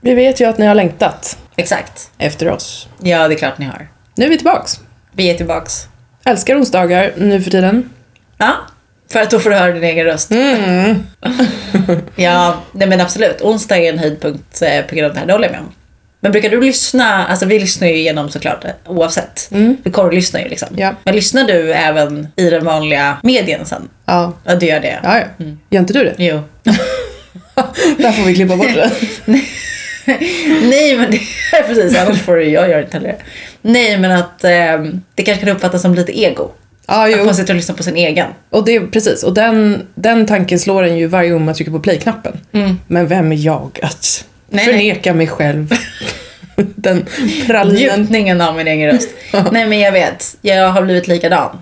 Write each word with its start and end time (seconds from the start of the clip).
Vi 0.00 0.14
vet 0.14 0.40
ju 0.40 0.44
att 0.44 0.58
ni 0.58 0.66
har 0.66 0.74
längtat 0.74 1.38
Exakt. 1.56 2.10
efter 2.18 2.48
oss. 2.48 2.88
Ja, 3.02 3.28
det 3.28 3.34
är 3.34 3.38
klart 3.38 3.58
ni 3.58 3.64
har. 3.64 3.88
Nu 4.14 4.24
är 4.24 4.28
vi 4.28 4.36
tillbaks. 4.36 4.80
Vi 5.12 5.30
är 5.30 5.34
tillbaks. 5.34 5.86
Älskar 6.24 6.56
onsdagar 6.58 7.12
nu 7.16 7.42
för 7.42 7.50
tiden. 7.50 7.90
Ja, 8.38 8.52
för 9.12 9.20
att 9.22 9.30
då 9.30 9.38
får 9.38 9.50
du 9.50 9.56
höra 9.56 9.72
din 9.72 9.84
egen 9.84 10.04
röst. 10.04 10.30
Mm. 10.30 11.06
Ja, 12.16 12.60
nej 12.72 12.88
men 12.88 13.00
absolut. 13.00 13.40
Onsdag 13.40 13.76
är 13.76 13.92
en 13.92 13.98
höjdpunkt 13.98 14.62
eh, 14.62 14.82
på 14.82 14.94
grund 14.94 15.06
av 15.06 15.14
det 15.14 15.20
här, 15.20 15.26
det 15.26 15.32
håller 15.32 15.44
jag 15.44 15.52
med 15.52 15.60
om. 15.60 15.72
Men 16.20 16.32
brukar 16.32 16.50
du 16.50 16.60
lyssna, 16.60 17.26
alltså 17.26 17.46
vi 17.46 17.58
lyssnar 17.58 17.88
ju 17.88 17.94
igenom 17.96 18.28
såklart 18.28 18.64
eh, 18.64 18.70
oavsett. 18.86 19.48
Vi 19.82 19.90
korrlyssnar 19.92 20.40
ju 20.40 20.48
liksom. 20.48 20.68
Ja. 20.76 20.94
Men 21.04 21.14
lyssnar 21.16 21.44
du 21.44 21.72
även 21.72 22.28
i 22.36 22.50
den 22.50 22.64
vanliga 22.64 23.16
medien 23.22 23.66
sen? 23.66 23.88
Ja. 24.04 24.32
Ja, 24.44 24.54
du 24.54 24.66
gör 24.66 24.80
det. 24.80 24.98
Ja, 25.02 25.18
ja. 25.18 25.44
Gör 25.70 25.80
inte 25.80 25.92
du 25.92 26.04
det? 26.04 26.14
Jo. 26.18 26.42
Där 27.98 28.12
får 28.12 28.22
vi 28.24 28.34
klippa 28.34 28.56
bort 28.56 28.74
det. 28.74 28.90
Nej 30.62 30.96
men 30.96 31.10
det 31.10 31.16
är 31.52 31.62
precis, 31.62 31.98
annars 31.98 32.22
får 32.22 32.36
du, 32.36 32.44
jag 32.44 32.70
gör 32.70 32.82
inte 32.82 32.96
heller 32.96 33.08
det. 33.08 33.18
Nej 33.62 33.98
men 33.98 34.10
att 34.10 34.44
eh, 34.44 34.50
det 35.14 35.22
kanske 35.22 35.44
kan 35.44 35.56
uppfattas 35.56 35.82
som 35.82 35.94
lite 35.94 36.20
ego. 36.20 36.50
Att 36.86 37.10
jo. 37.10 37.24
man 37.24 37.34
sitter 37.34 37.52
och 37.52 37.56
lyssnar 37.56 37.76
på 37.76 37.82
sin 37.82 37.96
egen. 37.96 38.26
Och 38.50 38.64
det, 38.64 38.80
precis. 38.80 39.22
Och 39.22 39.34
den, 39.34 39.86
den 39.94 40.26
tanken 40.26 40.58
slår 40.58 40.82
en 40.82 40.98
ju 40.98 41.06
varje 41.06 41.30
gång 41.30 41.44
man 41.44 41.54
trycker 41.54 41.72
på 41.72 41.80
play-knappen. 41.80 42.40
Men 42.86 43.06
vem 43.06 43.32
är 43.32 43.36
jag 43.36 43.78
att 43.82 44.24
Nej, 44.48 44.64
förneka 44.64 45.14
mig 45.14 45.26
själv 45.26 45.70
den 46.56 47.06
pralinen? 47.46 48.00
Njutningen 48.00 48.40
av 48.40 48.56
min 48.56 48.68
egen 48.68 48.90
röst. 48.90 49.08
Nej 49.52 49.66
men 49.66 49.78
jag 49.80 49.92
vet, 49.92 50.36
jag 50.42 50.68
har 50.68 50.82
blivit 50.82 51.08
likadan. 51.08 51.58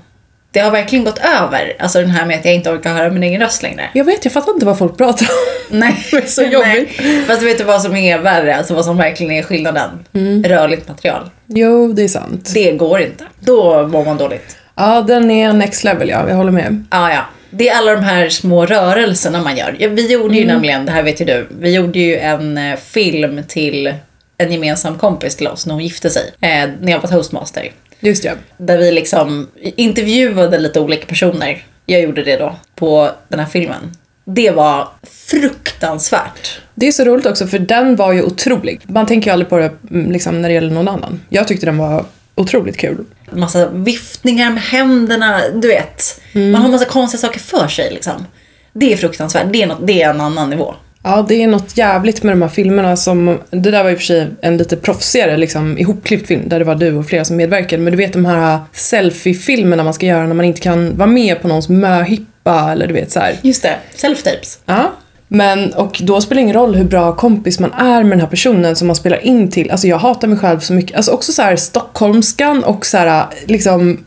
Det 0.59 0.63
har 0.65 0.71
verkligen 0.71 1.05
gått 1.05 1.19
över, 1.41 1.77
alltså 1.79 2.01
den 2.01 2.11
här 2.11 2.27
med 2.27 2.39
att 2.39 2.45
jag 2.45 2.55
inte 2.55 2.71
orkar 2.71 2.93
höra 2.95 3.11
min 3.11 3.23
egen 3.23 3.41
röst 3.41 3.63
längre. 3.63 3.91
Jag 3.95 4.05
vet, 4.05 4.25
jag 4.25 4.33
fattar 4.33 4.53
inte 4.53 4.67
vad 4.67 4.79
folk 4.79 4.97
pratar 4.97 5.27
om. 5.27 5.79
Nej, 5.79 5.97
Det 6.11 6.17
är 6.17 6.27
så 6.27 6.43
jobbigt. 6.43 7.01
Nej. 7.03 7.23
Fast 7.27 7.43
vet 7.43 7.59
du 7.59 7.65
vad 7.65 7.83
som 7.83 7.97
är 7.97 8.19
värre? 8.19 8.57
Alltså 8.57 8.75
vad 8.75 8.85
som 8.85 8.97
verkligen 8.97 9.33
är 9.33 9.43
skillnaden? 9.43 9.91
Mm. 10.15 10.45
Rörligt 10.45 10.89
material. 10.89 11.31
Jo, 11.47 11.93
det 11.93 12.03
är 12.03 12.09
sant. 12.09 12.51
Det 12.55 12.73
går 12.73 13.01
inte. 13.01 13.25
Då 13.41 13.87
mår 13.89 14.05
man 14.05 14.17
dåligt. 14.19 14.57
Ja, 14.75 15.01
den 15.09 15.31
är 15.31 15.53
next 15.53 15.85
level, 15.85 16.09
ja. 16.09 16.29
Jag 16.29 16.37
håller 16.37 16.53
med. 16.53 16.85
Ja, 16.91 17.11
ja. 17.13 17.21
Det 17.51 17.69
är 17.69 17.77
alla 17.79 17.93
de 17.93 18.03
här 18.05 18.29
små 18.29 18.67
rörelserna 18.67 19.41
man 19.43 19.57
gör. 19.57 19.77
Ja, 19.79 19.89
vi 19.89 20.13
gjorde 20.13 20.35
ju 20.35 20.43
Mm. 20.43 20.55
nämligen, 20.55 20.87
det 20.87 20.93
här 20.93 21.03
vet 21.03 21.21
ju 21.21 21.25
du, 21.25 21.47
vi 21.61 21.75
gjorde 21.75 21.99
ju 21.99 22.17
en 22.19 22.59
eh, 22.59 22.77
film 22.77 23.43
till 23.49 23.95
en 24.39 24.53
gemensam 24.53 24.99
kompis 24.99 25.37
till 25.37 25.49
oss 25.49 25.67
när 25.67 25.75
hon 25.75 25.83
gifte 25.83 26.11
sig. 26.11 26.23
Eh, 26.41 26.49
när 26.81 26.93
jag 26.93 27.01
var 27.01 27.09
toastmaster. 27.09 27.71
Just 28.01 28.25
ja. 28.25 28.33
Där 28.57 28.79
vi 28.79 28.93
liksom 28.93 29.49
intervjuade 29.61 30.59
lite 30.59 30.81
olika 30.81 31.07
personer. 31.07 31.65
Jag 31.87 32.01
gjorde 32.01 32.25
det 32.25 32.37
då 32.37 32.57
på 32.75 33.11
den 33.29 33.41
här 33.41 33.47
filmen. 33.47 33.93
Det 34.25 34.51
var 34.51 34.89
fruktansvärt. 35.03 36.61
Det 36.75 36.89
är 36.89 36.93
så 36.93 37.05
roligt 37.05 37.27
också, 37.27 37.47
för 37.47 37.59
den 37.59 37.97
var 37.97 38.13
ju 38.13 38.23
otrolig. 38.23 38.81
Man 38.87 39.07
tänker 39.07 39.31
ju 39.31 39.33
aldrig 39.33 39.49
på 39.49 39.59
det 39.59 39.73
mm, 39.91 40.13
liksom, 40.13 40.43
när 40.43 40.49
det 40.49 40.55
gäller 40.55 40.71
någon 40.71 40.89
annan. 40.89 41.21
Jag 41.29 41.49
tyckte 41.49 41.67
den 41.67 41.79
var 41.79 42.05
otroligt 42.35 42.77
kul. 42.77 43.05
Massa 43.33 43.69
viftningar 43.69 44.51
med 44.51 44.63
händerna, 44.63 45.41
du 45.55 45.69
vet. 45.69 46.21
Man 46.33 46.55
har 46.55 46.69
massa 46.69 46.85
konstiga 46.85 47.21
saker 47.21 47.41
för 47.41 47.69
sig 47.69 47.91
liksom. 47.91 48.27
Det 48.73 48.93
är 48.93 48.97
fruktansvärt. 48.97 49.47
Det 49.53 49.63
är, 49.63 49.67
något, 49.67 49.87
det 49.87 50.03
är 50.03 50.11
en 50.11 50.21
annan 50.21 50.51
nivå. 50.51 50.75
Ja, 51.09 51.25
det 51.29 51.43
är 51.43 51.49
något 51.49 51.77
jävligt 51.79 52.23
med 52.23 52.33
de 52.33 52.43
här 52.43 52.49
filmerna 52.49 52.97
som... 52.97 53.39
Det 53.51 53.71
där 53.71 53.83
var 53.85 53.91
i 53.91 53.95
och 53.95 53.99
för 53.99 54.05
sig 54.05 54.27
en 54.41 54.57
lite 54.57 54.77
proffsigare 54.77 55.37
liksom, 55.37 55.79
ihopklippt 55.79 56.27
film 56.27 56.49
där 56.49 56.59
det 56.59 56.65
var 56.65 56.75
du 56.75 56.95
och 56.95 57.07
flera 57.07 57.25
som 57.25 57.37
medverkade. 57.37 57.83
Men 57.83 57.91
du 57.91 57.97
vet 57.97 58.13
de 58.13 58.25
här 58.25 58.59
selfie-filmerna 58.73 59.85
man 59.85 59.95
ska 59.95 60.07
göra 60.07 60.27
när 60.27 60.35
man 60.35 60.45
inte 60.45 60.61
kan 60.61 60.97
vara 60.97 61.07
med 61.09 61.43
på 61.43 61.49
någons 61.49 61.69
möhippa 61.69 62.73
eller 62.73 62.87
du 62.87 62.95
vet 62.95 63.13
så 63.13 63.21
här. 63.21 63.35
Just 63.43 63.63
det, 63.63 63.77
self-tapes. 63.97 64.59
Ja. 64.67 64.93
Men, 65.29 65.73
och 65.73 66.01
då 66.03 66.21
spelar 66.21 66.37
det 66.37 66.43
ingen 66.43 66.57
roll 66.57 66.75
hur 66.75 66.85
bra 66.85 67.17
kompis 67.17 67.59
man 67.59 67.73
är 67.73 68.03
med 68.03 68.11
den 68.13 68.21
här 68.21 68.27
personen 68.27 68.77
som 68.77 68.87
man 68.87 68.97
spelar 68.97 69.25
in 69.25 69.51
till. 69.51 69.71
Alltså 69.71 69.87
jag 69.87 69.99
hatar 69.99 70.29
mig 70.29 70.39
själv 70.39 70.61
så 70.61 70.73
mycket. 70.73 70.97
Alltså 70.97 71.13
också 71.13 71.33
så 71.33 71.43
här 71.43 71.57
stockholmskan 71.57 72.65
och 72.65 72.87
så 72.87 72.97
här 72.99 73.27
liksom 73.47 74.05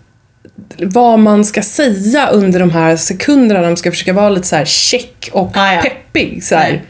vad 0.78 1.20
man 1.20 1.46
ska 1.46 1.62
säga 1.62 2.28
under 2.30 2.60
de 2.60 2.72
här 2.72 2.96
sekunderna 2.96 3.62
när 3.62 3.68
man 3.68 3.78
ska 3.78 3.92
försöka 3.92 4.14
vara 4.14 4.30
lite 4.30 4.48
så 4.48 4.56
här 4.56 4.66
check 4.66 5.30
och 5.32 5.52
Ah, 5.54 5.74
ja. 5.74 5.82
peppig. 5.82 6.44
Så 6.44 6.56
här. 6.56 6.82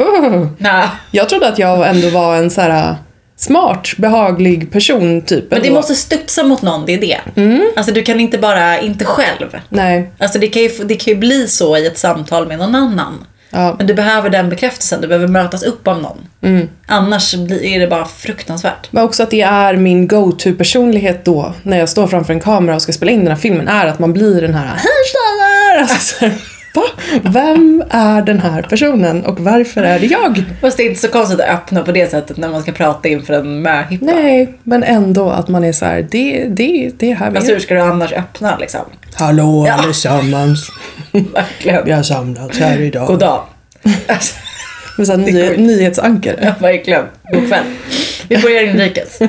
"Ugh." 0.00 0.46
Nej. 0.58 0.88
Jag 1.10 1.28
trodde 1.28 1.48
att 1.48 1.58
jag 1.58 1.88
ändå 1.88 2.08
var 2.10 2.36
en 2.36 2.50
så 2.50 2.60
här 2.60 2.94
smart, 3.36 3.88
behaglig 3.96 4.72
person 4.72 5.22
typ. 5.22 5.50
Men 5.50 5.62
det 5.62 5.70
måste 5.70 5.94
studsa 5.94 6.42
mot 6.42 6.62
någon, 6.62 6.86
det 6.86 6.94
är 6.94 7.00
det. 7.00 7.20
Alltså 7.76 7.92
du 7.92 8.02
kan 8.02 8.20
inte 8.20 8.38
bara, 8.38 8.80
inte 8.80 9.04
själv. 9.04 9.56
Nej. 9.68 10.10
Alltså 10.18 10.38
det 10.38 10.46
kan, 10.46 10.62
ju, 10.62 10.68
det 10.68 10.94
kan 10.94 11.14
ju 11.14 11.20
bli 11.20 11.48
så 11.48 11.76
i 11.76 11.86
ett 11.86 11.98
samtal 11.98 12.48
med 12.48 12.58
någon 12.58 12.74
annan. 12.74 13.24
Ja. 13.50 13.74
Men 13.78 13.86
du 13.86 13.94
behöver 13.94 14.30
den 14.30 14.48
bekräftelsen, 14.48 15.00
du 15.00 15.08
behöver 15.08 15.26
mötas 15.26 15.62
upp 15.62 15.88
av 15.88 16.02
någon. 16.02 16.18
Annars 16.86 17.34
blir 17.34 17.64
är 17.64 17.80
det 17.80 17.86
bara 17.86 18.04
fruktansvärt. 18.04 18.88
Men 18.90 19.04
också 19.04 19.22
att 19.22 19.30
det 19.30 19.40
är 19.40 19.76
min 19.76 20.08
go-to-personlighet 20.08 21.24
då, 21.24 21.54
när 21.62 21.78
jag 21.78 21.88
står 21.88 22.06
framför 22.06 22.32
en 22.32 22.40
kamera 22.40 22.76
och 22.76 22.82
ska 22.82 22.92
spela 22.92 23.12
in 23.12 23.18
den 23.18 23.28
här 23.28 23.36
filmen, 23.36 23.68
är 23.68 23.86
att 23.86 23.98
man 23.98 24.12
blir 24.12 24.40
den 24.40 24.54
här 24.54 24.66
Hej 24.66 24.76
tjejer! 25.12 25.80
Alltså, 25.80 26.30
Va? 26.74 26.82
Vem 27.22 27.84
är 27.90 28.22
den 28.22 28.40
här 28.40 28.62
personen 28.62 29.24
och 29.24 29.40
varför 29.40 29.82
är 29.82 29.98
det 30.00 30.06
jag? 30.06 30.44
Fast 30.60 30.76
det 30.76 30.82
är 30.82 30.88
inte 30.88 31.00
så 31.00 31.08
konstigt 31.08 31.40
att 31.40 31.48
öppna 31.48 31.82
på 31.82 31.92
det 31.92 32.10
sättet 32.10 32.36
när 32.36 32.48
man 32.48 32.62
ska 32.62 32.72
prata 32.72 33.08
inför 33.08 33.34
en 33.34 33.62
möhippa. 33.62 34.04
Nej, 34.04 34.54
men 34.62 34.82
ändå 34.82 35.30
att 35.30 35.48
man 35.48 35.64
är 35.64 35.72
så 35.72 35.84
här, 35.84 36.06
det, 36.10 36.44
det, 36.48 36.90
det 36.98 37.10
är 37.10 37.14
här 37.14 37.30
vi 37.30 37.36
Alltså 37.36 37.52
är. 37.52 37.54
hur 37.54 37.60
ska 37.62 37.74
du 37.74 37.80
annars 37.80 38.12
öppna 38.12 38.56
liksom? 38.58 38.80
Hallå 39.14 39.64
Ja. 39.68 39.72
allesammans, 39.72 40.68
Verkligen. 41.12 41.84
vi 41.84 41.92
har 41.92 42.02
samlats 42.02 42.58
här 42.58 42.80
idag. 42.80 43.06
God 43.06 43.18
dag. 43.18 43.42
Alltså, 44.06 44.34
Med 44.98 45.06
så 45.06 45.12
här 45.16 45.18
Det 45.26 45.32
ny, 45.32 45.66
nyhetsankare. 45.66 46.36
ja, 46.42 46.52
verkligen. 46.60 47.04
God 47.32 47.48
kväll. 47.48 47.64
Vi 48.28 48.38
börjar 48.38 48.62
inrikes. 48.62 49.18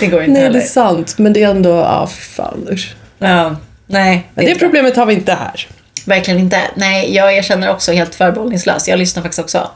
Det 0.00 0.06
går 0.06 0.20
inte 0.22 0.32
Nej, 0.32 0.40
det 0.40 0.46
heller. 0.46 0.58
är 0.60 0.64
sant, 0.64 1.18
men 1.18 1.32
det 1.32 1.42
är 1.42 1.50
ändå, 1.50 1.70
ja 1.70 2.08
fy 2.12 2.20
fan 2.20 2.68
usch. 2.72 2.94
Ja, 3.18 3.56
nej. 3.92 4.30
Men 4.34 4.44
det 4.44 4.50
inte 4.50 4.64
problemet 4.64 4.96
har 4.96 5.06
vi 5.06 5.14
inte 5.14 5.32
här. 5.32 5.66
Verkligen 6.06 6.40
inte. 6.40 6.60
Nej, 6.74 7.14
jag 7.14 7.36
erkänner 7.36 7.70
också 7.70 7.92
helt 7.92 8.14
förbehållningslöst. 8.14 8.88
Jag 8.88 8.98
lyssnar 8.98 9.22
faktiskt 9.22 9.40
också. 9.40 9.70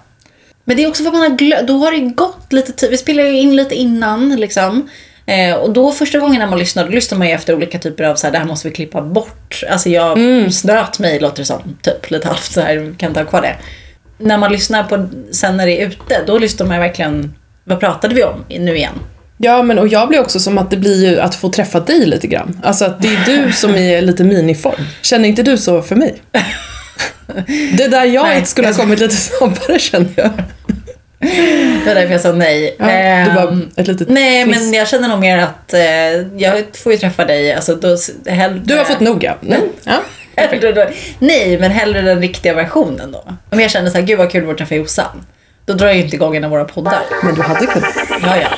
Men 0.65 0.77
det 0.77 0.85
är 0.85 0.89
också 0.89 1.03
för 1.03 1.09
att 1.09 1.15
man 1.15 1.31
har 1.31 1.39
glömt. 1.39 1.69
Då 1.69 1.79
har 1.79 1.93
det 1.93 1.99
gått 1.99 2.53
lite 2.53 2.73
tid. 2.73 2.91
Vi 2.91 2.97
spelar 2.97 3.25
ju 3.25 3.39
in 3.39 3.57
lite 3.57 3.75
innan 3.75 4.37
liksom. 4.37 4.89
Eh, 5.27 5.55
och 5.55 5.73
då 5.73 5.93
första 5.93 6.19
gången 6.19 6.39
när 6.39 6.47
man 6.47 6.59
lyssnar, 6.59 6.85
då 6.85 6.91
lyssnar 6.91 7.19
man 7.19 7.29
ju 7.29 7.33
efter 7.33 7.55
olika 7.55 7.79
typer 7.79 8.05
av 8.05 8.15
så 8.15 8.27
här, 8.27 8.33
det 8.33 8.39
här 8.39 8.47
måste 8.47 8.69
vi 8.69 8.75
klippa 8.75 9.03
bort. 9.03 9.63
Alltså 9.71 9.89
jag 9.89 10.19
snöt 10.53 10.99
mig 10.99 11.21
låter 11.21 11.39
det 11.39 11.45
som. 11.45 11.79
Typ 11.83 12.11
lite 12.11 12.29
halvt 12.29 12.53
så 12.53 12.61
här, 12.61 12.95
kan 12.99 13.15
ta 13.15 13.25
kvar 13.25 13.43
det. 13.43 13.57
När 14.19 14.39
man 14.39 14.53
lyssnar 14.53 14.85
på, 14.85 15.09
sen 15.33 15.57
när 15.57 15.67
det 15.67 15.83
är 15.83 15.87
ute, 15.87 16.23
då 16.27 16.39
lyssnar 16.39 16.67
man 16.67 16.81
verkligen, 16.81 17.35
vad 17.65 17.81
pratade 17.81 18.15
vi 18.15 18.25
om 18.25 18.45
nu 18.49 18.77
igen? 18.77 18.95
Ja, 19.39 19.63
men 19.63 19.79
och 19.79 19.89
jag 19.89 20.09
blir 20.09 20.21
också 20.21 20.41
som 20.41 20.59
att 20.59 20.71
det 20.71 20.77
blir 20.77 21.07
ju 21.11 21.21
att 21.21 21.35
få 21.35 21.49
träffa 21.49 21.81
dig 21.81 22.07
lite 22.07 22.27
grann. 22.27 22.61
Alltså 22.63 22.85
att 22.85 23.03
det 23.03 23.09
är 23.09 23.25
du 23.27 23.53
som 23.53 23.75
är 23.75 24.03
lite 24.03 24.25
miniform. 24.25 24.85
Känner 25.03 25.29
inte 25.29 25.43
du 25.43 25.57
så 25.59 25.83
för 25.83 25.97
mig? 25.97 26.23
Det 27.79 27.89
där 27.89 28.05
jag 28.05 28.27
Nej. 28.27 28.47
skulle 28.47 28.69
ha 28.69 28.75
kommit 28.75 28.99
lite 29.01 29.17
snabbare 29.17 29.79
känner 29.79 30.09
jag. 30.17 30.31
Det 31.19 31.83
var 31.87 31.95
därför 31.95 32.13
jag 32.13 32.21
sa 32.21 32.33
nej. 32.33 32.77
Ja, 32.79 32.91
Ehm, 32.91 33.35
bara 33.35 33.59
ett 33.77 33.87
litet 33.89 34.09
Nej, 34.09 34.45
fniss. 34.45 34.57
men 34.57 34.73
jag 34.75 34.89
känner 34.89 35.09
nog 35.09 35.21
mer 35.21 35.39
att 35.39 35.75
eh, 35.75 35.81
jag 36.37 36.63
får 36.75 36.93
ju 36.93 36.99
träffa 36.99 37.25
dig. 37.25 37.53
Alltså, 37.53 37.75
då, 37.75 37.97
hellre, 38.27 38.61
Du 38.65 38.77
har 38.77 38.85
fått 38.85 39.01
nog 39.01 39.25
ja. 39.25 39.37
Nej. 39.41 39.59
ja. 39.85 40.01
hellre 40.37 40.73
då, 40.73 40.87
Nej, 41.19 41.59
men 41.59 41.71
hellre 41.71 42.03
den 42.03 42.21
riktiga 42.21 42.55
versionen 42.55 43.13
då. 43.13 43.25
Om 43.51 43.61
jag 43.61 43.71
känner 43.71 43.91
så 43.91 43.99
här, 43.99 44.05
gud 44.07 44.19
vad 44.19 44.31
kul 44.33 44.41
det 44.41 44.47
vore 44.47 44.53
att 44.55 44.59
träffa 44.59 44.75
Jossan. 44.75 45.27
Då 45.67 45.75
drar 45.75 45.87
jag 45.87 45.97
ju 45.97 46.03
inte 46.03 46.17
igång 46.17 46.37
en 46.37 46.45
av 46.45 46.51
våra 46.51 46.65
poddar. 46.65 47.03
Men 47.23 47.35
du 47.35 47.43
hade 47.43 47.67
kunnat. 47.67 47.95
Ja, 48.23 48.37
ja. 48.37 48.49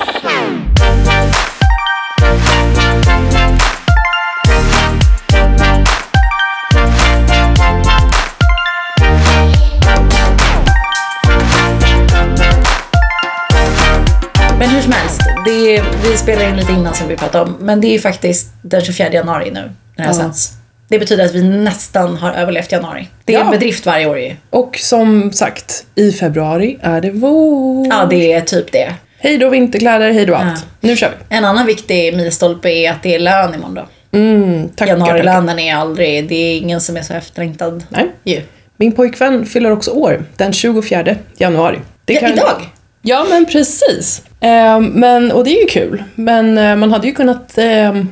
Men 14.58 14.68
hur 14.70 14.82
som 14.82 14.92
helst, 14.92 15.20
det 15.44 15.76
är, 15.76 15.84
vi 16.02 16.16
spelar 16.16 16.48
in 16.48 16.56
lite 16.56 16.72
innan 16.72 16.94
som 16.94 17.08
vi 17.08 17.16
pratade 17.16 17.44
om. 17.50 17.56
Men 17.60 17.80
det 17.80 17.94
är 17.94 17.98
faktiskt 17.98 18.52
den 18.62 18.80
24 18.80 19.12
januari 19.12 19.50
nu, 19.50 19.60
när 19.60 19.70
det 19.96 20.02
här 20.02 20.08
Ja. 20.08 20.14
sänds. 20.14 20.52
Det 20.88 20.98
betyder 20.98 21.24
att 21.24 21.34
vi 21.34 21.42
nästan 21.42 22.16
har 22.16 22.32
överlevt 22.32 22.72
januari. 22.72 23.08
Det 23.24 23.34
är 23.34 23.38
en 23.40 23.44
Ja. 23.46 23.50
bedrift 23.50 23.86
varje 23.86 24.06
år 24.06 24.18
ju. 24.18 24.36
Och 24.50 24.76
som 24.78 25.32
sagt, 25.32 25.86
i 25.94 26.12
februari 26.12 26.78
är 26.82 27.00
det 27.00 27.10
vår. 27.10 27.86
Ja, 27.86 28.06
det 28.10 28.32
är 28.32 28.40
typ 28.40 28.72
det. 28.72 28.94
Hej 29.18 29.38
då 29.38 29.48
vinterkläder, 29.50 30.10
hej 30.12 30.26
då 30.26 30.34
allt. 30.34 30.66
Nu 30.80 30.96
kör 30.96 31.08
vi. 31.08 31.36
En 31.36 31.44
annan 31.44 31.66
viktig 31.66 32.16
milstolpe 32.16 32.68
är 32.70 32.90
att 32.90 33.02
det 33.02 33.14
är 33.14 33.18
lön 33.18 33.54
imorgon 33.54 33.74
då. 33.74 33.88
Mm, 34.18 34.68
tackar. 34.68 34.92
Januarilönen 34.92 35.58
är 35.58 35.74
aldrig, 35.74 36.28
det 36.28 36.34
är 36.34 36.56
ingen 36.58 36.80
som 36.80 36.96
är 36.96 37.02
så 37.02 37.14
efterlängtad. 37.14 37.84
Nej. 37.88 38.06
Ju. 38.24 38.42
Min 38.76 38.92
pojkvän 38.92 39.46
fyller 39.46 39.70
också 39.70 39.90
år 39.90 40.24
den 40.36 40.52
24 40.52 41.04
januari. 41.36 41.78
Det 42.04 42.12
Ja, 42.14 42.28
idag? 42.28 42.62
Ja, 43.02 43.26
men 43.30 43.46
precis. 43.46 44.22
Eh, 44.40 44.80
men, 44.80 45.32
och 45.32 45.44
det 45.44 45.50
är 45.50 45.60
ju 45.60 45.66
kul. 45.66 46.02
Men 46.14 46.58
eh, 46.58 46.76
man 46.76 46.92
hade 46.92 47.06
ju 47.06 47.14
kunnat 47.14 47.58
eh, 47.58 48.02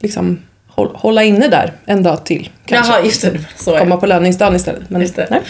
liksom 0.00 0.42
hålla 0.74 1.22
inne 1.24 1.48
där 1.48 1.72
en 1.86 2.02
dag 2.02 2.24
till. 2.24 2.48
Kanske. 2.66 2.92
Jaha, 2.92 3.04
just 3.04 3.22
det. 3.22 3.30
Så 3.56 3.78
Komma 3.78 3.96
på 3.96 4.06
löningsdagen 4.06 4.56
istället. 4.56 4.90
Men, 4.90 5.00
Just 5.00 5.16
det. 5.16 5.26
Nej. 5.30 5.40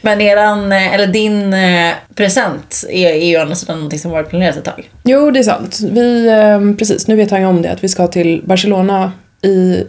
Men 0.00 0.20
eran, 0.20 0.72
eh, 0.72 0.94
eller 0.94 1.06
din 1.06 1.52
eh, 1.54 1.92
present 2.14 2.84
är, 2.90 3.08
är 3.08 3.26
ju 3.26 3.38
å 3.38 3.40
andra 3.40 3.54
sidan 3.54 3.76
någonting 3.76 3.98
som 3.98 4.10
varit 4.10 4.28
planerat 4.28 4.56
ett 4.56 4.64
tag. 4.64 4.90
Jo, 5.04 5.30
det 5.30 5.38
är 5.38 5.42
sant. 5.42 5.78
Vi, 5.90 6.26
eh, 6.28 6.76
precis, 6.78 7.06
nu 7.06 7.16
vet 7.16 7.30
han 7.30 7.40
ju 7.40 7.46
om 7.46 7.62
det, 7.62 7.70
att 7.72 7.84
vi 7.84 7.88
ska 7.88 8.06
till 8.06 8.42
Barcelona 8.44 9.12
i, 9.42 9.84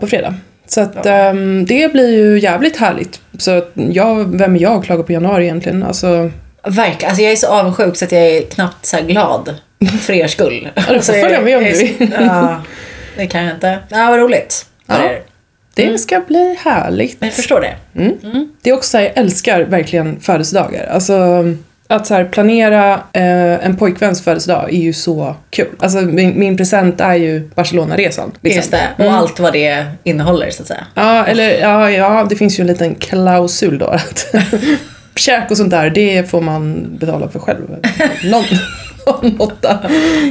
på 0.00 0.06
fredag. 0.06 0.34
Så 0.66 0.80
att 0.80 1.06
eh, 1.06 1.34
det 1.66 1.92
blir 1.92 2.08
ju 2.08 2.38
jävligt 2.40 2.76
härligt. 2.76 3.20
Så 3.38 3.62
jag, 3.74 4.38
vem 4.38 4.56
är 4.56 4.60
jag 4.60 4.72
att 4.78 4.84
klaga 4.84 5.02
på 5.02 5.12
januari 5.12 5.44
egentligen? 5.44 5.82
Alltså, 5.82 6.30
Verkligen. 6.64 7.08
Alltså 7.10 7.22
jag 7.22 7.32
är 7.32 7.36
så 7.36 7.46
avundsjuk 7.46 7.96
så 7.96 8.04
att 8.04 8.12
jag 8.12 8.22
är 8.22 8.42
knappt 8.42 8.86
så 8.86 8.96
glad 9.06 9.54
för 10.00 10.12
er 10.12 10.26
skull. 10.26 10.68
du 10.74 10.82
får 10.82 10.94
Alltså, 10.94 11.12
följa 11.12 11.40
med 11.40 11.58
om 11.58 11.64
du 11.64 11.70
vill. 11.72 12.12
Det 13.16 13.26
kan 13.26 13.44
jag 13.44 13.54
inte. 13.54 13.78
Ja, 13.88 14.10
vad 14.10 14.18
roligt. 14.18 14.66
Ja. 14.86 15.10
det 15.74 15.98
ska 15.98 16.20
bli 16.20 16.56
härligt. 16.64 17.16
Jag 17.20 17.32
förstår 17.32 17.60
det. 17.60 17.76
Det 18.62 18.70
är 18.70 18.74
också 18.74 18.90
så 18.90 18.98
här, 18.98 19.04
jag 19.04 19.18
älskar 19.18 19.60
verkligen 19.62 20.20
födelsedagar. 20.20 20.86
Alltså 20.86 21.44
att 21.90 22.06
så 22.06 22.14
här, 22.14 22.24
planera 22.24 22.94
eh, 23.12 23.64
en 23.64 23.76
pojkväns 23.76 24.24
födelsedag 24.24 24.74
är 24.74 24.78
ju 24.78 24.92
så 24.92 25.36
kul. 25.50 25.68
Alltså 25.78 26.00
min, 26.00 26.38
min 26.38 26.56
present 26.56 27.00
är 27.00 27.14
ju 27.14 27.50
Barcelona-resan. 27.54 28.32
liksom. 28.40 28.56
Just 28.56 28.70
det. 28.70 29.04
Och 29.04 29.12
allt 29.12 29.40
vad 29.40 29.52
det 29.52 29.84
innehåller 30.04 30.50
så 30.50 30.62
att 30.62 30.68
säga. 30.68 30.86
Ja, 30.94 31.26
eller 31.26 31.60
ja, 31.60 31.90
ja, 31.90 32.26
det 32.30 32.36
finns 32.36 32.58
ju 32.58 32.60
en 32.60 32.66
liten 32.66 32.94
klausul 32.94 33.78
då. 33.78 33.86
Att 33.86 34.34
käk 35.14 35.50
och 35.50 35.56
sånt 35.56 35.70
där, 35.70 35.90
det 35.90 36.30
får 36.30 36.40
man 36.40 36.88
betala 37.00 37.28
för 37.28 37.38
själv. 37.38 37.76
Någon, 38.24 38.44
någon 39.06 39.40
åtta 39.40 39.78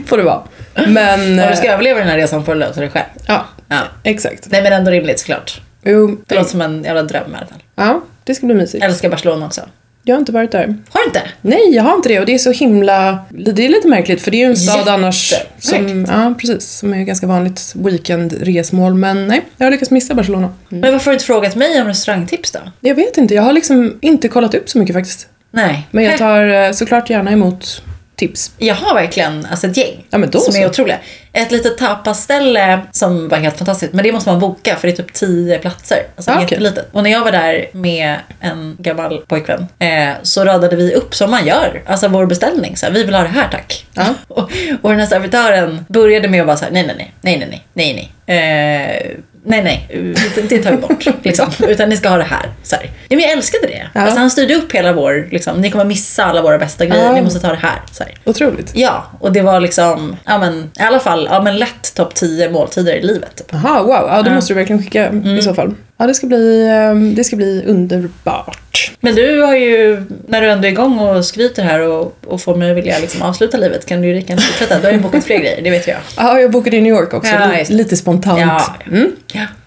får 0.06 0.18
det 0.18 0.24
vara. 0.24 0.42
Men... 0.88 1.40
Om 1.40 1.50
du 1.50 1.56
ska 1.56 1.68
eh, 1.68 1.74
överleva 1.74 2.00
den 2.00 2.08
här 2.08 2.18
resan 2.18 2.46
får 2.46 2.54
du 2.54 2.60
lösa 2.60 2.82
det 2.82 2.90
själv. 2.90 3.06
Ja, 3.28 3.46
Ja. 3.68 3.78
exakt. 4.04 4.48
Nej 4.52 4.64
men 4.64 4.74
ändå 4.74 4.92
rimligt 4.92 5.20
såklart. 5.20 5.62
Jo, 5.84 6.18
Det 6.28 6.36
låter 6.36 6.50
som 6.50 6.62
en 6.62 6.84
jävla 6.84 7.04
dröm 7.04 7.32
i 7.34 7.38
alla 7.38 7.46
fall. 7.48 7.64
ja, 7.76 8.02
det 8.24 8.36
ska 8.36 8.46
bli 8.46 8.56
mysigt. 8.56 8.84
Jag 8.84 8.92
älskar 8.92 9.10
Barcelona 9.10 9.46
också. 9.46 9.62
Jag 10.04 10.16
har 10.16 10.20
inte 10.20 10.32
varit 10.32 10.52
där. 10.52 10.76
Har 10.90 11.02
du 11.02 11.06
inte? 11.06 11.22
Nej, 11.42 11.76
jag 11.76 11.84
har 11.84 11.96
inte 11.96 12.10
det 12.10 12.20
och 12.20 12.26
det 12.26 12.34
är 12.34 12.38
så 12.40 12.52
himla... 12.52 13.20
Det 13.30 13.66
är 13.66 13.70
lite 13.70 13.88
märkligt 13.88 14.22
för 14.22 14.32
det 14.32 14.38
är 14.38 14.40
ju 14.40 14.46
en 14.46 14.58
stad 14.58 14.88
annars 14.88 15.34
som, 15.60 15.78
Jättemärkligt. 15.78 16.10
ja, 16.18 16.34
precis, 16.40 16.72
som 16.72 16.94
är 16.94 17.04
ganska 17.04 17.28
vanligt 17.28 17.74
weekendresmål. 17.76 18.94
Men 18.94 19.28
nej, 19.28 19.42
jag 19.58 19.66
har 19.66 19.72
lyckats 19.72 19.92
missa 19.92 20.14
Barcelona. 20.14 20.54
Men 20.70 20.92
varför 20.92 21.06
har 21.06 21.12
du 21.12 21.14
inte 21.16 21.26
frågat 21.26 21.56
mig 21.56 21.82
om 21.82 21.88
restaurangtips 21.88 22.52
då? 22.52 22.60
Jag 22.80 22.96
vet 22.96 23.18
inte, 23.18 23.34
jag 23.36 23.44
har 23.44 23.54
liksom 23.54 23.98
inte 24.02 24.28
kollat 24.28 24.54
upp 24.54 24.70
så 24.70 24.78
mycket 24.80 24.96
faktiskt. 24.96 25.28
Nej. 25.52 25.88
Men 25.92 26.04
jag 26.04 26.18
tar 26.18 26.48
eh, 26.48 26.72
såklart 26.72 27.10
gärna 27.10 27.32
emot 27.32 27.82
tips. 28.20 28.52
Jag 28.58 28.76
har 28.76 28.94
verkligen 28.96 29.48
alltså 29.52 29.68
ett 29.68 29.78
gäng 29.78 30.06
Ja, 30.10 30.18
men 30.18 30.30
då 30.30 30.40
som 30.40 30.54
så. 30.54 30.60
är 30.60 30.68
otroliga. 30.68 30.98
Ett 31.34 31.52
litet 31.52 31.78
tapasställe 31.78 32.80
som 32.92 33.30
var 33.30 33.38
helt 33.38 33.58
fantastiskt, 33.58 33.94
men 33.94 34.04
det 34.04 34.12
måste 34.12 34.30
man 34.30 34.40
boka 34.40 34.76
för 34.76 34.88
det 34.88 34.94
är 34.94 34.96
typ 34.96 35.14
10 35.14 35.58
platser. 35.58 35.98
Alltså 36.16 36.32
Ah, 36.32 36.42
jättelitet. 36.42 36.90
Och 36.92 37.04
när 37.04 37.10
jag 37.10 37.24
var 37.24 37.32
där 37.32 37.66
med 37.72 38.16
en 38.40 38.76
gammal 38.80 39.18
pojkvän 39.28 39.68
eh, 39.80 40.10
så 40.24 40.46
radade 40.46 40.76
vi 40.76 40.94
upp 40.94 41.16
som 41.16 41.32
man 41.32 41.46
gör, 41.48 41.82
alltså 41.86 42.08
vår 42.08 42.26
beställning. 42.26 42.78
Så 42.78 42.86
här, 42.86 42.94
vi 42.94 43.04
vill 43.04 43.16
ha 43.16 43.22
det 43.22 43.30
här 43.30 43.48
tack. 43.52 43.86
Ja. 43.94 44.06
och, 44.28 44.52
och 44.82 44.90
den 44.90 45.00
här 45.00 45.08
servitören 45.08 45.86
började 45.90 46.28
med 46.28 46.42
att 46.42 46.48
vara 46.48 46.58
så 46.58 46.66
här, 46.66 46.72
nej 46.72 46.84
nej 46.88 46.96
nej, 46.98 47.14
nej 47.22 47.38
nej 47.38 47.48
nej, 47.50 47.64
nej 47.74 48.12
nej. 48.26 49.06
Eh, 49.06 49.18
Nej, 49.50 49.64
nej, 49.64 49.88
det- 50.36 50.50
det 50.50 50.64
tar 50.64 50.72
vi 50.72 50.78
bort. 50.78 51.06
Liksom. 51.24 51.46
Utan 51.68 51.90
ni 51.90 51.98
ska 51.98 52.10
ha 52.10 52.18
det 52.18 52.24
här. 52.24 52.50
Så 52.64 52.76
här. 52.76 52.86
Ja, 52.86 52.92
men 53.16 53.20
jag 53.20 53.32
älskade 53.32 53.68
det. 53.68 53.88
Ja. 53.94 54.02
Alltså, 54.02 54.20
han 54.20 54.32
styrde 54.32 54.56
upp 54.56 54.72
hela 54.72 54.94
vår, 54.94 55.28
liksom, 55.32 55.62
ni 55.62 55.72
kommer 55.72 55.86
missa 55.86 56.26
alla 56.26 56.42
våra 56.42 56.58
bästa 56.58 56.86
grejer, 56.86 57.04
Ja. 57.06 57.12
ni 57.14 57.22
måste 57.22 57.40
ta 57.40 57.48
det 57.48 57.56
här. 57.62 57.82
Så 57.92 58.04
här. 58.04 58.14
Otroligt. 58.26 58.72
Ja, 58.76 59.06
och 59.20 59.32
det 59.32 59.42
var 59.42 59.60
liksom, 59.60 60.16
ja 60.26 60.38
men 60.38 60.72
i 60.80 60.82
alla 60.84 61.00
fall, 61.00 61.28
ja 61.32 61.42
men 61.42 61.58
lätt 61.58 61.96
topp 61.96 62.16
10 62.16 62.50
måltider 62.50 62.94
i 62.94 63.02
livet. 63.02 63.36
Typ. 63.36 63.54
Wow. 63.54 63.90
Ja, 63.90 64.22
då 64.26 64.32
måste 64.32 64.54
du 64.54 64.58
verkligen 64.58 64.84
skicka 64.84 65.12
i 65.38 65.42
så 65.42 65.54
fall. 65.54 65.74
Ja, 66.02 66.08
det 66.08 66.14
ska 66.14 66.28
bli, 66.28 66.68
eh, 66.68 66.96
det 67.16 67.24
ska 67.24 67.36
bli 67.36 67.64
underbart. 67.68 68.92
Men 69.00 69.16
du 69.16 69.42
har 69.42 69.56
ju, 69.56 70.04
när 70.28 70.42
du 70.42 70.50
ändå 70.50 70.68
är 70.68 70.72
igång 70.72 71.00
och 71.00 71.26
skryter 71.26 71.64
här 71.64 71.88
och, 71.88 72.18
och 72.28 72.42
får 72.42 72.56
mig 72.56 72.72
att 72.72 72.78
vilja 72.78 73.00
liksom 73.00 73.22
avsluta 73.22 73.58
livet 73.58 73.86
kan 73.86 74.02
du 74.02 74.08
ju 74.08 74.14
lika 74.14 74.28
gärna 74.28 74.42
fortsätta. 74.42 74.80
Du 74.80 74.86
har 74.86 74.92
ju 74.92 75.00
bokat 75.00 75.24
fler 75.24 75.38
grejer, 75.38 75.62
det 75.64 75.70
vet 75.70 75.88
jag. 75.88 75.98
Ja, 76.18 76.40
jag 76.40 76.52
bokade 76.52 76.78
i 76.78 76.82
New 76.82 76.94
York 76.94 77.14
också. 77.14 77.32
Ja, 77.34 77.64
lite 77.70 77.98
spontant. 77.98 78.40
Ja. 78.40 78.76
Mm. 78.92 79.12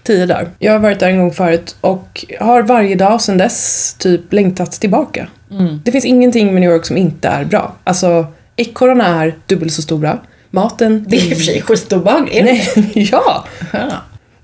Tio 0.03 0.25
dagar. 0.25 0.49
Jag 0.59 0.71
har 0.71 0.79
varit 0.79 0.99
där 0.99 1.09
en 1.09 1.17
gång 1.17 1.33
förut 1.33 1.75
och 1.81 2.25
har 2.39 2.61
varje 2.61 2.95
dag 2.95 3.21
sedan 3.21 3.37
dess 3.37 3.93
typ 3.99 4.33
längtat 4.33 4.71
tillbaka. 4.71 5.27
Mm. 5.51 5.81
Det 5.85 5.91
finns 5.91 6.05
ingenting 6.05 6.53
med 6.53 6.61
New 6.61 6.71
York 6.71 6.85
som 6.85 6.97
inte 6.97 7.27
är 7.27 7.45
bra. 7.45 7.75
Alltså, 7.83 8.25
ekorrarna 8.55 9.23
är 9.23 9.35
dubbelt 9.47 9.73
så 9.73 9.81
stora. 9.81 10.17
Maten... 10.49 11.05
Det 11.07 11.17
är 11.17 11.31
i 11.31 11.33
och 11.33 11.37
för 11.37 11.43
sig 11.43 11.61
skitobehagligt. 11.61 12.75
Ja! 12.93 13.45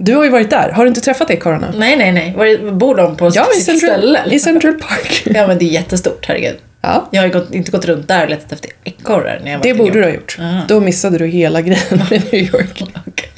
Du 0.01 0.15
har 0.15 0.23
ju 0.23 0.29
varit 0.29 0.49
där. 0.49 0.69
Har 0.71 0.83
du 0.83 0.87
inte 0.89 1.01
träffat 1.01 1.31
ekorrarna? 1.31 1.73
Nej, 1.77 1.97
nej, 1.97 2.11
nej. 2.11 2.33
Var, 2.37 2.71
bor 2.71 2.95
de 2.95 3.15
på 3.17 3.31
Ja, 3.33 3.47
i 3.51 3.55
sitt 3.55 3.65
Central, 3.65 3.99
ställe? 3.99 4.21
i 4.35 4.39
Central 4.39 4.73
Park. 4.73 5.21
Ja, 5.35 5.47
men 5.47 5.57
det 5.57 5.65
är 5.65 5.69
jättestort, 5.69 6.25
herregud. 6.27 6.55
Ja, 6.81 7.07
Jag 7.11 7.21
har 7.21 7.29
gått, 7.29 7.53
inte 7.53 7.71
gått 7.71 7.85
runt 7.85 8.07
där 8.07 8.23
och 8.23 8.29
letat 8.29 8.51
efter 8.51 8.71
ekorrar 8.83 9.41
när 9.43 9.51
jag 9.51 9.57
var 9.59 9.63
det 9.63 9.73
borde 9.73 9.91
du 9.99 10.03
ha 10.03 10.11
gjort. 10.11 10.37
Aha. 10.41 10.61
Då 10.67 10.79
missade 10.79 11.17
du 11.17 11.27
hela 11.27 11.61
grejen 11.61 12.01
med 12.09 12.23
New 12.31 12.41
York. 12.43 12.83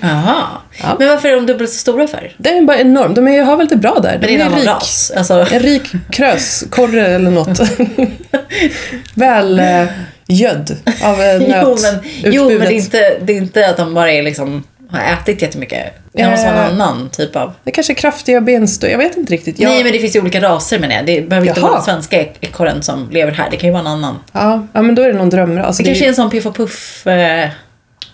Jaha. 0.00 0.44
Ja. 0.82 0.96
Men 0.98 1.08
varför 1.08 1.28
är 1.28 1.34
de 1.34 1.46
dubbelt 1.46 1.70
så 1.70 1.78
stora 1.78 2.06
för? 2.06 2.32
Det 2.38 2.48
är 2.50 2.62
bara 2.62 2.78
enormt. 2.78 3.14
De 3.14 3.28
är, 3.28 3.42
har 3.42 3.56
väl 3.56 3.66
det 3.68 3.76
bra 3.76 3.98
där. 4.02 4.10
Men 4.12 4.20
De 4.20 4.26
det 4.36 4.42
är 4.42 4.46
en 4.46 4.54
rik. 4.56 4.66
ras. 4.66 5.12
Alltså, 5.16 5.46
En 5.52 5.60
rik 5.60 5.82
kröskorre 6.10 7.06
eller 7.06 7.30
något. 7.30 7.60
Väl 9.14 9.58
eh, 9.60 9.84
gödd 10.26 10.76
av 11.04 11.22
eh, 11.22 11.36
jo, 11.62 11.76
men, 11.82 11.98
jo, 12.32 12.48
men 12.48 12.58
det 12.58 12.66
är, 12.66 12.70
inte, 12.72 13.16
det 13.22 13.32
är 13.32 13.36
inte 13.36 13.68
att 13.68 13.76
de 13.76 13.94
bara 13.94 14.12
är 14.12 14.22
liksom, 14.22 14.62
har 14.92 15.12
ätit 15.12 15.42
jättemycket. 15.42 15.92
Det 16.12 16.30
måste 16.30 16.52
vara 16.52 16.66
en 16.66 16.80
annan 16.80 17.10
typ 17.10 17.36
av... 17.36 17.52
Det 17.64 17.70
kanske 17.70 17.92
är 17.92 17.94
kraftiga 17.94 18.40
benstå. 18.40 18.86
Jag 18.86 18.98
vet 18.98 19.16
inte 19.16 19.32
riktigt. 19.32 19.58
Jag, 19.58 19.68
Nej, 19.68 19.84
men 19.84 19.92
det 19.92 19.98
finns 19.98 20.16
ju 20.16 20.20
olika 20.20 20.40
raser 20.40 20.78
menar 20.78 20.94
jag. 20.94 21.06
Det 21.06 21.20
behöver 21.28 21.48
inte 21.48 21.60
Jaha. 21.60 21.68
vara 21.68 21.76
den 21.78 21.84
svenska 21.84 22.20
ek- 22.22 22.36
ekorren 22.40 22.82
som 22.82 23.10
lever 23.10 23.32
här. 23.32 23.50
Det 23.50 23.56
kan 23.56 23.66
ju 23.68 23.72
vara 23.72 23.80
en 23.80 23.86
annan. 23.86 24.18
ja, 24.32 24.66
ja, 24.72 24.82
men 24.82 24.94
då 24.94 25.02
är 25.02 25.08
det 25.12 25.18
någon 25.18 25.30
drömras. 25.30 25.66
Alltså, 25.66 25.82
Det 25.82 25.88
det 25.88 25.90
kanske 25.92 26.04
är 26.04 26.08
en 26.08 26.14
sån 26.14 26.30
Piff 26.30 26.46
och 26.46 26.56
Puff... 26.56 27.06
Eh, 27.06 27.48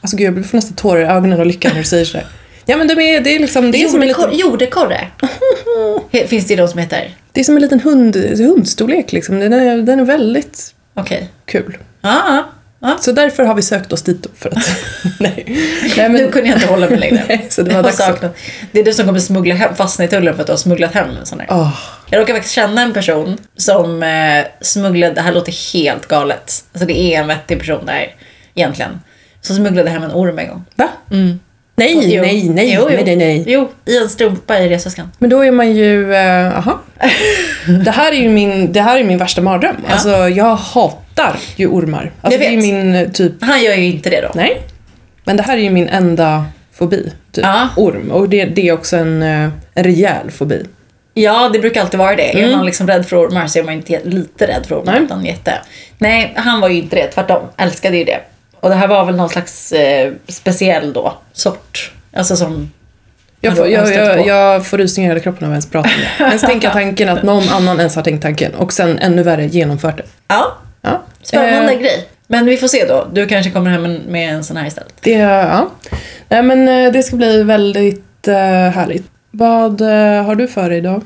alltså 0.00 0.16
gud, 0.16 0.38
jag 0.38 0.46
får 0.46 0.56
nästan 0.58 0.76
tårar 0.76 1.00
i 1.00 1.04
ögonen 1.04 1.40
och 1.40 1.46
lycka 1.46 1.69
när 1.69 1.78
du 1.78 1.84
säger 1.84 2.04
sådär. 2.04 2.26
Ja 2.66 2.76
men 2.76 2.88
de 2.88 2.92
är, 3.00 3.20
det 3.20 3.30
är 3.36 3.38
liksom, 3.38 3.70
det 3.70 3.82
är 3.82 3.88
som 3.88 4.02
en 4.02 4.08
liten, 4.08 4.30
jordekorre. 4.38 5.08
Finns 6.28 6.46
det 6.46 6.56
de 6.56 6.69
som 6.69 6.78
heter? 6.78 7.14
det 7.32 7.40
är 7.40 7.44
som 7.44 7.56
en 7.56 7.62
liten 7.62 7.80
hund, 7.80 8.16
hundstorlek 8.38 9.12
liksom. 9.12 9.38
Den 9.40 9.52
är, 9.52 9.76
den 9.78 10.00
är 10.00 10.04
väldigt 10.04 10.75
Okej. 10.94 11.28
kul. 11.46 11.76
Ja, 12.00 12.44
ja. 12.80 12.96
Så 13.00 13.12
därför 13.12 13.44
har 13.44 13.54
vi 13.54 13.62
sökt 13.62 13.92
oss 13.92 14.02
dit 14.02 14.26
för 14.36 14.48
att... 14.48 14.69
nej. 15.20 15.44
nej 15.96 16.08
Nu 16.08 16.30
kunde 16.30 16.48
jag 16.48 16.56
inte 16.58 16.69
hålla 16.69 16.88
mig 16.90 16.98
längre. 16.98 17.25
Nej, 17.28 17.46
så 17.50 17.62
det 17.62 17.75
var 17.75 17.82
dags 17.82 18.00
att- 18.00 18.36
Det 18.72 18.80
är 18.80 18.84
du 18.84 18.92
som 18.92 19.06
kommer 19.06 19.19
smuggla 19.20 19.54
hem, 19.54 19.75
fastna 19.75 20.04
i 20.04 20.08
tullen 20.08 20.34
för 20.34 20.40
att 20.40 20.46
du 20.46 20.52
har 20.52 20.58
smugglat 20.58 20.94
hem 20.94 21.08
en 21.20 21.26
sån 21.26 21.40
här. 21.40 21.48
Åh, 21.50 21.78
Jag 22.10 22.20
råkar 22.20 22.34
faktiskt 22.34 22.54
känna 22.54 22.82
en 22.82 22.92
person 22.92 23.38
som 23.56 24.02
eh, 24.02 24.44
smugglade, 24.60 25.14
det 25.14 25.20
här 25.20 25.32
låter 25.32 25.72
helt 25.72 26.06
galet. 26.08 26.64
Alltså 26.72 26.86
det 26.86 26.98
är 26.98 27.20
en 27.20 27.26
vettig 27.26 27.58
person 27.58 27.87
där 27.87 28.14
egentligen. 28.54 29.00
Som 29.40 29.56
smugglade 29.56 29.90
hem 29.90 30.02
en 30.02 30.11
orm 30.12 30.38
en 30.38 30.49
gång. 30.49 30.64
va? 30.75 30.88
Mm. 31.11 31.40
Nej, 31.78 32.14
Jo. 32.14 32.23
nej, 32.23 32.49
nej, 32.49 32.73
Jo, 32.75 32.80
jo. 32.90 32.94
nej, 32.97 33.04
nej, 33.04 33.16
nej. 33.16 33.44
Jo, 33.47 33.68
i 33.85 33.99
en 33.99 34.08
strumpa 34.08 34.58
i 34.58 34.68
resväskan. 34.68 35.12
Men 35.18 35.30
då 35.30 35.44
är 35.44 35.50
man 35.50 35.73
ju, 35.76 36.14
eh, 36.14 36.58
aha. 36.58 36.78
Det 37.85 37.90
här 37.90 38.12
är 38.12 38.16
ju 38.16 38.28
min, 38.28 38.73
det 38.73 38.80
här 38.80 38.99
är 38.99 39.04
min 39.04 39.18
värsta 39.18 39.40
mardröm. 39.42 39.76
Ja. 39.87 39.92
Alltså 39.92 40.28
jag 40.28 40.56
hatar 40.56 41.37
ju 41.56 41.66
ormar. 41.66 42.12
Alltså, 42.20 42.40
Jag 42.40 42.50
det 42.50 42.54
är 42.54 42.56
vet. 42.56 42.64
min 42.64 42.94
eh, 42.94 43.08
typ, 43.08 43.32
Han 43.40 43.62
gör 43.62 43.75
ju 43.75 43.85
inte 43.85 44.11
det 44.11 44.20
då. 44.20 44.28
nej. 44.35 44.61
Men 45.25 45.37
det 45.37 45.42
här 45.42 45.56
är 45.56 45.61
ju 45.62 45.70
min 45.70 45.88
enda 45.88 46.44
fobi. 46.73 47.12
Typ. 47.32 47.44
Ja. 47.44 47.68
Orm. 47.76 48.11
Och 48.11 48.28
det, 48.28 48.44
det 48.44 48.68
är 48.68 48.73
också 48.73 48.97
en, 48.97 49.23
eh, 49.23 49.49
en 49.75 49.85
rejäl 49.85 50.30
fobi. 50.30 50.64
Ja, 51.14 51.49
det 51.52 51.58
brukar 51.58 51.80
alltid 51.80 51.99
vara 51.99 52.16
det. 52.16 52.32
Är 52.38 52.44
Mm. 52.44 52.56
man 52.56 52.66
liksom 52.66 52.87
rädd 52.87 53.06
för 53.06 53.16
ormar 53.28 53.47
så 53.47 53.58
är 53.58 53.62
man 53.62 53.75
inte 53.75 54.00
lite 54.04 54.47
rädd 54.47 54.66
för 54.68 54.80
ormar. 54.80 54.92
Nej. 54.92 55.02
Utan 55.02 55.25
jätte. 55.25 55.54
Nej, 55.99 56.32
han 56.37 56.61
var 56.61 56.68
ju 56.68 56.78
inte 56.78 56.97
det. 56.97 57.06
Tvärtom. 57.06 57.42
Älskade 57.56 57.97
ju 57.97 58.04
det. 58.04 58.18
Och 58.60 58.68
det 58.68 58.74
här 58.74 58.88
var 58.88 59.04
väl 59.04 59.16
någon 59.16 59.28
slags 59.28 59.72
eh, 59.72 60.12
speciell 60.28 60.92
då, 60.92 61.14
sort. 61.32 61.92
Alltså 62.12 62.36
som... 62.36 62.70
Jag 63.40 63.56
får, 63.56 63.68
jag, 63.68 63.94
jag, 63.94 64.26
jag 64.26 64.66
får 64.66 64.78
rysningar 64.78 65.10
i 65.10 65.12
hela 65.12 65.22
kroppen 65.22 65.44
av 65.44 65.50
ens 65.50 65.70
prata 65.70 65.88
om 65.88 65.94
det. 66.18 66.24
Ens 66.24 66.42
tänka 66.42 66.70
tanken 66.72 67.08
att 67.08 67.22
någon 67.22 67.48
annan 67.48 67.78
ens 67.78 67.96
har 67.96 68.02
tänkt 68.02 68.22
tanken 68.22 68.54
och 68.54 68.72
sen 68.72 68.98
ännu 68.98 69.22
värre 69.22 69.46
genomfört 69.46 69.96
det. 69.96 70.04
Ja, 70.28 70.58
Ja. 70.82 71.02
spännande 71.22 71.72
Eh, 71.72 71.78
grej. 71.78 72.08
Men 72.26 72.46
vi 72.46 72.56
får 72.56 72.68
se 72.68 72.84
då. 72.88 73.06
Du 73.12 73.26
kanske 73.26 73.50
kommer 73.50 73.70
hem 73.70 73.94
med 73.94 74.34
en 74.34 74.44
sån 74.44 74.56
här 74.56 74.66
istället. 74.66 74.94
Det, 75.00 75.10
ja. 75.10 75.70
Nej 76.28 76.42
men 76.42 76.68
eh, 76.68 76.92
det 76.92 77.02
ska 77.02 77.16
bli 77.16 77.42
väldigt 77.42 78.28
eh, 78.28 78.34
härligt. 78.70 79.06
Vad 79.30 79.80
eh, 79.80 80.24
har 80.24 80.34
du 80.34 80.48
för 80.48 80.68
dig 80.68 80.78
idag? 80.78 81.02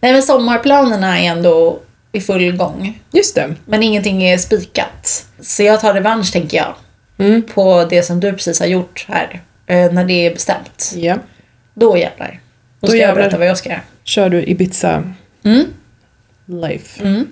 Nej, 0.00 0.12
men 0.12 0.22
sommarplanerna 0.22 1.18
är 1.20 1.30
ändå 1.30 1.78
i 2.12 2.20
full 2.20 2.56
gång. 2.56 3.02
Just 3.12 3.34
det. 3.34 3.54
Men 3.64 3.82
ingenting 3.82 4.22
är 4.22 4.38
spikat. 4.38 5.26
Så 5.40 5.62
jag 5.62 5.80
tar 5.80 5.94
revansch, 5.94 6.32
tänker 6.32 6.56
jag. 6.56 6.74
Mm. 7.18 7.42
På 7.42 7.84
det 7.90 8.02
som 8.02 8.20
du 8.20 8.32
precis 8.32 8.60
har 8.60 8.66
gjort 8.66 9.06
här. 9.08 9.42
Eh, 9.66 9.92
när 9.92 10.04
det 10.04 10.26
är 10.26 10.30
bestämt. 10.34 10.92
Ja. 10.96 11.16
Då 11.74 11.96
jävlar. 11.96 12.40
Då 12.80 12.86
Då 12.86 12.86
ska 12.86 12.96
jag 12.96 13.08
jävlar. 13.08 13.22
berätta 13.22 13.38
vad 13.38 13.46
jag 13.46 13.58
ska 13.58 13.68
göra. 13.68 13.80
Kör 14.04 14.28
du 14.28 14.42
Ibiza 14.44 15.02
Mm. 15.44 15.64
life? 16.46 17.24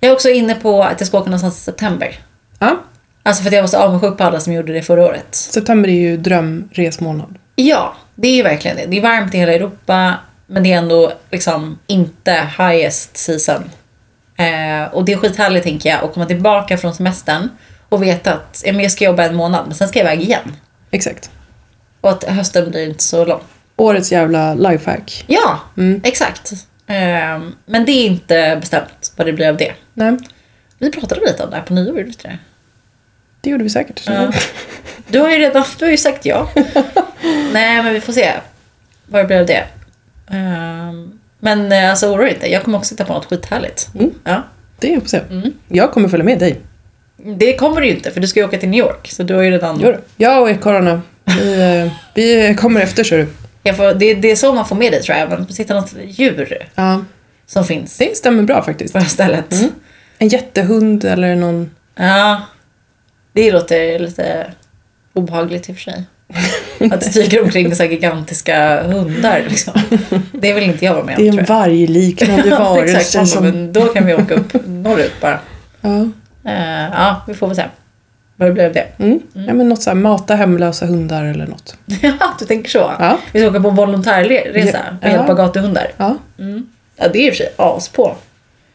Jag 0.00 0.08
är 0.10 0.14
också 0.14 0.28
inne 0.28 0.54
på 0.54 0.82
att 0.82 1.00
jag 1.00 1.06
ska 1.06 1.18
åka 1.18 1.24
någonstans 1.26 1.58
i 1.58 1.60
september. 1.60 2.18
Ja. 2.58 2.76
Alltså 3.22 3.42
för 3.42 3.50
att 3.50 3.54
jag 3.54 3.62
var 3.62 3.68
så 3.68 3.76
avundsjuk 3.78 4.18
på 4.18 4.24
alla 4.24 4.40
som 4.40 4.52
gjorde 4.52 4.72
det 4.72 4.82
förra 4.82 5.04
året. 5.06 5.34
September 5.34 5.88
är 5.88 5.92
ju 6.00 6.16
drömresmånad. 6.16 7.38
Ja, 7.56 7.96
det 8.14 8.28
är 8.28 8.34
ju 8.36 8.42
verkligen 8.42 8.76
det. 8.76 8.86
Det 8.86 8.96
är 8.96 9.00
varmt 9.02 9.34
i 9.34 9.38
hela 9.38 9.52
Europa. 9.52 10.14
Men 10.46 10.62
det 10.62 10.72
är 10.72 10.78
ändå 10.78 11.12
liksom 11.30 11.78
inte 11.86 12.48
highest 12.58 13.16
season. 13.16 13.62
Eh, 14.42 14.94
och 14.94 15.04
det 15.04 15.12
är 15.12 15.16
skithärligt 15.16 15.64
tänker 15.64 15.90
jag 15.90 16.04
att 16.04 16.14
komma 16.14 16.26
tillbaka 16.26 16.78
från 16.78 16.94
semestern 16.94 17.48
och 17.88 18.02
veta 18.02 18.32
att 18.34 18.62
ja, 18.66 18.72
men 18.72 18.82
jag 18.82 18.92
ska 18.92 19.04
jobba 19.04 19.22
en 19.24 19.34
månad 19.34 19.66
men 19.66 19.74
sen 19.74 19.88
ska 19.88 19.98
jag 19.98 20.06
iväg 20.06 20.20
igen. 20.22 20.56
Exakt. 20.90 21.30
Och 22.00 22.10
att 22.10 22.24
hösten 22.24 22.70
blir 22.70 22.88
inte 22.88 23.02
så 23.04 23.24
lång. 23.24 23.40
Årets 23.76 24.12
jävla 24.12 24.54
lifehack. 24.54 25.24
Ja, 25.26 25.60
exakt. 26.02 26.52
Eh, 26.86 27.40
men 27.66 27.84
det 27.84 27.92
är 27.92 28.06
inte 28.06 28.56
bestämt 28.60 29.12
vad 29.16 29.26
det 29.26 29.32
blir 29.32 29.48
av 29.48 29.56
det. 29.56 29.72
Nej, 29.94 30.16
Vi 30.78 30.90
pratade 30.90 31.20
lite 31.20 31.44
om 31.44 31.50
det 31.50 31.56
här 31.56 31.62
på 31.62 31.74
nyår, 31.74 31.86
gjorde 31.88 32.02
vi 32.02 32.08
inte 32.08 32.28
det? 32.28 32.38
det 33.40 33.50
gjorde 33.50 33.64
vi 33.64 33.70
säkert. 33.70 34.02
Ja. 34.06 34.32
Du 35.08 35.18
har 35.20 35.30
ju 35.30 35.38
redan 35.38 35.64
du 35.78 35.84
har 35.84 35.90
ju 35.90 35.96
sagt 35.96 36.24
ja. 36.26 36.48
Nej, 37.52 37.82
men 37.82 37.92
vi 37.94 38.00
får 38.00 38.12
se 38.12 38.32
vad 39.06 39.22
det 39.22 39.26
blir 39.26 39.40
av 39.40 39.46
det. 39.46 39.64
Ehm, 40.30 41.18
men 41.44 41.72
eh, 41.72 41.90
alltså 41.90 42.06
oroa 42.06 42.24
dig 42.24 42.34
inte, 42.34 42.46
jag 42.52 42.62
kommer 42.62 42.78
också 42.78 42.94
hitta 42.94 43.04
på 43.04 43.12
något 43.12 43.24
skithärligt. 43.24 43.88
Mm. 43.94 44.10
Ja. 44.24 44.42
Det 44.78 44.94
hoppas 44.94 45.12
jag. 45.12 45.22
Jag 45.68 45.92
kommer 45.92 46.08
följa 46.08 46.24
med 46.24 46.38
dig. 46.38 46.60
Det 47.36 47.56
kommer 47.56 47.80
du 47.80 47.86
ju 47.86 47.92
inte, 47.92 48.10
för 48.10 48.20
du 48.20 48.26
ska 48.26 48.40
ju 48.40 48.46
åka 48.46 48.58
till 48.58 48.68
New 48.68 48.80
York. 48.80 49.08
Så 49.12 49.22
du 49.22 49.34
har 49.34 49.42
ju 49.42 49.50
redan... 49.50 49.80
Gör 49.80 49.92
det. 49.92 50.00
Jag 50.16 50.42
och 50.42 50.50
ekorrarna, 50.50 51.02
vi, 51.24 51.80
eh, 51.84 51.92
vi 52.14 52.54
kommer 52.54 52.80
efter 52.80 53.04
så 53.04 53.14
du. 53.14 53.26
Får, 53.76 53.94
det, 53.94 54.14
det 54.14 54.30
är 54.30 54.36
så 54.36 54.52
man 54.52 54.66
får 54.66 54.76
med 54.76 54.92
dig 54.92 55.02
tror 55.02 55.18
jag. 55.18 55.30
Man 55.30 55.46
hitta 55.58 55.74
något 55.74 55.94
djur 56.04 56.68
Ja, 56.74 57.04
som 57.46 57.64
finns 57.64 57.98
det 57.98 58.16
stämmer 58.16 58.42
bra 58.42 58.62
faktiskt. 58.62 58.92
på 58.92 58.98
det 58.98 59.02
här 59.04 59.10
stället. 59.10 59.52
Mm. 59.52 59.70
En 60.18 60.28
jättehund 60.28 61.04
eller 61.04 61.36
någon... 61.36 61.70
Ja. 61.96 62.42
Det 63.32 63.52
låter 63.52 63.98
lite 63.98 64.52
obehagligt 65.12 65.68
i 65.68 65.72
och 65.72 65.76
för 65.76 65.82
sig. 65.82 66.04
Att 66.92 67.00
det 67.00 67.14
dyker 67.22 67.42
omkring 67.42 67.74
så 67.74 67.82
här 67.82 67.90
gigantiska 67.90 68.82
hundar 68.82 69.44
liksom. 69.48 69.72
Det 70.32 70.52
vill 70.52 70.64
inte 70.64 70.84
jag 70.84 70.94
vara 70.94 71.04
med 71.04 71.16
om 71.18 71.22
Det 71.22 71.28
är 71.28 71.38
en 71.38 71.44
vargliknande 71.44 72.50
varelse 72.58 72.96
exakt. 72.96 73.28
Som... 73.28 73.44
Men 73.44 73.72
då 73.72 73.84
kan 73.86 74.06
vi 74.06 74.14
åka 74.14 74.34
upp 74.34 74.52
norrut 74.66 75.20
bara. 75.20 75.38
Ja. 75.80 76.00
Eh, 76.44 76.90
ja, 76.92 77.22
vi 77.26 77.34
får 77.34 77.46
väl 77.46 77.56
se 77.56 77.64
vad 78.36 78.48
det 78.48 78.52
blir 78.52 78.66
av 78.66 78.72
det. 78.72 78.86
Mm. 78.98 79.20
ja, 79.32 79.54
men 79.54 79.68
något 79.68 79.82
så 79.82 79.90
här, 79.90 79.94
mata 79.94 80.34
hemlösa 80.34 80.86
hundar 80.86 81.24
eller 81.24 81.46
något. 81.46 81.76
Ja, 82.02 82.12
du 82.38 82.44
tänker 82.46 82.70
så? 82.70 82.92
Ja. 82.98 83.18
Vi 83.32 83.40
ska 83.40 83.48
åka 83.48 83.60
på 83.60 83.70
volontärresa 83.70 84.78
Ja. 84.84 84.96
med 85.00 85.12
hjälp 85.12 85.28
av 85.28 85.36
gatuhundar. 85.36 85.86
Ja. 85.96 86.16
Ja, 86.96 87.08
det 87.12 87.18
är 87.18 87.26
i 87.26 87.30
och 87.30 87.34
för 87.34 87.38
sig 87.44 87.52
as 87.56 87.88
på. 87.88 88.16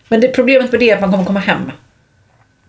Men 0.09 0.21
det, 0.21 0.27
problemet 0.27 0.71
med 0.71 0.79
det 0.79 0.89
är 0.89 0.95
att 0.95 1.01
man 1.01 1.11
kommer 1.11 1.25
komma 1.25 1.39
hem 1.39 1.71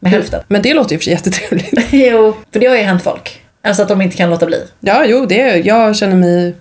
med 0.00 0.12
hälften. 0.12 0.40
Men 0.48 0.62
det 0.62 0.74
låter 0.74 0.92
ju 0.92 0.98
för 0.98 1.04
sig 1.04 1.12
jättetrevligt. 1.12 1.72
jo, 1.90 2.36
för 2.52 2.60
det 2.60 2.66
har 2.66 2.76
ju 2.76 2.82
hänt 2.82 3.02
folk. 3.02 3.37
Alltså 3.68 3.82
att 3.82 3.88
de 3.88 4.02
inte 4.02 4.16
kan 4.16 4.30
låta 4.30 4.46
bli. 4.46 4.64
Ja, 4.80 5.04
jo, 5.06 5.26
det 5.26 5.56
jag 5.56 5.96
känner 5.96 6.16
mig... 6.16 6.54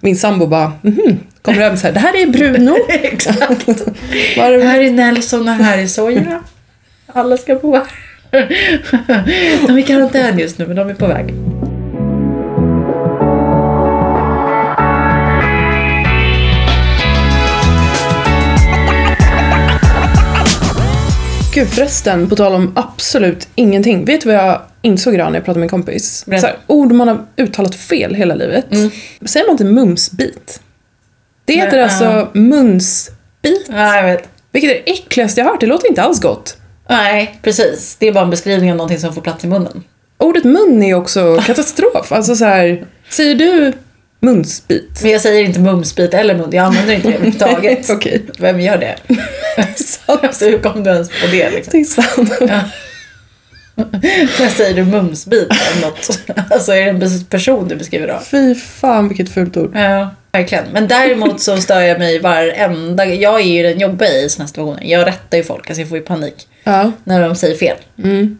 Min 0.00 0.16
sambo 0.16 0.46
bara, 0.46 0.72
mhm, 0.82 1.18
kommer 1.42 1.62
över 1.62 1.76
så 1.76 1.86
här, 1.86 1.94
det 1.94 2.00
här 2.00 2.22
är 2.22 2.26
Bruno. 2.26 2.76
Exakt. 2.88 3.68
Var 4.36 4.52
är 4.52 4.64
här 4.64 4.80
är 4.80 4.90
Nelson 4.90 5.48
och 5.48 5.54
här 5.54 5.78
är 5.78 5.86
Soja. 5.86 6.42
Alla 7.06 7.36
ska 7.36 7.54
bo 7.54 7.74
här. 7.74 7.86
De 9.66 9.72
är 9.72 9.78
i 9.78 9.82
karantän 9.82 10.38
just 10.38 10.58
nu, 10.58 10.66
men 10.66 10.76
de 10.76 10.88
är 10.88 10.94
på 10.94 11.06
väg. 11.06 11.34
Gud 21.54 21.68
förresten, 21.68 22.28
på 22.28 22.36
tal 22.36 22.54
om 22.54 22.72
absolut 22.76 23.48
ingenting. 23.54 24.04
Vet 24.04 24.20
du 24.20 24.28
vad 24.28 24.36
jag 24.36 24.60
insåg 24.82 25.14
idag 25.14 25.32
när 25.32 25.38
jag 25.38 25.44
pratade 25.44 25.60
med 25.60 25.64
en 25.64 25.70
kompis? 25.70 26.24
Så 26.24 26.32
här, 26.32 26.56
ord 26.66 26.92
man 26.92 27.08
har 27.08 27.26
uttalat 27.36 27.74
fel 27.74 28.14
hela 28.14 28.34
livet. 28.34 28.66
Säger 29.26 29.46
man 29.46 29.52
inte 29.54 29.64
mumsbit? 29.64 30.60
Det 31.44 31.54
heter 31.54 31.76
Nej, 31.76 31.82
alltså 31.82 32.28
munsbit. 32.34 33.66
Ja, 33.68 33.96
jag 33.96 34.04
vet. 34.04 34.28
Vilket 34.52 34.70
är 34.70 34.74
det 34.74 34.92
äckligaste 34.92 35.40
jag 35.40 35.46
har 35.46 35.52
hört. 35.52 35.60
Det 35.60 35.66
låter 35.66 35.88
inte 35.88 36.02
alls 36.02 36.20
gott. 36.20 36.56
Nej, 36.88 37.38
precis. 37.42 37.96
Det 37.98 38.08
är 38.08 38.12
bara 38.12 38.24
en 38.24 38.30
beskrivning 38.30 38.70
av 38.70 38.76
någonting 38.76 38.98
som 38.98 39.14
får 39.14 39.22
plats 39.22 39.44
i 39.44 39.46
munnen. 39.46 39.84
Ordet 40.18 40.44
mun 40.44 40.82
är 40.82 40.94
också 40.94 41.42
katastrof. 41.46 42.12
Alltså 42.12 42.36
så 42.36 42.44
här, 42.44 42.86
säger 43.10 43.34
du 43.34 43.72
munsbit? 44.20 44.98
Men 45.02 45.10
jag 45.10 45.20
säger 45.20 45.44
inte 45.44 45.60
mumsbit 45.60 46.14
eller 46.14 46.34
mun, 46.34 46.48
jag 46.52 46.64
använder 46.64 46.94
inte 46.94 47.08
det 47.08 47.14
överhuvudtaget. 47.16 47.90
Okej. 47.90 48.22
Vem 48.38 48.60
gör 48.60 48.78
det? 48.78 48.96
Så 49.76 50.44
hur 50.44 50.58
kom 50.58 50.84
du 50.84 50.90
ens 50.90 51.08
på 51.08 51.26
det 51.30 51.50
liksom? 51.50 51.70
Det 51.72 51.80
är 51.80 51.84
sant. 51.84 52.50
När 54.40 54.48
säger 54.48 54.74
du 54.74 54.84
mumsbit 54.84 55.48
om 55.50 55.80
något? 55.80 56.20
Alltså 56.50 56.72
är 56.72 56.84
det 56.94 57.06
en 57.06 57.24
person 57.24 57.68
du 57.68 57.76
beskriver 57.76 58.08
då? 58.08 58.18
Fy 58.30 58.54
fan 58.54 59.08
vilket 59.08 59.28
fult 59.28 59.56
ord. 59.56 59.70
Ja, 59.74 60.10
verkligen. 60.32 60.64
Men 60.72 60.88
däremot 60.88 61.40
så 61.40 61.56
stör 61.56 61.80
jag 61.80 61.98
mig 61.98 62.18
varenda... 62.18 63.04
Jag 63.06 63.40
är 63.40 63.44
ju 63.44 63.62
den 63.62 63.80
jobbiga 63.80 64.08
i 64.10 64.20
här 64.20 64.46
situationer. 64.46 64.82
Jag 64.84 65.06
rättar 65.06 65.38
ju 65.38 65.44
folk, 65.44 65.66
alltså 65.70 65.80
jag 65.80 65.88
får 65.88 65.98
ju 65.98 66.04
panik 66.04 66.48
Ja. 66.64 66.92
när 67.04 67.20
de 67.28 67.36
säger 67.36 67.56
fel. 67.56 67.76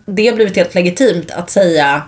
Det 0.07 0.27
har 0.29 0.35
blivit 0.37 0.57
helt 0.57 0.75
legitimt 0.75 1.31
att 1.31 1.51
säga 1.51 2.03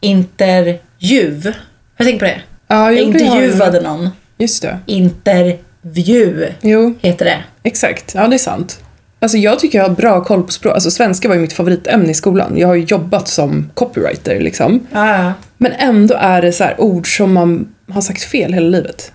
intervju. 0.00 1.52
Jag 1.96 2.06
tänker 2.06 2.18
på 2.18 2.24
det. 2.24 2.40
Ja, 2.68 2.92
Jag 2.92 3.04
har 3.06 3.12
du. 3.12 3.18
intervjuade 3.20 3.80
någon. 3.80 4.08
Just 4.38 4.62
det. 4.62 4.78
Intervju 4.86 6.48
Jo, 6.60 6.94
heter 7.02 7.24
det. 7.24 7.38
exakt. 7.62 8.14
Ja, 8.14 8.26
det 8.28 8.36
är 8.36 8.38
sant. 8.38 8.80
Alltså 9.24 9.38
jag 9.38 9.58
tycker 9.58 9.78
jag 9.78 9.88
har 9.88 9.94
bra 9.94 10.24
koll 10.24 10.42
på 10.42 10.52
språk. 10.52 10.74
Alltså 10.74 10.90
svenska 10.90 11.28
var 11.28 11.34
ju 11.34 11.40
mitt 11.40 11.52
favoritämne 11.52 12.10
i 12.10 12.14
skolan. 12.14 12.52
Jag 12.56 12.68
har 12.68 12.74
ju 12.74 12.82
jobbat 12.84 13.28
som 13.28 13.70
copywriter 13.74 14.40
liksom. 14.40 14.86
Ja, 14.92 15.32
Men 15.56 15.72
ändå 15.72 16.14
är 16.14 16.42
det 16.42 16.52
så 16.52 16.64
här 16.64 16.80
ord 16.80 17.16
som 17.16 17.32
man 17.32 17.68
har 17.90 18.00
sagt 18.00 18.22
fel 18.22 18.52
hela 18.52 18.68
livet. 18.68 19.12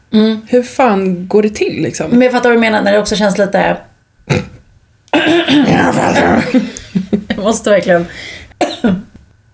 Hur 0.48 0.64
fan 0.64 1.28
går 1.28 1.42
det 1.42 1.50
till 1.50 1.82
liksom? 1.82 2.10
Men 2.12 2.22
jag 2.22 2.32
fattar 2.32 2.50
vad 2.50 2.58
du 2.58 2.62
menar 2.62 2.82
när 2.82 2.92
det 2.92 3.00
också 3.00 3.16
känns 3.16 3.38
lite... 3.38 3.78
jag 7.28 7.38
måste 7.44 7.70
verkligen... 7.70 8.06
Nej 8.84 8.94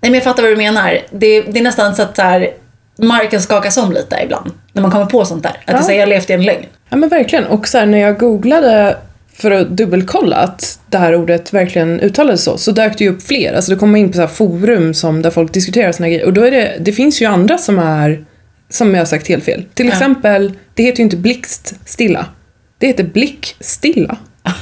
men 0.02 0.14
jag 0.14 0.24
fattar 0.24 0.44
vad 0.44 0.52
du 0.52 0.56
menar. 0.58 1.00
Det, 1.12 1.42
det 1.42 1.60
är 1.60 1.64
nästan 1.64 1.96
så 1.96 2.02
att 2.02 2.16
så 2.16 2.22
här, 2.22 2.50
marken 2.98 3.42
skakas 3.42 3.78
om 3.78 3.92
lite 3.92 4.20
ibland. 4.24 4.52
När 4.74 4.82
man 4.82 4.92
kommer 4.92 5.06
på 5.06 5.26
sånt 5.26 5.44
där. 5.44 5.52
Att 5.52 5.58
Ja. 5.74 5.78
det 5.78 5.84
säger 5.84 6.00
jag 6.00 6.10
levt 6.10 6.30
i 6.30 6.34
en 6.34 6.44
lögn. 6.44 6.66
Ja 6.90 6.98
men 6.98 7.10
verkligen. 7.10 7.46
Och 7.46 7.68
så 7.68 7.78
här, 7.78 7.86
när 7.86 7.98
jag 7.98 8.20
googlade 8.20 8.98
för 9.38 9.52
att 9.52 9.70
dubbelkolla 9.70 10.36
att 10.36 10.80
det 10.90 10.98
här 10.98 11.16
ordet 11.16 11.54
verkligen 11.54 12.00
uttalades 12.00 12.44
så, 12.44 12.58
så 12.58 12.72
dök 12.72 12.98
det 12.98 13.04
ju 13.04 13.10
upp 13.10 13.24
fler. 13.24 13.54
Alltså 13.54 13.72
det 13.72 13.78
kommer 13.78 14.00
in 14.00 14.08
på 14.10 14.14
så 14.16 14.22
här 14.22 14.28
forum 14.28 14.94
som 14.94 15.22
där 15.22 15.30
folk 15.30 15.54
diskuterar 15.54 15.92
såna 15.92 16.10
grejer. 16.10 16.26
Och 16.26 16.34
då 16.34 16.42
är 16.44 16.52
det, 16.52 16.78
det 16.80 16.92
finns 16.92 17.22
ju 17.22 17.26
andra 17.26 17.58
som 17.58 17.80
är, 17.80 18.26
som 18.70 18.94
jag 18.94 19.02
har 19.02 19.06
sagt 19.06 19.28
helt 19.28 19.44
fel. 19.44 19.66
Till 19.74 19.86
Ja. 19.86 19.92
exempel, 19.92 20.54
det 20.74 20.84
heter 20.84 20.98
ju 20.98 21.04
inte 21.04 21.18
blixtstilla. 21.18 22.26
Det 22.78 22.88
heter 22.88 23.04
blickstilla. 23.04 24.18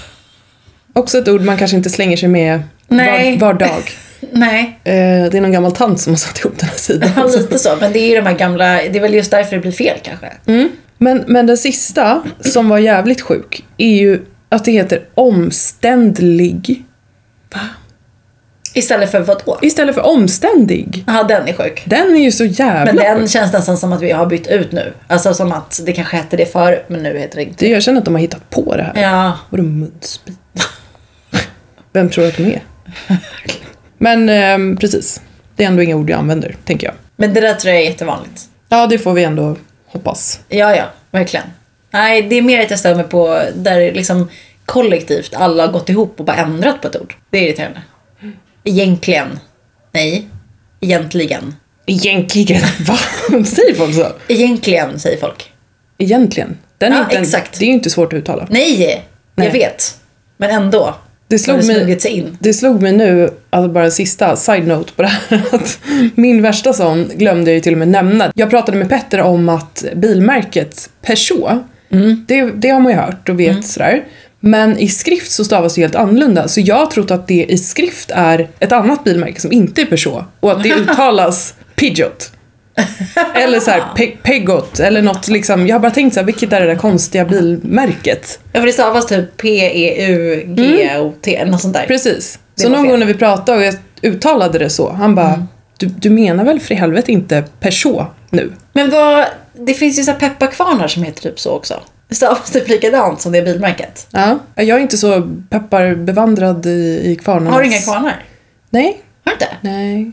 Också 0.93 1.17
ett 1.17 1.27
ord 1.27 1.41
man 1.41 1.57
kanske 1.57 1.77
inte 1.77 1.89
slänger 1.89 2.17
sig 2.17 2.29
med 2.29 2.63
Nej. 2.87 3.37
var, 3.37 3.47
var 3.47 3.59
dag. 3.59 3.83
Nej, 4.31 4.79
Eh, 4.83 4.91
det 5.31 5.37
är 5.37 5.41
någon 5.41 5.51
gammal 5.51 5.71
tant 5.71 5.99
som 5.99 6.13
har 6.13 6.17
satt 6.17 6.39
ihop 6.39 6.59
den 6.59 6.69
här 6.69 6.77
sidan. 6.77 7.09
ja, 7.15 7.25
lite 7.25 7.59
så. 7.59 7.69
Men 7.81 7.93
det 7.93 7.99
är 7.99 8.09
ju 8.09 8.15
de 8.15 8.21
här 8.25 8.37
gamla... 8.37 8.65
Det 8.73 8.97
är 8.97 9.01
väl 9.01 9.13
just 9.13 9.31
därför 9.31 9.55
det 9.55 9.61
blir 9.61 9.71
fel 9.71 9.97
kanske. 10.03 10.31
Mm. 10.45 10.69
Men, 10.97 11.23
men 11.27 11.47
den 11.47 11.57
sista, 11.57 12.23
som 12.39 12.69
var 12.69 12.77
jävligt 12.77 13.21
sjuk, 13.21 13.63
är 13.77 13.95
ju 13.95 14.19
att 14.53 14.65
det 14.65 14.71
heter 14.71 15.01
omständlig. 15.15 16.83
Istället 18.75 19.11
för 19.11 19.19
vad 19.19 19.41
då? 19.45 19.59
Istället 19.61 19.95
för 19.95 20.01
omständig. 20.05 21.03
Ja, 21.07 21.23
den 21.23 21.47
är 21.47 21.53
sjuk. 21.53 21.83
Den 21.85 22.15
är 22.15 22.19
ju 22.23 22.31
så 22.31 22.45
jävla 22.45 22.93
Men 22.93 22.95
den 23.03 23.19
sjuk. 23.19 23.29
känns 23.29 23.53
nästan 23.53 23.77
som 23.77 23.93
att 23.93 24.01
vi 24.01 24.11
har 24.11 24.25
bytt 24.25 24.47
ut 24.47 24.71
nu. 24.71 24.93
Alltså 25.07 25.33
som 25.33 25.51
att 25.51 25.81
det 25.85 25.93
kanske 25.93 26.17
hette 26.17 26.37
det 26.37 26.45
förr, 26.45 26.83
men 26.87 27.03
nu 27.03 27.17
heter 27.17 27.35
det 27.35 27.43
inte 27.43 27.65
Det, 27.65 27.71
jag 27.71 27.83
känner 27.83 27.99
att 27.99 28.05
de 28.05 28.13
har 28.13 28.21
hittat 28.21 28.49
på 28.49 28.75
det 28.75 28.83
här. 28.83 29.01
Ja, 29.01 29.39
Vadå 29.49 29.63
munsbit? 29.63 30.37
Vem 31.93 32.09
tror 32.09 32.27
att 32.27 32.37
de 32.37 32.43
är? 32.45 32.61
Men 33.97 34.29
ehm, 34.29 34.77
precis. 34.77 35.21
Det 35.55 35.63
är 35.63 35.67
ändå 35.67 35.81
inga 35.81 35.95
ord 35.95 36.09
jag 36.09 36.19
använder, 36.19 36.55
tänker 36.65 36.87
jag. 36.87 36.95
men 37.15 37.33
det 37.33 37.41
där 37.41 37.53
tror 37.53 37.73
jag 37.73 37.81
är 37.83 37.85
jättevanligt. 37.89 38.41
Ja, 38.69 38.87
det 38.87 38.97
får 38.99 39.13
vi 39.13 39.23
ändå 39.23 39.55
hoppas. 39.87 40.39
Ja, 40.49 40.75
ja, 40.75 40.85
verkligen. 41.11 41.45
Nej, 41.93 42.21
det 42.21 42.35
är 42.35 42.41
mer 42.41 42.61
att 42.61 42.69
jag 42.69 42.79
stör 42.79 42.95
mig 42.95 43.03
på 43.05 43.41
där 43.55 43.91
liksom 43.91 44.29
kollektivt 44.65 45.33
alla 45.35 45.65
har 45.65 45.73
gått 45.73 45.89
ihop 45.89 46.19
och 46.19 46.25
bara 46.25 46.37
ändrat 46.37 46.81
på 46.81 46.87
ett 46.87 47.01
ord. 47.01 47.15
Det 47.29 47.37
är 47.37 47.43
irriterande. 47.43 47.81
Egentligen. 48.63 49.39
Nej. 49.91 50.27
Egentligen. 50.81 51.55
Egentligen. 51.85 52.61
Va? 52.87 52.97
Säger 53.45 53.75
folk 53.75 53.95
så? 53.95 54.07
Egentligen, 54.27 54.99
säger 54.99 55.17
folk. 55.17 55.51
Egentligen. 55.97 56.57
Den 56.77 56.93
är 56.93 56.97
Ja, 56.97 57.03
inte, 57.03 57.17
exakt. 57.17 57.59
Det 57.59 57.65
är 57.65 57.67
ju 57.67 57.73
inte 57.73 57.89
svårt 57.89 58.13
att 58.13 58.17
uttala. 58.17 58.47
Nej, 58.49 59.05
Nej. 59.35 59.47
jag 59.47 59.53
vet. 59.53 59.97
Men 60.37 60.49
ändå. 60.49 60.95
Det 61.27 61.39
slog, 61.39 61.59
det 61.59 61.65
mig, 61.67 62.07
in. 62.07 62.37
det 62.39 62.53
slog 62.53 62.81
mig 62.81 62.91
nu, 62.91 63.29
alltså 63.49 63.71
bara 63.71 63.85
en 63.85 63.91
sista 63.91 64.35
side-note 64.35 64.93
på 64.95 65.01
det 65.01 65.07
här, 65.07 65.43
att 65.51 65.79
min 66.15 66.41
värsta 66.41 66.73
sån 66.73 67.11
glömde 67.15 67.51
jag 67.51 67.55
ju 67.55 67.61
till 67.61 67.73
och 67.73 67.79
med 67.79 67.87
nämna. 67.87 68.31
Jag 68.35 68.49
pratade 68.49 68.77
med 68.77 68.89
Petter 68.89 69.21
om 69.21 69.49
att 69.49 69.85
bilmärket 69.95 70.89
Peugeot, 71.01 71.63
Mm. 71.93 72.25
det, 72.27 72.41
det 72.43 72.69
har 72.69 72.79
man 72.79 72.91
ju 72.91 72.97
hört 72.97 73.29
och 73.29 73.39
vet 73.39 73.65
sådär. 73.65 74.03
Men 74.39 74.77
i 74.79 74.87
skrift 74.87 75.31
så 75.31 75.43
stavas 75.43 75.75
det 75.75 75.81
helt 75.81 75.95
annorlunda, 75.95 76.47
så 76.47 76.61
jag 76.61 76.75
har 76.75 76.85
trott 76.85 77.11
att 77.11 77.27
det 77.27 77.45
i 77.49 77.57
skrift 77.57 78.11
är 78.15 78.47
ett 78.59 78.71
annat 78.71 79.03
bilmärke 79.03 79.41
som 79.41 79.51
inte 79.51 79.81
är 79.81 79.85
Peugeot 79.85 80.23
och 80.39 80.51
att 80.51 80.63
det 80.63 80.73
uttalas 80.75 81.53
Peugeot. 81.75 82.31
eller 83.35 83.59
så 83.59 83.71
här 83.71 83.83
Pe- 83.97 84.15
Peggot 84.23 84.79
eller 84.79 85.01
något 85.01 85.27
liksom. 85.27 85.67
Jag 85.67 85.75
har 85.75 85.79
bara 85.79 85.91
tänkt 85.91 86.13
så 86.13 86.19
här, 86.19 86.25
vilket 86.25 86.53
är 86.53 86.61
det 86.61 86.67
där 86.67 86.75
konstiga 86.75 87.25
bilmärket? 87.25 88.39
Ja 88.53 88.59
för 88.59 88.67
det 88.67 88.73
stavas 88.73 89.07
typ 89.07 89.37
P-E-U-G-O-T, 89.37 91.35
eller 91.35 91.51
något 91.51 91.61
sånt 91.61 91.73
där. 91.73 91.85
Precis. 91.87 92.39
Det 92.55 92.61
Så 92.61 92.69
någon 92.69 92.81
fel. 92.81 92.89
gång 92.89 92.99
när 92.99 93.05
vi 93.05 93.13
pratade 93.13 93.57
och 93.57 93.63
jag 93.63 93.75
uttalade 94.01 94.59
det 94.59 94.69
så, 94.69 94.91
han 94.91 95.15
bara 95.15 95.47
du, 95.77 95.85
du 95.85 96.09
menar 96.09 96.43
väl 96.45 96.59
för 96.59 96.73
i 96.73 96.77
helvete 96.77 97.11
inte 97.11 97.43
Peugeot 97.59 98.07
nu? 98.29 98.51
Men 98.73 98.89
vad, 98.89 99.25
det 99.65 99.73
finns 99.73 99.99
ju 99.99 100.03
så 100.03 100.13
pepparkvarnar 100.13 100.87
som 100.87 101.03
heter 101.03 101.21
typ 101.21 101.39
så 101.39 101.51
också. 101.51 101.79
Stavas 102.09 102.51
typ 102.53 102.67
likadant 102.67 103.21
som 103.21 103.31
det 103.31 103.41
bilmärket. 103.41 104.07
Ja. 104.11 104.39
Jag 104.55 104.69
är 104.69 104.79
inte 104.79 104.97
så 104.97 105.29
pepparbevandrad 105.49 106.65
i, 106.65 107.01
i 107.11 107.15
kvarnarnas... 107.15 107.53
Har 107.53 107.61
du 107.61 107.67
inga 107.67 107.79
kvarnar? 107.81 108.23
Nej. 108.69 109.01
Har 109.25 109.31
du 109.31 109.33
inte? 109.33 109.47
Nej. 109.61 110.11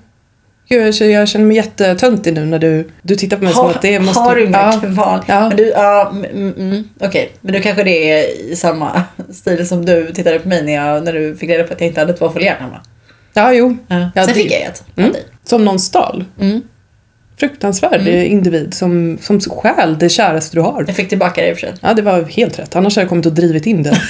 Gud, 0.68 0.94
jag 1.00 1.28
känner- 1.28 1.46
mig 1.46 1.56
jättetöntig 1.56 2.34
nu 2.34 2.44
när 2.46 2.58
du, 2.58 2.90
du 3.02 3.16
tittar 3.16 3.36
på 3.36 3.44
mig 3.44 3.52
som 3.52 3.64
Har, 3.64 3.70
att 3.70 3.82
det 3.82 4.00
måste... 4.00 4.20
har 4.20 4.36
du 4.36 4.44
inga 4.44 4.58
ja. 4.58 4.80
kvarnar? 4.80 5.24
Ja. 5.26 5.48
Men 5.48 5.56
du, 5.56 5.68
ja, 5.68 6.10
mm, 6.10 6.54
mm, 6.58 6.88
okej. 7.00 7.32
Men 7.40 7.52
du 7.52 7.60
kanske 7.60 7.84
det 7.84 8.10
är 8.12 8.40
i 8.50 8.56
samma 8.56 9.02
stil 9.32 9.68
som 9.68 9.86
du 9.86 10.12
tittade 10.12 10.38
på 10.38 10.48
mig 10.48 10.62
när, 10.64 10.72
jag, 10.74 11.04
när 11.04 11.12
du 11.12 11.36
fick 11.36 11.50
reda 11.50 11.64
på 11.64 11.72
att 11.74 11.80
jag 11.80 11.88
inte 11.88 12.00
hade 12.00 12.12
ett 12.12 12.20
våffeljärn 12.20 12.56
hemma. 12.62 12.80
Ja, 13.34 13.52
jo. 13.52 13.76
Ja. 13.88 14.10
Ja, 14.14 14.24
Sen 14.24 14.26
det- 14.26 14.34
fick 14.42 14.52
jag 14.52 14.60
ett 14.62 14.82
av 14.96 14.98
Mm. 14.98 15.12
dig. 15.12 15.22
Som 15.44 15.64
någon 15.64 15.78
stal. 15.78 16.24
Mm. 16.40 16.60
Fruktansvärd 17.40 18.06
individ 18.08 18.74
som, 18.74 19.18
som 19.20 19.40
stjäl 19.40 19.98
det 19.98 20.08
käraste 20.08 20.56
du 20.56 20.60
har. 20.60 20.84
Jag 20.86 20.96
fick 20.96 21.08
tillbaka 21.08 21.40
det 21.40 21.48
i 21.48 21.52
och 21.52 21.56
för 21.58 21.66
sig. 21.66 21.74
Ja, 21.80 21.94
det 21.94 22.02
var 22.02 22.22
helt 22.22 22.58
rätt. 22.58 22.76
Annars 22.76 22.96
hade 22.96 23.02
jag 23.02 23.08
kommit 23.08 23.26
och 23.26 23.32
drivit 23.32 23.66
in 23.66 23.82
det. 23.82 23.94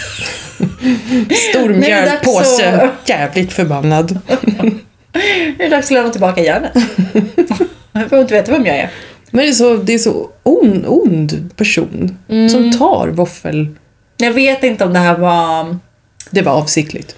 Stor 1.51 1.69
det 1.69 1.75
mjölpåse. 1.75 2.91
Jävligt 3.07 3.53
förbannad. 3.53 4.19
Nu 5.13 5.55
är 5.59 5.59
det 5.59 5.69
dags 5.69 5.87
att 5.87 5.91
lämna 5.91 6.11
tillbaka 6.11 6.43
järnet. 6.43 6.73
jag 7.93 8.03
behöver 8.09 8.21
inte 8.21 8.35
veta 8.35 8.53
vem 8.53 8.67
jag 8.67 8.77
är. 8.77 8.91
Men 9.31 9.45
det 9.45 9.49
är 9.49 9.53
så, 9.53 9.77
det 9.77 9.95
är 9.95 9.99
så 9.99 10.29
on, 10.43 10.85
ond 10.87 11.51
person 11.57 12.17
Mm. 12.29 12.49
som 12.49 12.73
tar 12.79 13.09
våffel. 13.09 13.69
Jag 14.17 14.33
vet 14.33 14.65
inte 14.65 14.85
om 14.85 14.93
det 14.93 14.99
här 14.99 15.19
var... 15.19 15.77
Det 16.31 16.43
var 16.43 16.53
avsiktligt. 16.53 17.17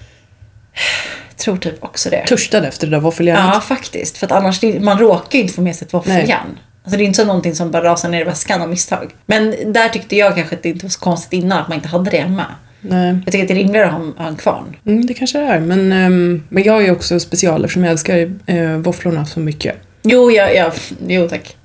Tror 1.44 1.56
typ 1.56 1.84
också 1.84 2.10
det. 2.10 2.26
Törstade 2.26 2.68
efter 2.68 2.86
det 2.86 2.96
där 2.96 3.00
våffeljärnet. 3.00 3.50
Ja, 3.54 3.60
faktiskt. 3.60 4.18
För 4.18 4.26
att 4.26 4.32
annars, 4.32 4.62
man 4.80 4.98
råkar 4.98 5.38
ju 5.38 5.42
inte 5.42 5.54
få 5.54 5.62
med 5.62 5.76
sig 5.76 5.86
ett 5.86 5.94
våffeljärn. 5.94 6.58
Alltså 6.84 6.96
det 6.98 7.04
är 7.04 7.06
inte 7.06 7.16
så 7.20 7.24
någonting 7.26 7.54
som 7.54 7.70
bara 7.70 7.84
rasar 7.84 8.08
ner 8.08 8.20
i 8.20 8.24
väskan 8.24 8.62
av 8.62 8.68
misstag. 8.68 9.10
Men 9.26 9.72
där 9.72 9.88
tyckte 9.88 10.16
jag 10.16 10.34
kanske 10.36 10.56
att 10.56 10.62
det 10.62 10.68
inte 10.68 10.84
var 10.84 10.90
så 10.90 11.00
konstigt 11.00 11.32
innan 11.42 11.58
att 11.58 11.68
man 11.68 11.76
inte 11.76 11.88
hade 11.88 12.10
det 12.10 12.16
hemma. 12.18 12.44
Nej. 12.80 13.18
Jag 13.24 13.32
tycker 13.32 13.44
att 13.44 13.48
det 13.48 13.54
är 13.54 13.58
rimligare 13.58 13.86
att 13.86 13.92
ha 14.18 14.26
en- 14.28 14.36
kvarn. 14.36 14.76
Mm, 14.86 15.06
det 15.06 15.14
kanske 15.14 15.38
det 15.38 15.44
är. 15.44 15.60
Men, 15.60 15.92
ehm, 15.92 16.42
men 16.48 16.62
jag 16.62 16.76
är 16.76 16.80
ju 16.86 16.90
också 16.90 17.20
special 17.20 17.64
eftersom 17.64 17.84
jag 17.84 17.90
älskar 17.90 18.32
eh, 18.46 18.70
våfflorna 18.76 19.26
så 19.26 19.40
mycket. 19.40 19.76
Jo, 20.02 20.30
jag, 20.30 20.54
jag, 20.56 20.72
jo 21.08 21.28
tack. 21.28 21.56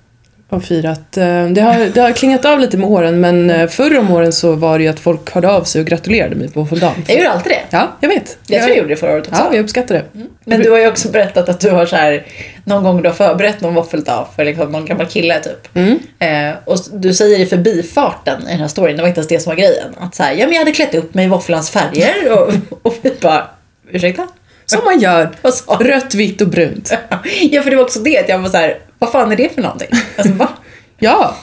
Och 0.49 0.63
firat. 0.63 1.17
Eh, 1.17 1.45
det, 1.45 1.61
har, 1.61 1.93
det 1.93 2.01
har 2.01 2.11
klingat 2.11 2.45
av 2.45 2.59
lite 2.59 2.77
med 2.77 2.89
åren 2.89 3.19
men 3.19 3.49
eh, 3.49 3.67
förr 3.67 3.97
om 3.97 4.11
åren 4.11 4.33
så 4.33 4.55
var 4.55 4.77
det 4.77 4.83
ju 4.83 4.89
att 4.89 4.99
folk 4.99 5.31
hörde 5.31 5.49
av 5.49 5.63
sig 5.63 5.81
och 5.81 5.87
gratulerade 5.87 6.35
mig 6.35 6.51
på 6.51 6.59
våffeldagen. 6.59 7.03
Jag 7.07 7.17
gjorde 7.17 7.29
alltid 7.29 7.51
det. 7.51 7.61
Ja, 7.69 7.97
jag 7.99 8.09
vet. 8.09 8.37
Jag 8.47 8.59
tror 8.59 8.69
jag 8.69 8.77
gjorde 8.77 8.89
det 8.89 8.95
förra 8.95 9.13
året 9.13 9.27
också. 9.27 9.43
Ja, 9.43 9.55
jag 9.55 9.63
uppskattar 9.63 9.95
det. 9.95 10.03
Men 10.45 10.59
du 10.59 10.71
har 10.71 10.77
ju 10.77 10.87
också 10.87 11.09
berättat 11.09 11.49
att 11.49 11.59
du 11.59 11.69
har 11.69 11.85
så 11.85 11.95
här, 11.95 12.25
någon 12.63 12.83
gång 12.83 13.01
du 13.01 13.09
har 13.09 13.15
förberett 13.15 13.61
någon 13.61 13.73
våffeldag 13.73 14.27
för 14.35 14.45
liksom 14.45 14.71
någon 14.71 14.85
gammal 14.85 15.05
kille 15.05 15.39
typ. 15.39 15.75
Mm. 15.75 15.99
Eh, 16.19 16.55
och 16.65 16.77
du 16.93 17.13
säger 17.13 17.39
i 17.39 17.45
förbifarten 17.45 18.41
i 18.47 18.51
den 18.51 18.59
här 18.59 18.67
storyn, 18.67 18.95
det 18.95 19.01
var 19.01 19.09
inte 19.09 19.19
ens 19.19 19.27
det 19.27 19.39
som 19.39 19.49
var 19.49 19.57
grejen. 19.57 19.95
Att 19.97 20.15
så 20.15 20.23
här, 20.23 20.33
ja 20.33 20.45
men 20.45 20.53
jag 20.53 20.59
hade 20.59 20.71
klätt 20.71 20.95
upp 20.95 21.13
mig 21.13 21.25
i 21.25 21.29
våfflans 21.29 21.69
färger 21.69 22.31
och, 22.31 22.53
och 22.81 22.95
vi 23.01 23.11
bara, 23.21 23.47
ursäkta? 23.91 24.27
Som 24.65 24.81
man 24.85 24.99
gör. 24.99 25.29
Rött, 25.79 26.15
vitt 26.15 26.41
och 26.41 26.47
brunt. 26.47 26.93
Ja 27.51 27.61
för 27.61 27.69
det 27.69 27.75
var 27.75 27.83
också 27.83 27.99
det, 27.99 28.19
att 28.19 28.29
jag 28.29 28.39
var 28.39 28.49
så 28.49 28.57
här, 28.57 28.77
vad 28.99 29.11
fan 29.11 29.31
är 29.31 29.35
det 29.35 29.53
för 29.53 29.61
någonting? 29.61 29.89
Alltså 30.17 30.33
va? 30.33 30.49
Ja, 30.99 31.35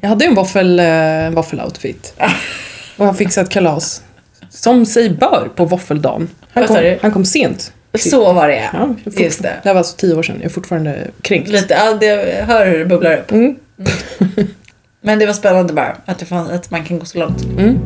jag 0.00 0.08
hade 0.08 0.24
en 0.24 0.34
våffel, 0.34 0.78
eh, 0.78 0.86
en 0.86 1.34
våffeloutfit. 1.34 2.14
Och 2.96 3.06
han 3.06 3.14
fixade 3.14 3.44
ett 3.44 3.52
kalas. 3.52 4.02
Som 4.50 4.86
sig 4.86 5.10
bör 5.10 5.48
på 5.56 5.64
våffeldagen. 5.64 6.28
Han 6.52 6.66
kom, 6.66 6.96
han 7.02 7.12
kom 7.12 7.24
sent. 7.24 7.72
Så 7.98 8.32
var 8.32 8.48
det 8.48 8.68
ja. 8.72 8.94
Just 9.04 9.42
det. 9.42 9.48
Det 9.62 9.68
här 9.68 9.74
var 9.74 9.78
alltså 9.78 9.96
tio 9.96 10.14
år 10.14 10.22
sedan. 10.22 10.36
Jag 10.36 10.44
är 10.44 10.48
fortfarande 10.48 11.10
kränkt. 11.22 11.48
Lite, 11.48 11.74
ja, 11.74 11.92
det, 11.92 12.06
jag 12.06 12.46
hör 12.46 12.66
hur 12.66 12.78
det 12.78 12.84
bubblar 12.84 13.16
upp. 13.16 13.30
Mm. 13.30 13.56
Men 15.00 15.18
det 15.18 15.26
var 15.26 15.32
spännande 15.32 15.72
bara, 15.72 15.96
att, 16.04 16.18
det 16.18 16.24
fanns, 16.24 16.50
att 16.50 16.70
man 16.70 16.84
kan 16.84 16.98
gå 16.98 17.04
så 17.04 17.18
långt. 17.18 17.42
Mm. 17.42 17.78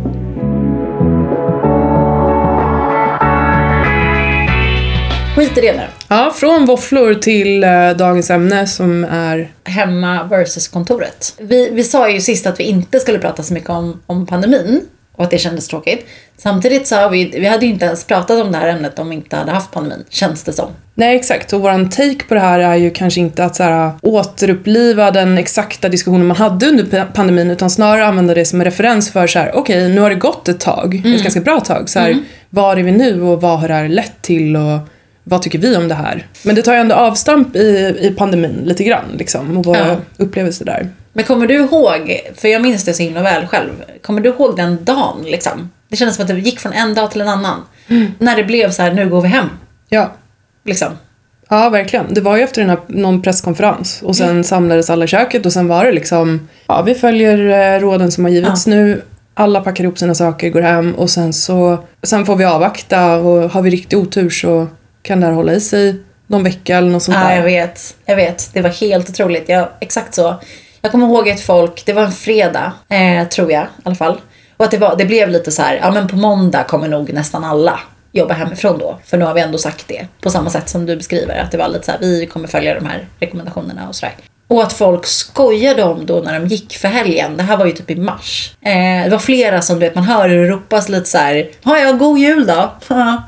Skit 5.36 5.58
i 5.58 5.60
det 5.60 5.72
nu. 5.72 5.82
Ja, 6.08 6.32
från 6.36 6.66
våfflor 6.66 7.14
till 7.14 7.64
eh, 7.64 7.90
dagens 7.90 8.30
ämne 8.30 8.66
som 8.66 9.04
är... 9.04 9.48
Hemma 9.64 10.24
versus 10.24 10.68
kontoret. 10.68 11.34
Vi, 11.38 11.70
vi 11.70 11.84
sa 11.84 12.08
ju 12.10 12.20
sist 12.20 12.46
att 12.46 12.60
vi 12.60 12.64
inte 12.64 13.00
skulle 13.00 13.18
prata 13.18 13.42
så 13.42 13.54
mycket 13.54 13.70
om, 13.70 14.00
om 14.06 14.26
pandemin 14.26 14.80
och 15.16 15.24
att 15.24 15.30
det 15.30 15.38
kändes 15.38 15.68
tråkigt. 15.68 16.06
Samtidigt 16.36 16.86
sa 16.86 17.08
vi, 17.08 17.24
vi 17.24 17.46
hade 17.46 17.66
ju 17.66 17.72
inte 17.72 17.84
ens 17.84 18.04
pratat 18.04 18.42
om 18.42 18.52
det 18.52 18.58
här 18.58 18.68
ämnet 18.68 18.98
om 18.98 19.08
vi 19.08 19.14
inte 19.16 19.36
hade 19.36 19.50
haft 19.52 19.70
pandemin, 19.72 20.04
känns 20.08 20.42
det 20.42 20.52
som. 20.52 20.68
Nej, 20.94 21.16
exakt. 21.16 21.52
Och 21.52 21.60
våran 21.60 21.90
take 21.90 22.24
på 22.28 22.34
det 22.34 22.40
här 22.40 22.58
är 22.58 22.74
ju 22.76 22.90
kanske 22.90 23.20
inte 23.20 23.44
att 23.44 23.56
så 23.56 23.62
här, 23.62 23.90
återuppliva 24.02 25.10
den 25.10 25.38
exakta 25.38 25.88
diskussionen 25.88 26.26
man 26.26 26.36
hade 26.36 26.66
under 26.66 26.84
pa- 26.84 27.06
pandemin 27.14 27.50
utan 27.50 27.70
snarare 27.70 28.06
använda 28.06 28.34
det 28.34 28.44
som 28.44 28.60
en 28.60 28.64
referens 28.64 29.10
för 29.12 29.26
så 29.26 29.38
här, 29.38 29.56
okej, 29.56 29.88
nu 29.88 30.00
har 30.00 30.10
det 30.10 30.16
gått 30.16 30.48
ett 30.48 30.60
tag, 30.60 30.94
ett 31.14 31.22
ganska 31.22 31.40
bra 31.40 31.60
tag. 31.60 31.88
Så 31.88 31.98
här, 31.98 32.18
Var 32.50 32.76
är 32.76 32.82
vi 32.82 32.92
nu 32.92 33.22
och 33.22 33.40
vad 33.40 33.58
har 33.60 33.68
det 33.68 33.74
här 33.74 33.88
lett 33.88 34.22
till 34.22 34.56
och 34.56 34.78
vad 35.28 35.42
tycker 35.42 35.58
vi 35.58 35.76
om 35.76 35.88
det 35.88 35.94
här? 35.94 36.26
Men 36.42 36.54
det 36.54 36.62
tar 36.62 36.72
ju 36.72 36.78
ändå 36.78 36.94
avstamp 36.94 37.56
i, 37.56 37.96
i 38.00 38.14
pandemin 38.16 38.60
lite 38.64 38.84
grann 38.84 39.04
liksom 39.18 39.56
och 39.56 39.64
våra 39.64 39.78
Ja. 39.88 39.96
upplevelser 40.16 40.64
där. 40.64 40.88
Men 41.12 41.24
kommer 41.24 41.46
du 41.46 41.54
ihåg, 41.54 42.20
för 42.34 42.48
jag 42.48 42.62
minns 42.62 42.84
det 42.84 42.94
så 42.94 43.02
himla 43.02 43.22
väl 43.22 43.46
själv, 43.46 43.70
kommer 44.02 44.20
du 44.20 44.28
ihåg 44.28 44.56
den 44.56 44.84
dagen 44.84 45.22
liksom? 45.24 45.70
Det 45.88 45.96
kändes 45.96 46.16
som 46.16 46.22
att 46.22 46.28
det 46.28 46.38
gick 46.38 46.60
från 46.60 46.72
en 46.72 46.94
dag 46.94 47.10
till 47.10 47.20
en 47.20 47.28
annan. 47.28 47.64
När 48.18 48.36
det 48.36 48.44
blev 48.44 48.70
så 48.70 48.82
här, 48.82 48.92
nu 48.92 49.08
går 49.08 49.20
vi 49.22 49.28
hem. 49.28 49.46
Ja. 49.88 50.12
Liksom. 50.64 50.88
Ja, 51.48 51.68
verkligen. 51.68 52.14
Det 52.14 52.20
var 52.20 52.36
ju 52.36 52.42
efter 52.42 52.60
den 52.60 52.70
här, 52.70 52.78
någon 52.86 53.22
presskonferens 53.22 54.02
och 54.02 54.16
sen 54.16 54.44
samlades 54.44 54.90
alla 54.90 55.04
i 55.04 55.08
köket 55.08 55.46
och 55.46 55.52
sen 55.52 55.68
var 55.68 55.84
det 55.84 55.92
liksom, 55.92 56.48
ja 56.66 56.82
vi 56.82 56.94
följer 56.94 57.38
eh, 57.74 57.80
råden 57.80 58.12
som 58.12 58.24
har 58.24 58.30
givits 58.32 58.66
nu. 58.66 59.02
Alla 59.34 59.60
packar 59.60 59.84
ihop 59.84 59.98
sina 59.98 60.14
saker, 60.14 60.50
går 60.50 60.60
hem 60.60 60.94
och 60.94 61.10
sen 61.10 61.32
så, 61.32 61.78
sen 62.02 62.26
får 62.26 62.36
vi 62.36 62.44
avvakta 62.44 63.16
och 63.16 63.50
har 63.50 63.62
vi 63.62 63.70
riktig 63.70 63.98
otur 63.98 64.30
så 64.30 64.66
kan 65.06 65.20
det 65.20 65.26
här 65.26 65.32
hålla 65.34 65.52
i 65.52 65.60
sig 65.60 65.96
någon 66.26 66.42
vecka 66.44 66.76
eller 66.76 66.90
något 66.90 67.02
sånt 67.02 67.16
Ja, 67.20 67.30
jag 67.30 67.38
där. 67.38 67.44
vet. 67.44 67.96
Jag 68.06 68.16
vet. 68.16 68.50
Det 68.52 68.62
var 68.62 68.70
helt 68.70 69.08
otroligt. 69.10 69.48
Jag, 69.48 69.68
exakt 69.80 70.14
så. 70.14 70.34
Jag 70.82 70.92
kommer 70.92 71.06
ihåg 71.06 71.28
ett 71.28 71.40
folk, 71.40 71.86
det 71.86 71.92
var 71.92 72.02
en 72.02 72.12
fredag, 72.12 72.72
eh, 72.88 73.28
tror 73.28 73.52
jag 73.52 73.62
i 73.64 73.66
alla 73.82 73.94
fall. 73.94 74.20
Och 74.56 74.64
att 74.64 74.70
det, 74.70 74.78
var, 74.78 74.96
det 74.96 75.04
blev 75.04 75.28
lite 75.28 75.52
så 75.52 75.62
här, 75.62 75.74
ja 75.82 75.90
men 75.90 76.08
på 76.08 76.16
måndag 76.16 76.62
kommer 76.64 76.88
nog 76.88 77.12
nästan 77.12 77.44
alla 77.44 77.80
jobba 78.12 78.34
hemifrån 78.34 78.78
då. 78.78 78.98
För 79.04 79.16
nu 79.18 79.24
har 79.24 79.34
vi 79.34 79.40
ändå 79.40 79.58
sagt 79.58 79.88
det. 79.88 80.06
På 80.20 80.30
samma 80.30 80.50
sätt 80.50 80.68
som 80.68 80.86
du 80.86 80.96
beskriver, 80.96 81.38
att 81.38 81.50
det 81.50 81.58
var 81.58 81.68
lite 81.68 81.84
så 81.84 81.92
här, 81.92 81.98
vi 82.00 82.26
kommer 82.26 82.48
följa 82.48 82.74
de 82.74 82.86
här 82.86 83.06
rekommendationerna 83.20 83.88
och 83.88 83.94
sådär. 83.94 84.14
Och 84.48 84.62
att 84.62 84.72
folk 84.72 85.06
skojade 85.06 85.82
om 85.82 86.06
då 86.06 86.20
när 86.20 86.40
de 86.40 86.46
gick 86.46 86.76
för 86.76 86.88
helgen. 86.88 87.36
Det 87.36 87.42
här 87.42 87.56
var 87.56 87.66
ju 87.66 87.72
typ 87.72 87.90
i 87.90 87.96
mars. 87.96 88.52
Eh, 88.60 89.04
det 89.04 89.10
var 89.10 89.18
flera 89.18 89.62
som 89.62 89.76
du 89.80 89.86
vet, 89.86 89.94
man 89.94 90.04
hör 90.04 90.28
hur 90.28 90.42
det 90.44 90.48
ropas 90.48 90.88
lite 90.88 91.08
så 91.08 91.18
här, 91.18 91.48
ja 91.62 91.78
ja, 91.78 91.92
god 91.92 92.18
jul 92.18 92.46
då. 92.46 92.70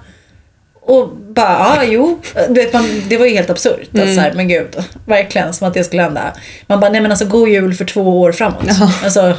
Och 0.88 1.08
bara, 1.08 1.76
ja 1.76 1.84
jo. 1.84 2.18
Du 2.48 2.54
vet, 2.54 2.72
man, 2.72 3.02
det 3.08 3.16
var 3.18 3.26
ju 3.26 3.34
helt 3.34 3.50
absurt. 3.50 3.88
Att 3.98 4.14
så 4.14 4.20
här, 4.20 4.32
men 4.32 4.48
gud, 4.48 4.76
verkligen 5.06 5.52
som 5.54 5.68
att 5.68 5.74
det 5.74 5.84
skulle 5.84 6.02
hända. 6.02 6.32
Man 6.66 6.80
bara, 6.80 6.90
nej 6.90 7.00
men 7.00 7.10
alltså 7.10 7.26
god 7.26 7.48
jul 7.48 7.74
för 7.74 7.84
två 7.84 8.20
år 8.20 8.32
framåt. 8.32 8.64
Alltså, 9.04 9.34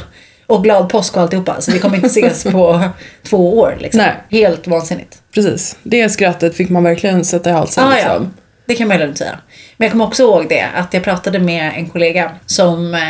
och 0.46 0.64
glad 0.64 0.88
påsk 0.88 1.16
och 1.16 1.22
alltihopa. 1.22 1.60
Så 1.60 1.72
vi 1.72 1.78
kommer 1.78 1.96
inte 1.96 2.06
ses 2.06 2.44
på 2.44 2.88
två 3.28 3.58
år. 3.58 3.76
Liksom. 3.80 4.02
Nej. 4.02 4.40
Helt 4.40 4.66
vansinnigt. 4.66 5.18
Precis. 5.34 5.76
Det 5.82 6.08
skrattet 6.08 6.56
fick 6.56 6.68
man 6.70 6.84
verkligen 6.84 7.24
sätta 7.24 7.50
i 7.50 7.52
halsen. 7.52 7.84
Ah, 7.84 7.90
ja, 7.90 7.96
liksom. 7.96 8.34
det 8.66 8.74
kan 8.74 8.88
man 8.88 8.96
ju 8.98 9.02
lugnt 9.04 9.18
säga. 9.18 9.38
Men 9.76 9.86
jag 9.86 9.92
kommer 9.92 10.06
också 10.06 10.22
ihåg 10.22 10.46
det, 10.48 10.66
att 10.74 10.94
jag 10.94 11.04
pratade 11.04 11.38
med 11.38 11.72
en 11.76 11.88
kollega 11.88 12.30
som, 12.46 12.94
eh, 12.94 13.00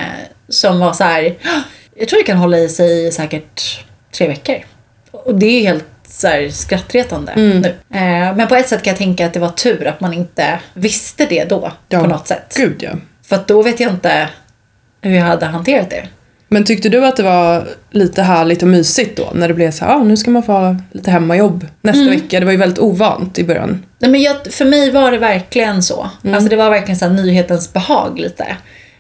som 0.49 0.81
var 0.81 0.93
så 0.93 1.05
här. 1.05 1.25
"Ah, 1.45 1.61
jag 1.97 2.09
tror 2.09 2.19
det 2.21 2.27
kan 2.27 2.37
hålla 2.37 2.59
i 2.59 2.69
sig 2.69 3.13
säkert 3.13 3.85
tre 4.19 4.29
veckor. 4.29 4.57
Och 5.11 5.35
det 5.35 5.47
är 5.47 5.61
helt 5.63 5.85
så 6.11 6.29
här 6.29 6.49
skrattretande 6.49 7.33
Mm. 7.33 7.61
nu. 7.61 7.69
Eh, 7.95 8.37
men 8.37 8.49
på 8.49 8.55
ett 8.55 8.69
sätt 8.69 8.83
kan 8.83 8.91
jag 8.91 8.99
tänka 8.99 9.27
att 9.27 9.33
det 9.33 9.41
var 9.41 9.49
tur 9.49 9.87
att 9.87 10.01
man 10.01 10.13
inte 10.13 10.61
visste 10.75 11.27
det 11.27 11.45
då 11.45 11.73
Ja. 11.89 12.01
på 12.01 12.07
något 12.07 12.27
sätt. 12.27 12.55
Gud 12.57 12.77
ja. 12.83 12.91
För 13.29 13.37
att 13.37 13.49
då 13.49 13.63
vet 13.63 13.81
jag 13.81 13.91
inte 13.93 14.29
hur 15.03 15.15
jag 15.17 15.25
hade 15.25 15.47
hanterat 15.47 15.91
det. 15.91 16.09
Men 16.53 16.65
tyckte 16.65 16.89
du 16.89 17.07
att 17.07 17.17
det 17.17 17.23
var 17.23 17.69
lite 17.91 18.23
härligt 18.23 18.63
och 18.63 18.69
mysigt 18.69 19.17
då? 19.17 19.31
När 19.35 19.49
det 19.49 19.55
blev 19.55 19.71
så 19.71 19.85
här, 19.85 19.95
ah, 19.95 20.03
nu 20.03 20.17
ska 20.17 20.31
man 20.31 20.43
få 20.43 20.53
ha 20.53 20.77
lite 20.93 21.11
hemmajobb 21.11 21.67
nästa 21.83 22.01
Mm. 22.03 22.15
vecka. 22.15 22.41
Det 22.41 22.47
var 22.47 22.53
ju 22.53 22.59
väldigt 22.59 22.79
ovant 22.79 23.39
i 23.39 23.45
början. 23.45 23.87
Nej, 23.99 24.11
men 24.11 24.23
jag, 24.23 24.37
för 24.53 24.65
mig 24.65 24.91
var 24.91 25.11
det 25.13 25.19
verkligen 25.19 25.83
så. 25.83 26.11
Alltså 26.25 26.49
det 26.51 26.57
var 26.57 26.71
verkligen 26.71 26.97
så 26.99 27.09
nyhetens 27.09 27.73
behag 27.73 28.19
lite. 28.19 28.45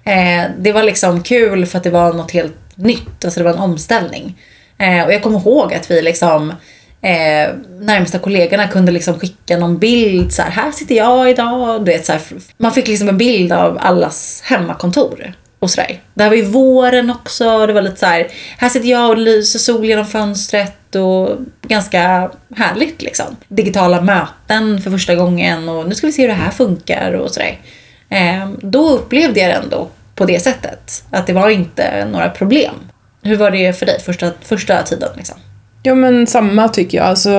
Eh, 0.04 0.50
det 0.58 0.72
var 0.72 0.82
liksom 0.82 1.22
kul 1.22 1.66
för 1.66 1.78
att 1.78 1.84
det 1.84 1.90
var 1.90 2.12
något 2.12 2.30
helt 2.30 2.56
nytt. 2.74 3.24
Alltså 3.24 3.40
det 3.40 3.44
var 3.44 3.52
en 3.52 3.58
omställning. 3.58 4.38
Eh, 4.78 5.04
och 5.04 5.12
jag 5.12 5.22
kommer 5.22 5.38
ihåg 5.38 5.74
att 5.74 5.90
vi 5.90 6.02
liksom 6.02 6.52
eh, 7.02 7.54
närmsta 7.80 8.18
kollegorna 8.18 8.68
kunde 8.68 8.92
liksom 8.92 9.20
skicka 9.20 9.58
någon 9.58 9.78
bild 9.78 10.32
så 10.32 10.42
här, 10.42 10.50
här 10.50 10.72
sitter 10.72 10.94
jag 10.94 11.30
idag. 11.30 11.84
Du 11.84 11.92
vet, 11.92 12.06
så 12.06 12.12
här, 12.12 12.22
man 12.56 12.72
fick 12.72 12.88
liksom 12.88 13.08
en 13.08 13.18
bild 13.18 13.52
av 13.52 13.78
allas 13.80 14.42
hemmakontor. 14.44 15.32
Och 15.58 15.70
sådär. 15.70 16.00
Det 16.14 16.22
här 16.22 16.30
var 16.30 16.36
ju 16.36 16.44
våren 16.44 17.10
också. 17.10 17.66
Det 17.66 17.72
var 17.72 17.82
lite 17.82 17.96
så 17.96 18.06
här, 18.06 18.28
här 18.58 18.68
sitter 18.68 18.88
jag 18.88 19.10
och 19.10 19.18
lyser 19.18 19.58
sol 19.58 19.84
genom 19.84 20.06
fönstret 20.06 20.94
och 20.94 21.36
ganska 21.62 22.30
härligt 22.56 23.02
liksom. 23.02 23.36
Digitala 23.48 24.00
möten 24.00 24.80
för 24.82 24.90
första 24.90 25.14
gången 25.14 25.68
och 25.68 25.88
nu 25.88 25.94
ska 25.94 26.06
vi 26.06 26.12
se 26.12 26.22
hur 26.22 26.28
det 26.28 26.34
här 26.34 26.50
funkar 26.50 27.12
och 27.12 27.30
sådär. 27.30 27.58
Eh, 28.08 28.50
då 28.62 28.90
upplevde 28.90 29.40
jag 29.40 29.50
det 29.50 29.54
ändå 29.54 29.88
på 30.14 30.24
det 30.24 30.40
sättet. 30.40 31.04
Att 31.10 31.26
det 31.26 31.32
var 31.32 31.50
inte 31.50 32.04
några 32.04 32.28
problem. 32.28 32.74
Hur 33.22 33.36
var 33.36 33.50
det 33.50 33.78
för 33.78 33.86
dig 33.86 34.00
första, 34.00 34.30
första 34.42 34.82
tiden? 34.82 35.08
Liksom? 35.16 35.36
Ja 35.82 35.94
men 35.94 36.26
samma 36.26 36.68
tycker 36.68 36.98
jag. 36.98 37.06
Alltså, 37.06 37.30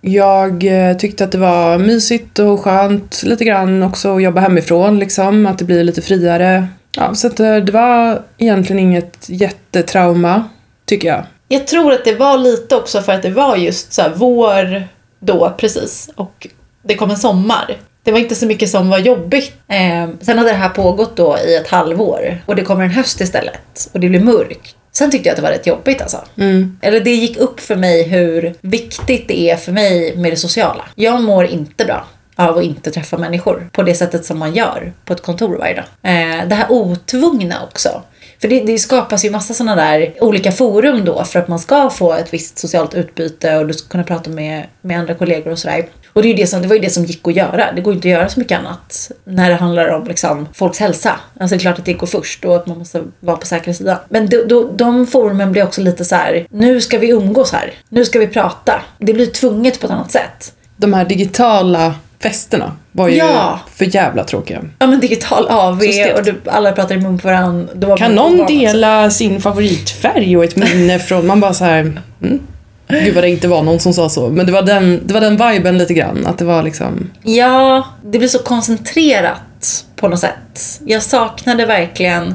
jag 0.00 0.64
eh, 0.64 0.96
tyckte 0.96 1.24
att 1.24 1.32
det 1.32 1.38
var 1.38 1.78
mysigt 1.78 2.38
och 2.38 2.60
skönt 2.60 3.22
lite 3.22 3.44
grann 3.44 3.82
också 3.82 4.16
att 4.16 4.22
jobba 4.22 4.40
hemifrån 4.40 4.98
liksom. 4.98 5.46
Att 5.46 5.58
det 5.58 5.64
blir 5.64 5.84
lite 5.84 6.02
friare. 6.02 6.68
Ja, 6.96 7.14
så 7.14 7.26
att 7.26 7.40
eh, 7.40 7.56
det 7.56 7.72
var 7.72 8.22
egentligen 8.38 8.80
inget 8.80 9.28
jättetrauma, 9.28 10.44
tycker 10.84 11.08
jag. 11.08 11.24
Jag 11.48 11.66
tror 11.66 11.92
att 11.92 12.04
det 12.04 12.14
var 12.14 12.38
lite 12.38 12.76
också 12.76 13.00
för 13.00 13.12
att 13.12 13.22
det 13.22 13.30
var 13.30 13.56
just 13.56 13.92
så 13.92 14.02
här 14.02 14.12
vår 14.16 14.82
då 15.20 15.54
precis 15.58 16.10
och 16.14 16.46
det 16.82 16.94
kom 16.94 17.10
en 17.10 17.16
sommar. 17.16 17.76
Det 18.02 18.12
var 18.12 18.18
inte 18.18 18.34
så 18.34 18.46
mycket 18.46 18.70
som 18.70 18.90
var 18.90 18.98
jobbigt. 18.98 19.52
Eh, 19.68 20.10
sen 20.20 20.38
hade 20.38 20.50
det 20.50 20.56
här 20.56 20.68
pågått 20.68 21.16
då 21.16 21.38
i 21.46 21.56
ett 21.56 21.68
halvår 21.68 22.38
och 22.46 22.56
det 22.56 22.62
kommer 22.62 22.84
en 22.84 22.90
höst 22.90 23.20
istället 23.20 23.90
och 23.92 24.00
det 24.00 24.08
blir 24.08 24.20
mörkt. 24.20 24.76
Sen 24.98 25.10
tyckte 25.10 25.28
jag 25.28 25.32
att 25.32 25.36
det 25.36 25.42
var 25.42 25.50
rätt 25.50 25.66
jobbigt 25.66 26.02
alltså. 26.02 26.24
Mm. 26.36 26.78
Eller 26.82 27.00
det 27.00 27.10
gick 27.10 27.36
upp 27.36 27.60
för 27.60 27.76
mig 27.76 28.02
hur 28.02 28.54
viktigt 28.60 29.28
det 29.28 29.50
är 29.50 29.56
för 29.56 29.72
mig 29.72 30.16
med 30.16 30.32
det 30.32 30.36
sociala. 30.36 30.84
Jag 30.94 31.22
mår 31.22 31.46
inte 31.46 31.84
bra 31.84 32.06
av 32.36 32.58
att 32.58 32.64
inte 32.64 32.90
träffa 32.90 33.18
människor 33.18 33.68
på 33.72 33.82
det 33.82 33.94
sättet 33.94 34.24
som 34.24 34.38
man 34.38 34.54
gör 34.54 34.92
på 35.04 35.12
ett 35.12 35.22
kontor 35.22 35.56
varje 35.58 35.74
dag. 35.74 35.84
Eh, 36.02 36.48
det 36.48 36.54
här 36.54 36.72
otvungna 36.72 37.64
också. 37.64 38.02
För 38.40 38.48
det, 38.48 38.60
det 38.60 38.78
skapas 38.78 39.24
ju 39.24 39.30
massa 39.30 39.54
sådana 39.54 39.76
där 39.76 40.14
olika 40.20 40.52
forum 40.52 41.04
då 41.04 41.24
för 41.24 41.38
att 41.38 41.48
man 41.48 41.58
ska 41.58 41.90
få 41.90 42.12
ett 42.12 42.34
visst 42.34 42.58
socialt 42.58 42.94
utbyte 42.94 43.56
och 43.56 43.66
du 43.66 43.74
ska 43.74 43.88
kunna 43.88 44.04
prata 44.04 44.30
med, 44.30 44.66
med 44.80 44.98
andra 44.98 45.14
kollegor 45.14 45.52
och 45.52 45.58
sådär. 45.58 45.86
Och 46.16 46.22
det, 46.22 46.28
är 46.28 46.30
ju 46.30 46.36
det, 46.36 46.46
som, 46.46 46.62
det 46.62 46.68
var 46.68 46.74
ju 46.74 46.80
det 46.80 46.90
som 46.90 47.04
gick 47.04 47.28
att 47.28 47.36
göra. 47.36 47.72
Det 47.72 47.80
går 47.80 47.92
ju 47.92 47.96
inte 47.96 48.08
att 48.08 48.12
göra 48.12 48.28
så 48.28 48.40
mycket 48.40 48.58
annat 48.58 49.10
när 49.24 49.50
det 49.50 49.56
handlar 49.56 49.88
om 49.88 50.06
liksom, 50.06 50.48
folks 50.54 50.78
hälsa. 50.78 51.16
Alltså 51.40 51.56
det 51.56 51.58
är 51.58 51.60
klart 51.60 51.78
att 51.78 51.84
det 51.84 51.92
går 51.92 52.06
först 52.06 52.44
och 52.44 52.56
att 52.56 52.66
man 52.66 52.78
måste 52.78 53.02
vara 53.20 53.36
på 53.36 53.46
säkra 53.46 53.74
sidan. 53.74 53.96
Men 54.08 54.28
då, 54.28 54.44
då, 54.48 54.70
de 54.72 55.06
forumen 55.06 55.52
blir 55.52 55.64
också 55.64 55.80
lite 55.80 56.04
så 56.04 56.14
här: 56.14 56.46
nu 56.50 56.80
ska 56.80 56.98
vi 56.98 57.08
umgås 57.08 57.52
här. 57.52 57.72
Nu 57.88 58.04
ska 58.04 58.18
vi 58.18 58.26
prata. 58.26 58.82
Det 58.98 59.14
blir 59.14 59.26
tvunget 59.26 59.80
på 59.80 59.86
ett 59.86 59.92
annat 59.92 60.12
sätt. 60.12 60.52
De 60.76 60.92
här 60.92 61.04
digitala 61.04 61.94
festerna 62.22 62.72
var 62.92 63.08
ju 63.08 63.16
Ja. 63.16 63.60
för 63.74 63.94
jävla 63.94 64.24
tråkiga. 64.24 64.64
Ja 64.78 64.86
men 64.86 65.00
digital 65.00 65.46
AV 65.48 65.80
och 66.16 66.24
du, 66.24 66.40
alla 66.46 66.72
pratar 66.72 66.94
i 66.94 66.98
mun 66.98 67.18
på 67.18 67.28
varandra. 67.28 67.96
Kan 67.96 68.12
någon 68.14 68.46
dela 68.46 69.10
sin 69.10 69.40
favoritfärg 69.40 70.36
och 70.36 70.44
ett 70.44 70.56
minne 70.56 70.98
från... 70.98 71.26
Man 71.26 71.40
bara 71.40 71.54
så 71.54 71.64
här... 71.64 71.80
Mm. 72.22 72.40
Gud 72.88 73.14
vad 73.14 73.24
det 73.24 73.30
inte 73.30 73.48
var 73.48 73.62
någon 73.62 73.80
som 73.80 73.92
sa 73.92 74.08
så. 74.08 74.28
Men 74.28 74.46
det 74.46 74.52
var 74.52 74.62
den, 74.62 75.00
det 75.04 75.14
var 75.14 75.20
den 75.20 75.36
viben 75.36 75.78
lite 75.78 75.94
grann. 75.94 76.26
Att 76.26 76.38
det 76.38 76.44
var 76.44 76.62
liksom... 76.62 77.10
Ja, 77.22 77.86
det 78.04 78.18
blir 78.18 78.28
så 78.28 78.38
koncentrerat 78.38 79.84
på 79.96 80.08
något 80.08 80.20
sätt. 80.20 80.80
Jag 80.84 81.02
saknade 81.02 81.66
verkligen 81.66 82.34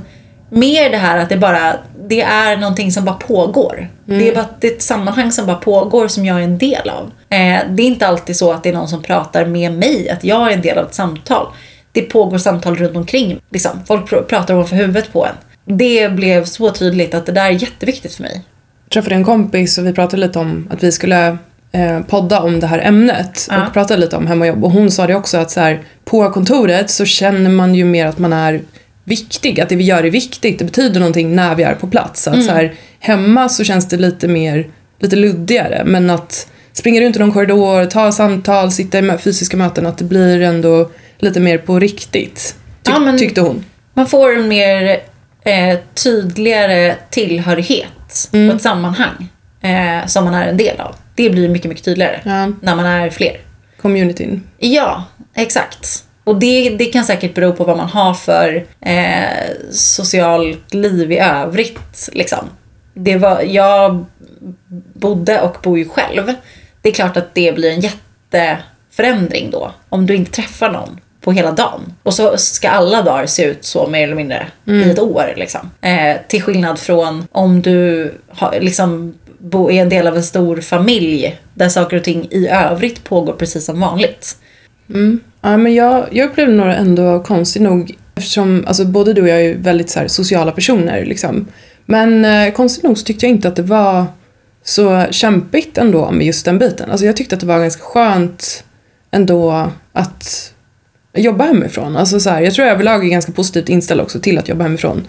mer 0.49 0.89
det 0.89 0.97
här 0.97 1.17
att 1.17 1.29
det 1.29 1.37
bara 1.37 1.75
det 2.09 2.21
är 2.21 2.57
någonting 2.57 2.91
som 2.91 3.05
bara 3.05 3.15
pågår. 3.15 3.89
Det 4.05 4.29
är 4.29 4.35
bara 4.35 4.45
det 4.59 4.67
är 4.67 4.71
ett 4.71 4.81
sammanhang 4.81 5.31
som 5.31 5.45
bara 5.45 5.55
pågår 5.55 6.07
som 6.07 6.25
jag 6.25 6.39
är 6.39 6.43
en 6.43 6.57
del 6.57 6.89
av. 6.89 7.11
Eh, 7.29 7.59
det 7.69 7.83
är 7.83 7.87
inte 7.87 8.07
alltid 8.07 8.35
så 8.35 8.51
att 8.51 8.63
det 8.63 8.69
är 8.69 8.73
någon 8.73 8.87
som 8.87 9.03
pratar 9.03 9.45
med 9.45 9.73
mig, 9.73 10.09
att 10.09 10.23
jag 10.23 10.47
är 10.47 10.53
en 10.55 10.61
del 10.61 10.77
av 10.77 10.85
ett 10.85 10.93
samtal. 10.93 11.47
Det 11.91 12.01
pågår 12.01 12.37
samtal 12.37 12.75
runt 12.75 12.95
omkring. 12.95 13.39
Liksom. 13.49 13.71
Folk 13.87 14.09
pr- 14.09 14.23
pratar 14.23 14.53
ovanför 14.53 14.75
huvudet 14.75 15.13
på 15.13 15.25
en. 15.25 15.33
Det 15.77 16.11
blev 16.11 16.45
så 16.45 16.69
tydligt 16.71 17.13
att 17.13 17.25
det 17.25 17.31
där 17.31 17.45
är 17.45 17.49
jätteviktigt 17.51 18.15
för 18.15 18.23
mig. 18.23 18.41
Träffade 18.93 19.15
en 19.15 19.23
kompis 19.23 19.77
och 19.77 19.87
vi 19.87 19.93
pratade 19.93 20.21
lite 20.27 20.39
om 20.39 20.67
att 20.71 20.83
vi 20.83 20.91
skulle 20.91 21.37
eh, 21.71 21.99
podda 22.07 22.39
om 22.41 22.59
det 22.59 22.67
här 22.67 22.79
ämnet 22.79 23.47
Ja. 23.51 23.67
och 23.67 23.73
pratade 23.73 23.99
lite 23.99 24.15
om 24.15 24.27
hemmajobb 24.27 24.63
och 24.63 24.71
hon 24.71 24.91
sa 24.91 25.07
det 25.07 25.15
också 25.15 25.37
att 25.37 25.51
så 25.51 25.59
här, 25.59 25.81
på 26.05 26.29
kontoret 26.29 26.89
så 26.89 27.05
känner 27.05 27.49
man 27.49 27.75
ju 27.75 27.85
mer 27.85 28.05
att 28.05 28.19
man 28.19 28.33
är 28.33 28.61
viktig, 29.03 29.59
att 29.61 29.69
det 29.69 29.75
vi 29.75 29.83
gör 29.83 30.03
är 30.03 30.11
viktigt, 30.11 30.59
det 30.59 30.65
betyder 30.65 30.99
någonting 30.99 31.35
när 31.35 31.55
vi 31.55 31.63
är 31.63 31.75
på 31.75 31.87
plats. 31.87 32.27
Att 32.27 32.45
så 32.45 32.51
här, 32.51 32.73
hemma 32.99 33.49
så 33.49 33.63
känns 33.63 33.87
det 33.89 33.97
lite 33.97 34.27
mer, 34.27 34.67
lite 34.99 35.15
luddigare 35.15 35.81
men 35.85 36.09
att 36.09 36.47
springa 36.73 37.01
runt 37.01 37.15
i 37.15 37.19
någon 37.19 37.31
korridor, 37.31 37.85
ta 37.85 38.11
samtal, 38.11 38.71
sitta 38.71 38.99
i 38.99 39.17
fysiska 39.17 39.57
möten, 39.57 39.85
att 39.85 39.97
det 39.97 40.03
blir 40.03 40.41
ändå 40.41 40.89
lite 41.19 41.39
mer 41.39 41.57
på 41.57 41.79
riktigt. 41.79 42.55
Ty- 42.83 42.91
Ja, 43.05 43.17
Tyckte 43.17 43.41
hon. 43.41 43.65
Man 43.93 44.07
får 44.07 44.35
en 44.35 44.47
mer 44.47 44.83
eh, 45.43 45.77
tydligare 46.03 46.95
tillhörighet 47.09 47.87
Mm. 48.33 48.49
och 48.49 48.55
ett 48.55 48.61
sammanhang 48.61 49.29
eh, 49.61 50.05
som 50.07 50.23
man 50.25 50.33
är 50.33 50.47
en 50.47 50.57
del 50.57 50.79
av. 50.79 50.95
Det 51.15 51.29
blir 51.29 51.49
mycket, 51.49 51.69
mycket 51.69 51.85
tydligare 51.85 52.19
Ja, 52.23 52.51
när 52.61 52.75
man 52.75 52.85
är 52.85 53.09
fler. 53.09 53.37
communityn. 53.81 54.43
Ja, 54.57 55.03
exakt. 55.35 56.03
Och 56.23 56.39
det, 56.39 56.69
det 56.69 56.85
kan 56.85 57.03
säkert 57.05 57.33
bero 57.35 57.53
på 57.53 57.63
vad 57.63 57.77
man 57.77 57.89
har 57.89 58.13
för 58.13 58.65
eh, 58.81 59.49
socialt 59.71 60.73
liv 60.73 61.11
i 61.11 61.19
övrigt. 61.19 62.09
Liksom. 62.13 62.49
Det 62.93 63.17
var, 63.17 63.41
jag 63.41 64.05
bodde 64.93 65.41
och 65.41 65.57
bor 65.63 65.77
ju 65.77 65.89
själv. 65.89 66.33
Det 66.81 66.89
är 66.89 66.93
klart 66.93 67.17
att 67.17 67.35
det 67.35 67.55
blir 67.55 67.71
en 67.71 67.79
jätteförändring 67.79 69.51
då. 69.51 69.71
Om 69.89 70.05
du 70.05 70.15
inte 70.15 70.31
träffar 70.31 70.71
någon 70.71 70.99
på 71.21 71.31
hela 71.31 71.51
dagen. 71.51 71.93
Och 72.03 72.13
så 72.13 72.37
ska 72.37 72.69
alla 72.69 73.01
dagar 73.01 73.25
se 73.25 73.45
ut 73.45 73.65
så 73.65 73.87
mer 73.87 74.03
eller 74.03 74.15
mindre 74.15 74.47
i 74.65 74.89
ett 74.89 74.99
år. 74.99 75.33
Liksom. 75.37 75.71
Eh, 75.81 76.17
till 76.27 76.41
skillnad 76.41 76.79
från 76.79 77.27
om 77.31 77.61
du 77.61 78.11
har, 78.29 78.59
liksom, 78.59 79.13
bo, 79.37 79.71
är 79.71 79.81
en 79.81 79.89
del 79.89 80.07
av 80.07 80.15
en 80.15 80.23
stor 80.23 80.61
familj 80.61 81.39
där 81.53 81.69
saker 81.69 81.97
och 81.97 82.03
ting 82.03 82.27
i 82.31 82.47
övrigt 82.47 83.03
pågår 83.03 83.33
precis 83.33 83.65
som 83.65 83.79
vanligt. 83.79 84.37
Mm. 84.89 85.19
Ja, 85.41 85.57
men 85.57 85.73
jag, 85.73 86.07
jag 86.11 86.29
upplevde 86.29 86.53
nog 86.53 86.67
ändå 86.67 87.23
konstigt 87.23 87.61
nog 87.61 87.95
eftersom 88.15 88.63
alltså, 88.67 88.85
både 88.85 89.13
du 89.13 89.21
och 89.21 89.27
jag 89.27 89.41
är 89.41 89.55
väldigt 89.55 89.89
så 89.89 89.99
här, 89.99 90.07
sociala 90.07 90.51
personer 90.51 91.05
liksom. 91.05 91.47
Men 91.85 92.25
eh, 92.25 92.53
konstigt 92.53 92.83
nog 92.83 92.97
så 92.97 93.05
tyckte 93.05 93.25
jag 93.25 93.35
inte 93.35 93.47
att 93.47 93.55
det 93.55 93.61
var 93.61 94.05
så 94.63 95.05
kämpigt 95.11 95.77
ändå 95.77 96.11
med 96.11 96.25
just 96.25 96.45
den 96.45 96.59
biten. 96.59 96.91
Alltså 96.91 97.05
jag 97.05 97.15
tyckte 97.15 97.35
att 97.35 97.41
det 97.41 97.47
var 97.47 97.59
ganska 97.59 97.83
skönt 97.83 98.63
ändå 99.11 99.71
att 99.93 100.53
jobba 101.13 101.45
hemifrån. 101.45 101.97
Alltså 101.97 102.19
så 102.19 102.29
här, 102.29 102.41
jag 102.41 102.53
tror 102.53 102.67
jag 102.67 102.73
överlag 102.73 103.05
är 103.05 103.09
ganska 103.09 103.31
positivt 103.31 103.69
inställd 103.69 104.01
också 104.01 104.19
till 104.19 104.37
att 104.37 104.49
jobba 104.49 104.63
hemifrån. 104.63 105.07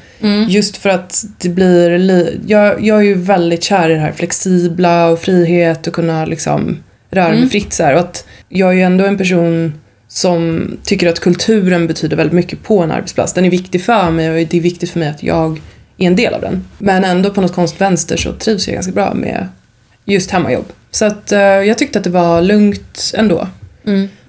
Just 0.48 0.76
för 0.76 0.90
att 0.90 1.24
det 1.38 1.48
blir 1.48 1.98
li- 1.98 2.40
jag, 2.46 2.84
jag 2.84 2.98
är 2.98 3.02
ju 3.02 3.14
väldigt 3.14 3.62
kär 3.64 3.90
i 3.90 3.94
det 3.94 4.00
här 4.00 4.12
flexibla 4.12 5.08
och 5.08 5.18
frihet 5.20 5.86
och 5.86 5.92
kunna 5.92 6.24
liksom 6.24 6.76
röra 7.10 7.28
mig 7.28 7.48
fritt 7.48 7.72
så 7.72 7.82
här. 7.82 7.94
Och 7.94 8.00
att 8.00 8.26
jag 8.48 8.68
är 8.68 8.72
ju 8.72 8.82
ändå 8.82 9.04
en 9.06 9.18
person 9.18 9.72
som 10.08 10.70
tycker 10.84 11.08
att 11.08 11.20
kulturen 11.20 11.86
betyder 11.86 12.16
väldigt 12.16 12.34
mycket 12.34 12.62
på 12.62 12.82
en 12.82 12.90
arbetsplats. 12.90 13.32
Den 13.32 13.44
är 13.44 13.50
viktig 13.50 13.84
för 13.84 14.10
mig 14.10 14.30
och 14.30 14.34
det 14.48 14.56
är 14.56 14.60
viktigt 14.60 14.90
för 14.90 14.98
mig 14.98 15.08
att 15.08 15.22
jag 15.22 15.60
är 15.98 16.06
en 16.06 16.16
del 16.16 16.34
av 16.34 16.40
den. 16.40 16.64
Men 16.78 17.04
ändå 17.04 17.30
på 17.30 17.40
något 17.40 17.54
konstigt 17.54 17.80
vänster 17.80 18.16
så 18.16 18.32
trivs 18.32 18.66
jag 18.68 18.74
ganska 18.74 18.92
bra 18.92 19.14
med 19.14 19.48
just 20.04 20.30
hemmajobb. 20.30 20.64
Så 20.90 21.04
att 21.04 21.32
eh, 21.32 21.40
jag 21.40 21.78
tyckte 21.78 21.98
att 21.98 22.04
det 22.04 22.10
var 22.10 22.42
lugnt 22.42 23.12
ändå. 23.16 23.48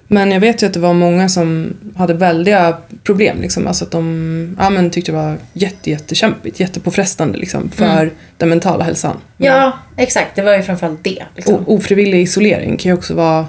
Men 0.08 0.30
jag 0.30 0.40
vet 0.40 0.62
ju 0.62 0.66
att 0.66 0.72
det 0.72 0.80
var 0.80 0.94
många 0.94 1.28
som 1.28 1.76
hade 1.96 2.14
väldiga 2.14 2.76
problem. 3.02 3.40
Liksom. 3.40 3.66
Alltså 3.66 3.84
att 3.84 3.90
de 3.90 4.56
ja, 4.60 4.70
men 4.70 4.90
tyckte 4.90 5.12
det 5.12 5.16
var 5.16 5.38
jätte, 5.52 5.90
jättekämpigt, 5.90 6.60
jättepåfrestande 6.60 7.38
liksom, 7.38 7.70
för 7.70 8.10
den 8.36 8.48
mentala 8.48 8.84
hälsan. 8.84 9.16
Ja, 9.36 9.78
exakt. 9.96 10.36
Det 10.36 10.42
var 10.42 10.56
ju 10.56 10.62
framförallt 10.62 11.04
det. 11.04 11.24
Liksom. 11.36 11.64
Ofrivillig 11.68 12.22
isolering 12.22 12.76
kan 12.76 12.90
ju 12.90 12.98
också 12.98 13.14
vara, 13.14 13.46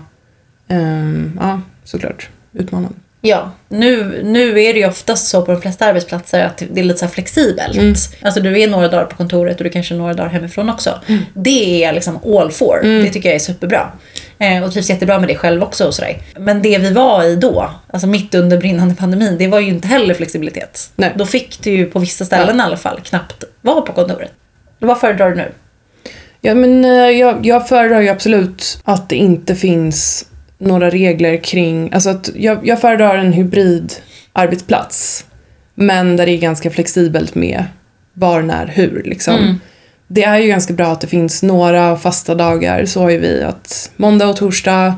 ehm, 0.67 1.39
ja 1.41 1.61
såklart, 1.83 2.29
utmanande. 2.53 2.95
Ja, 3.21 3.51
nu, 3.69 4.21
nu 4.23 4.63
är 4.63 4.73
det 4.73 4.79
ju 4.79 4.87
oftast 4.87 5.27
så 5.27 5.45
på 5.45 5.51
de 5.51 5.61
flesta 5.61 5.85
arbetsplatser 5.85 6.45
att 6.45 6.63
det 6.71 6.79
är 6.79 6.83
lite 6.83 6.99
så 6.99 7.07
flexibelt. 7.07 7.77
Alltså 8.21 8.41
du 8.41 8.61
är 8.61 8.67
några 8.67 8.87
dagar 8.87 9.05
på 9.05 9.15
kontoret 9.15 9.57
och 9.57 9.63
du 9.63 9.69
kanske 9.69 9.93
är 9.93 9.97
några 9.97 10.13
dagar 10.13 10.29
hemifrån 10.29 10.69
också. 10.69 10.99
Det 11.33 11.83
är 11.83 11.93
liksom 11.93 12.19
all 12.25 12.51
for. 12.51 12.79
Det 12.83 13.09
tycker 13.09 13.29
jag 13.29 13.35
är 13.35 13.39
superbra. 13.39 13.91
Eh, 14.39 14.63
och 14.63 14.71
trivs 14.71 14.89
jättebra 14.89 15.19
med 15.19 15.27
det 15.27 15.35
själv 15.35 15.63
också 15.63 15.87
och 15.87 15.93
sådär. 15.93 16.17
Men 16.37 16.61
det 16.61 16.77
vi 16.77 16.93
var 16.93 17.23
i 17.23 17.35
då, 17.35 17.71
alltså 17.87 18.07
mitt 18.07 18.35
under 18.35 18.57
brinnande 18.57 18.95
pandemin, 18.95 19.37
det 19.37 19.47
var 19.47 19.59
ju 19.59 19.67
inte 19.67 19.87
heller 19.87 20.13
flexibilitet. 20.13 20.91
Nej. 20.95 21.13
Då 21.15 21.25
fick 21.25 21.63
du 21.63 21.71
ju 21.71 21.85
på 21.85 21.99
vissa 21.99 22.25
ställen 22.25 22.59
i 22.59 22.63
alla 22.63 22.77
fall 22.77 22.99
knappt 23.03 23.43
vara 23.61 23.81
på 23.81 23.93
kontoret. 23.93 24.31
Vad 24.79 24.99
föredrar 24.99 25.29
du 25.29 25.35
nu? 25.35 25.51
Ja, 26.41 26.55
men 26.55 26.85
eh, 26.85 26.91
jag, 26.91 27.45
jag 27.45 27.67
föredrar 27.67 28.01
ju 28.01 28.09
absolut 28.09 28.79
att 28.83 29.09
det 29.09 29.15
inte 29.15 29.55
finns 29.55 30.25
några 30.57 30.89
regler 30.89 31.37
kring, 31.37 31.93
alltså 31.93 32.09
att 32.09 32.29
jag, 32.35 32.67
jag 32.67 32.81
föredrar 32.81 33.17
en 33.17 33.33
hybrid 33.33 33.93
arbetsplats. 34.33 35.25
Men 35.75 36.15
där 36.17 36.25
det 36.25 36.31
är 36.31 36.37
ganska 36.37 36.69
flexibelt 36.69 37.35
med 37.35 37.65
var, 38.13 38.41
när, 38.41 38.67
hur 38.67 39.03
liksom. 39.05 39.59
Det 40.07 40.23
är 40.23 40.37
ju 40.39 40.47
ganska 40.47 40.73
bra 40.73 40.87
att 40.87 41.01
det 41.01 41.07
finns 41.07 41.43
några 41.43 41.97
fasta 41.97 42.35
dagar. 42.35 42.85
Så 42.85 43.01
har 43.01 43.09
ju 43.09 43.17
vi 43.19 43.43
att 43.43 43.91
måndag 43.95 44.27
och 44.27 44.35
torsdag 44.37 44.93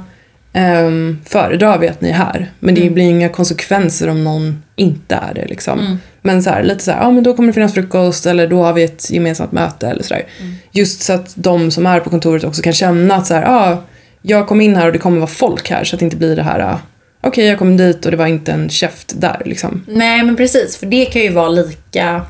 um, 0.54 1.20
föredrar 1.26 1.78
vi 1.78 1.88
att 1.88 2.02
ni 2.02 2.10
är 2.10 2.14
här. 2.14 2.52
Men 2.60 2.76
det 2.76 2.82
Mm. 2.82 2.94
blir 2.94 3.04
inga 3.04 3.30
konsekvenser 3.30 4.08
om 4.10 4.24
någon 4.24 4.64
inte 4.76 5.16
är 5.16 5.34
det 5.34 5.46
liksom. 5.48 5.80
Mm. 5.80 5.98
Men 6.22 6.44
så 6.44 6.50
här, 6.50 6.64
lite 6.64 6.84
så 6.84 6.92
här, 6.92 7.02
ja 7.02 7.12
men 7.12 7.24
då 7.24 7.34
kommer 7.34 7.48
det 7.48 7.54
finnas 7.54 7.74
frukost 7.74 8.26
eller 8.26 8.48
då 8.48 8.64
har 8.64 8.74
vi 8.74 8.84
ett 8.84 9.10
gemensamt 9.12 9.52
möte 9.52 9.88
eller 9.88 10.04
sådär. 10.04 10.24
Mm. 10.42 10.54
Just 10.72 11.02
så 11.02 11.14
att 11.14 11.34
de 11.36 11.72
som 11.72 11.86
är 11.86 12.00
på 12.00 12.10
kontoret 12.10 12.44
också 12.44 12.62
kan 12.62 12.74
känna 12.74 13.16
att 13.16 13.28
så 13.28 13.34
här, 13.34 13.42
ja, 13.44 13.84
jag 14.22 14.48
kom 14.48 14.62
in 14.62 14.76
här 14.76 14.86
och 14.88 14.94
det 14.94 15.00
kommer 15.00 15.18
vara 15.18 15.28
folk 15.28 15.70
här 15.70 15.84
så 15.84 15.96
att 15.96 16.00
det 16.00 16.06
inte 16.06 16.18
blir 16.18 16.36
det 16.36 16.44
här, 16.44 16.60
ah, 16.60 16.80
okej 17.22 17.46
jag 17.46 17.60
kom 17.60 17.78
dit 17.78 18.06
och 18.06 18.12
det 18.12 18.18
var 18.18 18.28
inte 18.28 18.52
en 18.52 18.70
käft 18.70 19.14
där 19.22 19.42
liksom. 19.46 19.86
Nej 19.88 20.24
men 20.24 20.36
precis, 20.36 20.78
för 20.78 20.86
det 20.86 21.06
kan 21.06 21.22
ju 21.22 21.30
vara 21.30 21.50
lika, 21.50 22.22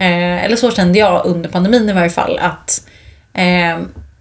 eh, 0.00 0.44
eller 0.44 0.56
så 0.56 0.70
kände 0.70 0.98
jag 0.98 1.26
under 1.26 1.50
pandemin 1.50 1.88
i 1.88 1.92
varje 1.92 2.10
fall, 2.10 2.38
att 2.38 2.86
eh, 3.34 3.78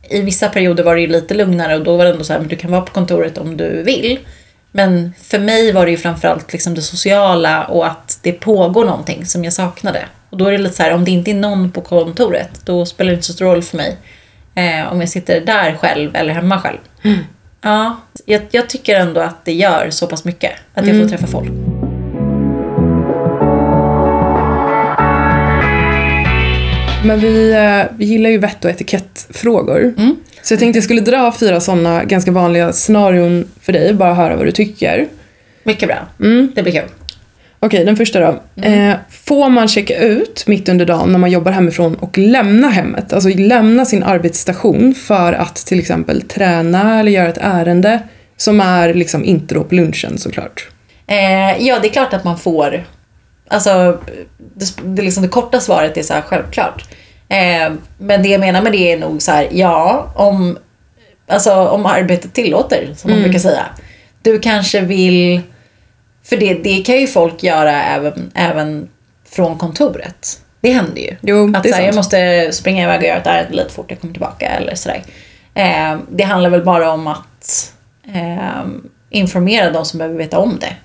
i 0.09 0.21
vissa 0.21 0.49
perioder 0.49 0.83
var 0.83 0.95
det 0.95 1.01
ju 1.01 1.07
lite 1.07 1.33
lugnare 1.33 1.75
och 1.75 1.83
då 1.83 1.97
var 1.97 2.05
det 2.05 2.11
ändå 2.11 2.23
så 2.23 2.33
här, 2.33 2.39
men 2.39 2.49
du 2.49 2.55
kan 2.55 2.71
vara 2.71 2.81
på 2.81 2.91
kontoret 2.91 3.37
om 3.37 3.57
du 3.57 3.83
vill. 3.83 4.19
Men 4.71 5.13
för 5.23 5.39
mig 5.39 5.71
var 5.71 5.85
det 5.85 5.91
ju 5.91 5.97
framförallt 5.97 6.53
liksom 6.53 6.75
det 6.75 6.81
sociala 6.81 7.65
och 7.65 7.87
att 7.87 8.19
det 8.21 8.31
pågår 8.31 8.85
någonting 8.85 9.25
som 9.25 9.43
jag 9.43 9.53
saknade. 9.53 10.05
Och 10.29 10.37
då 10.37 10.45
är 10.45 10.51
det 10.51 10.57
lite 10.57 10.75
så 10.75 10.83
här, 10.83 10.93
om 10.93 11.05
det 11.05 11.11
inte 11.11 11.31
är 11.31 11.35
någon 11.35 11.71
på 11.71 11.81
kontoret, 11.81 12.61
då 12.65 12.85
spelar 12.85 13.11
det 13.11 13.15
inte 13.15 13.27
så 13.27 13.33
stor 13.33 13.45
roll 13.45 13.63
för 13.63 13.77
mig. 13.77 13.97
Eh, 14.55 14.91
om 14.91 14.99
jag 14.99 15.09
sitter 15.09 15.41
där 15.41 15.75
själv 15.75 16.15
eller 16.15 16.33
hemma 16.33 16.59
själv. 16.61 16.77
Ja, 17.61 17.99
jag, 18.25 18.41
jag 18.51 18.69
tycker 18.69 18.95
ändå 18.95 19.21
att 19.21 19.45
det 19.45 19.53
gör 19.53 19.89
så 19.89 20.07
pass 20.07 20.25
mycket. 20.25 20.51
Att 20.73 20.87
jag 20.87 21.01
får 21.01 21.09
träffa 21.09 21.27
folk. 21.27 21.78
Men 27.03 27.19
vi, 27.19 27.51
eh, 27.51 27.97
vi 27.97 28.05
gillar 28.05 28.29
ju 28.29 28.37
vett 28.37 28.65
och 28.65 28.71
etikettfrågor. 28.71 29.93
Mm. 29.97 30.15
Så 30.41 30.53
jag 30.53 30.59
tänkte 30.59 30.77
jag 30.77 30.83
skulle 30.83 31.01
dra 31.01 31.31
fyra 31.31 31.59
sådana 31.59 32.03
ganska 32.03 32.31
vanliga 32.31 32.73
scenarion 32.73 33.47
för 33.61 33.73
dig, 33.73 33.93
bara 33.93 34.13
höra 34.13 34.35
vad 34.35 34.45
du 34.45 34.51
tycker. 34.51 35.07
Mycket 35.63 35.87
bra. 35.87 35.97
Mm. 36.19 36.51
Det 36.55 36.63
blir 36.63 36.73
kul. 36.73 36.89
Okej, 37.59 37.85
den 37.85 37.97
första 37.97 38.19
då. 38.19 38.39
Mm. 38.55 38.89
Eh, 38.89 38.97
får 39.09 39.49
man 39.49 39.67
checka 39.67 39.97
ut 39.97 40.47
mitt 40.47 40.69
under 40.69 40.85
dagen 40.85 41.11
när 41.11 41.19
man 41.19 41.31
jobbar 41.31 41.51
hemifrån 41.51 41.95
och 41.95 42.17
lämna 42.17 42.69
hemmet? 42.69 43.13
Alltså 43.13 43.29
lämna 43.29 43.85
sin 43.85 44.03
arbetsstation 44.03 44.95
för 44.95 45.33
att 45.33 45.55
till 45.55 45.79
exempel 45.79 46.21
träna 46.21 46.99
eller 46.99 47.11
göra 47.11 47.29
ett 47.29 47.39
ärende 47.41 47.99
som 48.37 48.59
är 48.59 48.93
liksom 48.93 49.25
inte 49.25 49.55
då 49.55 49.63
på 49.63 49.75
lunchen 49.75 50.17
såklart. 50.17 50.67
Eh, 51.07 51.67
ja, 51.67 51.79
det 51.81 51.87
är 51.87 51.91
klart 51.91 52.13
att 52.13 52.23
man 52.23 52.37
får... 52.37 52.83
Alltså, 53.49 53.97
det, 54.37 54.65
det, 54.83 55.01
liksom 55.01 55.23
det 55.23 55.29
korta 55.29 55.59
svaret 55.59 55.97
är 55.97 56.03
så 56.03 56.13
här 56.13 56.21
självklart. 56.21 56.85
Eh, 57.29 57.73
men 57.97 58.23
det 58.23 58.29
jag 58.29 58.39
menar 58.39 58.61
med 58.61 58.71
det 58.71 58.91
är 58.91 58.97
nog 58.97 59.21
så 59.21 59.31
här, 59.31 59.47
ja, 59.51 60.11
om, 60.15 60.57
alltså, 61.27 61.53
om 61.53 61.85
arbetet 61.85 62.33
tillåter, 62.33 62.93
som 62.95 63.11
man 63.11 63.21
brukar 63.21 63.39
säga. 63.39 63.65
Du 64.21 64.39
kanske 64.39 64.81
vill... 64.81 65.41
För 66.23 66.37
det, 66.37 66.53
det 66.53 66.81
kan 66.81 66.99
ju 66.99 67.07
folk 67.07 67.43
göra 67.43 67.83
även, 67.83 68.31
även 68.35 68.89
från 69.29 69.57
kontoret. 69.57 70.41
Det 70.61 70.71
händer 70.71 71.01
ju. 71.01 71.15
Jo, 71.21 71.55
Att 71.55 71.63
det 71.63 71.69
är 71.69 71.73
så 71.73 71.79
här, 71.79 71.85
jag 71.85 71.95
måste 71.95 72.49
springa 72.51 72.83
iväg 72.83 72.99
och 72.99 73.05
göra 73.07 73.17
ett 73.17 73.27
ärende 73.27 73.53
lite 73.53 73.73
fort, 73.73 73.85
jag 73.87 74.01
kommer 74.01 74.13
tillbaka 74.13 74.47
eller 74.47 74.75
sådär. 74.75 75.03
Eh, 75.53 75.97
det 76.09 76.23
handlar 76.23 76.49
väl 76.49 76.63
bara 76.63 76.91
om 76.91 77.07
att 77.07 77.73
eh, 78.13 78.65
informera 79.09 79.71
de 79.71 79.85
som 79.85 79.97
behöver 79.97 80.17
veta 80.17 80.39
om 80.39 80.57
det. 80.59 80.75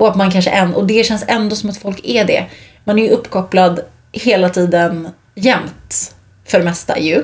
Och 0.00 0.08
att 0.08 0.16
man 0.16 0.30
kanske 0.30 0.50
än, 0.50 0.74
och 0.74 0.86
det 0.86 1.06
känns 1.06 1.24
ändå 1.28 1.56
som 1.56 1.70
att 1.70 1.76
folk 1.76 2.00
är 2.04 2.24
det. 2.24 2.46
Man 2.84 2.98
är 2.98 3.02
ju 3.02 3.10
uppkopplad 3.10 3.80
hela 4.12 4.48
tiden 4.48 5.08
jämt 5.34 6.14
för 6.44 6.58
det 6.58 6.64
mesta 6.64 6.98
ju. 6.98 7.22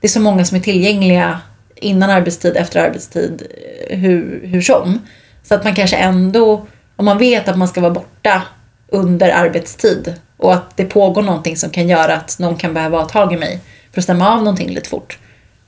Det 0.00 0.06
är 0.06 0.08
så 0.08 0.20
många 0.20 0.44
som 0.44 0.56
är 0.56 0.60
tillgängliga 0.60 1.40
innan 1.76 2.10
arbetstid, 2.10 2.56
efter 2.56 2.80
arbetstid, 2.80 3.42
eh, 3.90 3.98
hur, 3.98 4.40
hur 4.46 4.60
som. 4.60 4.98
Så 5.42 5.54
att 5.54 5.64
man 5.64 5.74
kanske 5.74 5.96
ändå, 5.96 6.66
om 6.96 7.04
man 7.04 7.18
vet 7.18 7.48
att 7.48 7.58
man 7.58 7.68
ska 7.68 7.80
vara 7.80 7.92
borta 7.92 8.42
under 8.88 9.30
arbetstid 9.30 10.14
och 10.36 10.54
att 10.54 10.76
det 10.76 10.84
pågår 10.84 11.22
någonting 11.22 11.56
som 11.56 11.70
kan 11.70 11.88
göra 11.88 12.14
att 12.14 12.38
någon 12.38 12.56
kan 12.56 12.74
behöva 12.74 12.98
ha 12.98 13.08
tag 13.08 13.32
i 13.32 13.36
mig 13.36 13.60
för 13.92 14.00
att 14.00 14.04
stämma 14.04 14.32
av 14.32 14.38
någonting 14.38 14.70
lite 14.70 14.88
fort. 14.88 15.18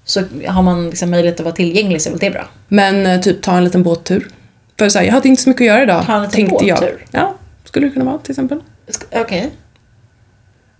Så 0.05 0.23
har 0.47 0.63
man 0.63 0.91
liksom 0.91 1.11
möjlighet 1.11 1.41
att 1.41 1.45
vara 1.45 1.55
tillgänglig 1.55 2.03
så 2.03 2.09
är 2.09 2.11
väl 2.11 2.21
det 2.21 2.31
bra. 2.31 2.49
Men 2.69 3.07
eh, 3.07 3.21
typ 3.21 3.43
ta 3.43 3.57
en 3.57 3.65
liten 3.65 3.83
båttur. 3.83 4.29
För 4.79 4.89
så 4.89 4.99
här, 4.99 5.07
jag 5.07 5.13
hade 5.13 5.29
inte 5.29 5.43
så 5.43 5.49
mycket 5.49 5.61
att 5.63 5.67
göra 5.67 5.83
idag, 5.83 6.07
Ta 6.07 6.13
en 6.17 6.23
liten 6.23 6.35
tänkte 6.35 6.65
jag. 6.67 6.79
båttur? 6.79 7.05
Ja, 7.11 7.35
skulle 7.65 7.87
det 7.87 7.93
kunna 7.93 8.05
vara 8.05 8.19
till 8.19 8.31
exempel. 8.33 8.61
Sk- 8.89 9.21
Okej. 9.23 9.51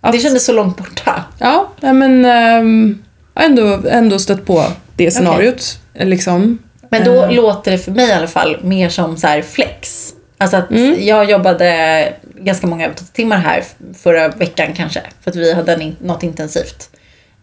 Att- 0.01 0.11
Det 0.11 0.19
kändes 0.19 0.45
så 0.45 0.53
långt 0.53 0.77
borta. 0.77 1.23
Ja, 1.39 1.69
nej, 1.79 1.93
men 1.93 2.25
ehm, 2.25 3.03
jag 3.33 3.41
har 3.41 3.49
ändå, 3.49 3.79
ändå 3.89 4.19
stött 4.19 4.45
på 4.45 4.63
det 4.95 5.11
scenariot. 5.11 5.79
Liksom. 5.93 6.59
Men 6.89 7.03
då 7.03 7.23
Eh. 7.23 7.31
låter 7.31 7.71
det 7.71 7.77
för 7.77 7.91
mig 7.91 8.09
i 8.09 8.11
alla 8.11 8.27
fall 8.27 8.57
mer 8.63 8.89
som 8.89 9.17
så 9.17 9.27
här 9.27 9.41
flex. 9.41 10.13
Alltså 10.37 10.57
att 10.57 10.71
Mm. 10.71 10.95
jag 11.05 11.29
jobbade 11.29 12.13
ganska 12.35 12.67
många 12.67 12.89
timmar 13.13 13.37
här 13.37 13.63
förra 14.03 14.27
veckan 14.29 14.73
kanske. 14.75 15.01
För 15.21 15.31
att 15.31 15.37
vi 15.37 15.53
hade 15.53 15.73
en, 15.73 15.95
något 16.01 16.23
intensivt. 16.23 16.89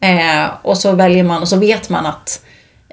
Eh, 0.00 0.46
och 0.62 0.78
så 0.78 0.92
väljer 0.92 1.24
man 1.24 1.42
och 1.42 1.48
så 1.48 1.56
vet 1.56 1.88
man 1.88 2.06
att 2.06 2.42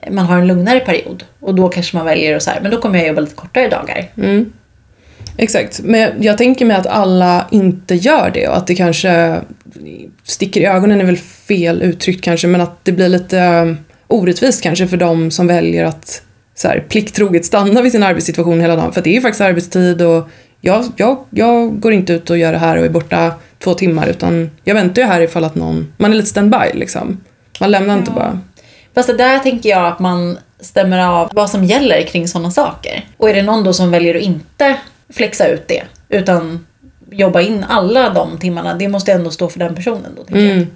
man 0.10 0.26
har 0.26 0.38
en 0.38 0.48
lugnare 0.48 0.80
period. 0.80 1.24
Och 1.40 1.56
då 1.56 1.70
kanske 1.70 1.98
man 1.98 2.06
väljer 2.06 2.36
att 2.36 2.44
så 2.44 2.52
här, 2.52 2.62
men 2.62 2.72
då 2.72 2.82
kommer 2.82 3.00
jag 3.00 3.08
jobba 3.08 3.22
lite 3.22 3.36
kortare 3.36 3.70
dagar. 3.70 4.06
Mm. 4.18 4.54
Exakt, 5.38 5.82
men 5.84 6.12
jag 6.20 6.38
tänker 6.38 6.66
mig 6.66 6.78
att 6.78 6.88
alla 6.88 7.48
inte 7.52 7.96
gör 7.96 8.32
det 8.34 8.48
och 8.48 8.58
att 8.58 8.68
det 8.68 8.76
kanske 8.76 9.42
sticker 10.24 10.62
i 10.62 10.66
ögonen 10.66 11.02
är 11.02 11.06
väl 11.06 11.18
fel 11.18 11.82
uttryckt 11.82 12.24
kanske 12.24 12.48
men 12.48 12.62
att 12.62 12.86
det 12.86 12.92
blir 12.92 13.10
lite 13.10 13.40
eh, 13.40 13.74
orättvist 14.08 14.64
kanske 14.64 14.88
för 14.88 14.98
de 14.98 15.32
som 15.32 15.48
väljer 15.48 15.86
att 15.86 16.22
så 16.56 16.68
här, 16.68 16.86
plikttroget 16.90 17.46
stanna 17.46 17.82
vid 17.82 17.92
sin 17.92 18.04
arbetssituation 18.04 18.62
hela 18.62 18.76
dagen 18.76 18.94
för 18.94 19.02
det 19.02 19.18
är 19.18 19.22
faktiskt 19.22 19.42
arbetstid 19.42 20.02
och 20.02 20.30
jag, 20.62 20.86
jag, 20.98 21.18
jag 21.30 21.80
går 21.80 21.94
inte 21.94 22.14
ut 22.14 22.30
och 22.30 22.38
gör 22.38 22.52
det 22.52 22.60
här 22.60 22.78
och 22.78 22.86
är 22.86 22.90
borta 22.90 23.34
två 23.60 23.74
timmar 23.74 24.08
utan 24.08 24.50
jag 24.64 24.76
väntar 24.76 25.02
ju 25.02 25.08
här 25.08 25.22
ifall 25.22 25.44
att 25.44 25.56
någon, 25.56 25.94
man 25.98 26.12
är 26.12 26.16
lite 26.16 26.30
standby 26.30 26.74
liksom. 26.74 27.18
Man 27.60 27.72
lämnar 27.72 27.98
inte 27.98 28.12
bara. 28.12 28.40
Fast 28.96 29.08
det 29.08 29.18
där 29.18 29.40
tänker 29.40 29.70
jag 29.70 29.88
att 29.88 30.00
man 30.00 30.38
stämmer 30.60 31.00
av 31.00 31.30
vad 31.34 31.50
som 31.50 31.64
gäller 31.66 32.04
kring 32.04 32.28
sådana 32.28 32.52
saker. 32.52 33.06
Och 33.18 33.30
är 33.30 33.34
det 33.34 33.44
någon 33.44 33.64
då 33.64 33.74
som 33.74 33.92
väljer 33.92 34.16
att 34.16 34.22
inte 34.22 34.76
flexa 35.10 35.48
ut 35.48 35.68
det, 35.68 35.84
utan 36.10 36.66
jobba 37.12 37.42
in 37.42 37.66
alla 37.70 38.10
de 38.10 38.40
timmarna, 38.40 38.74
det 38.74 38.88
måste 38.88 39.12
ändå 39.12 39.30
stå 39.30 39.50
för 39.50 39.60
den 39.60 39.76
personen 39.76 40.12
då, 40.18 40.24
tänker. 40.24 40.52
Mm. 40.52 40.68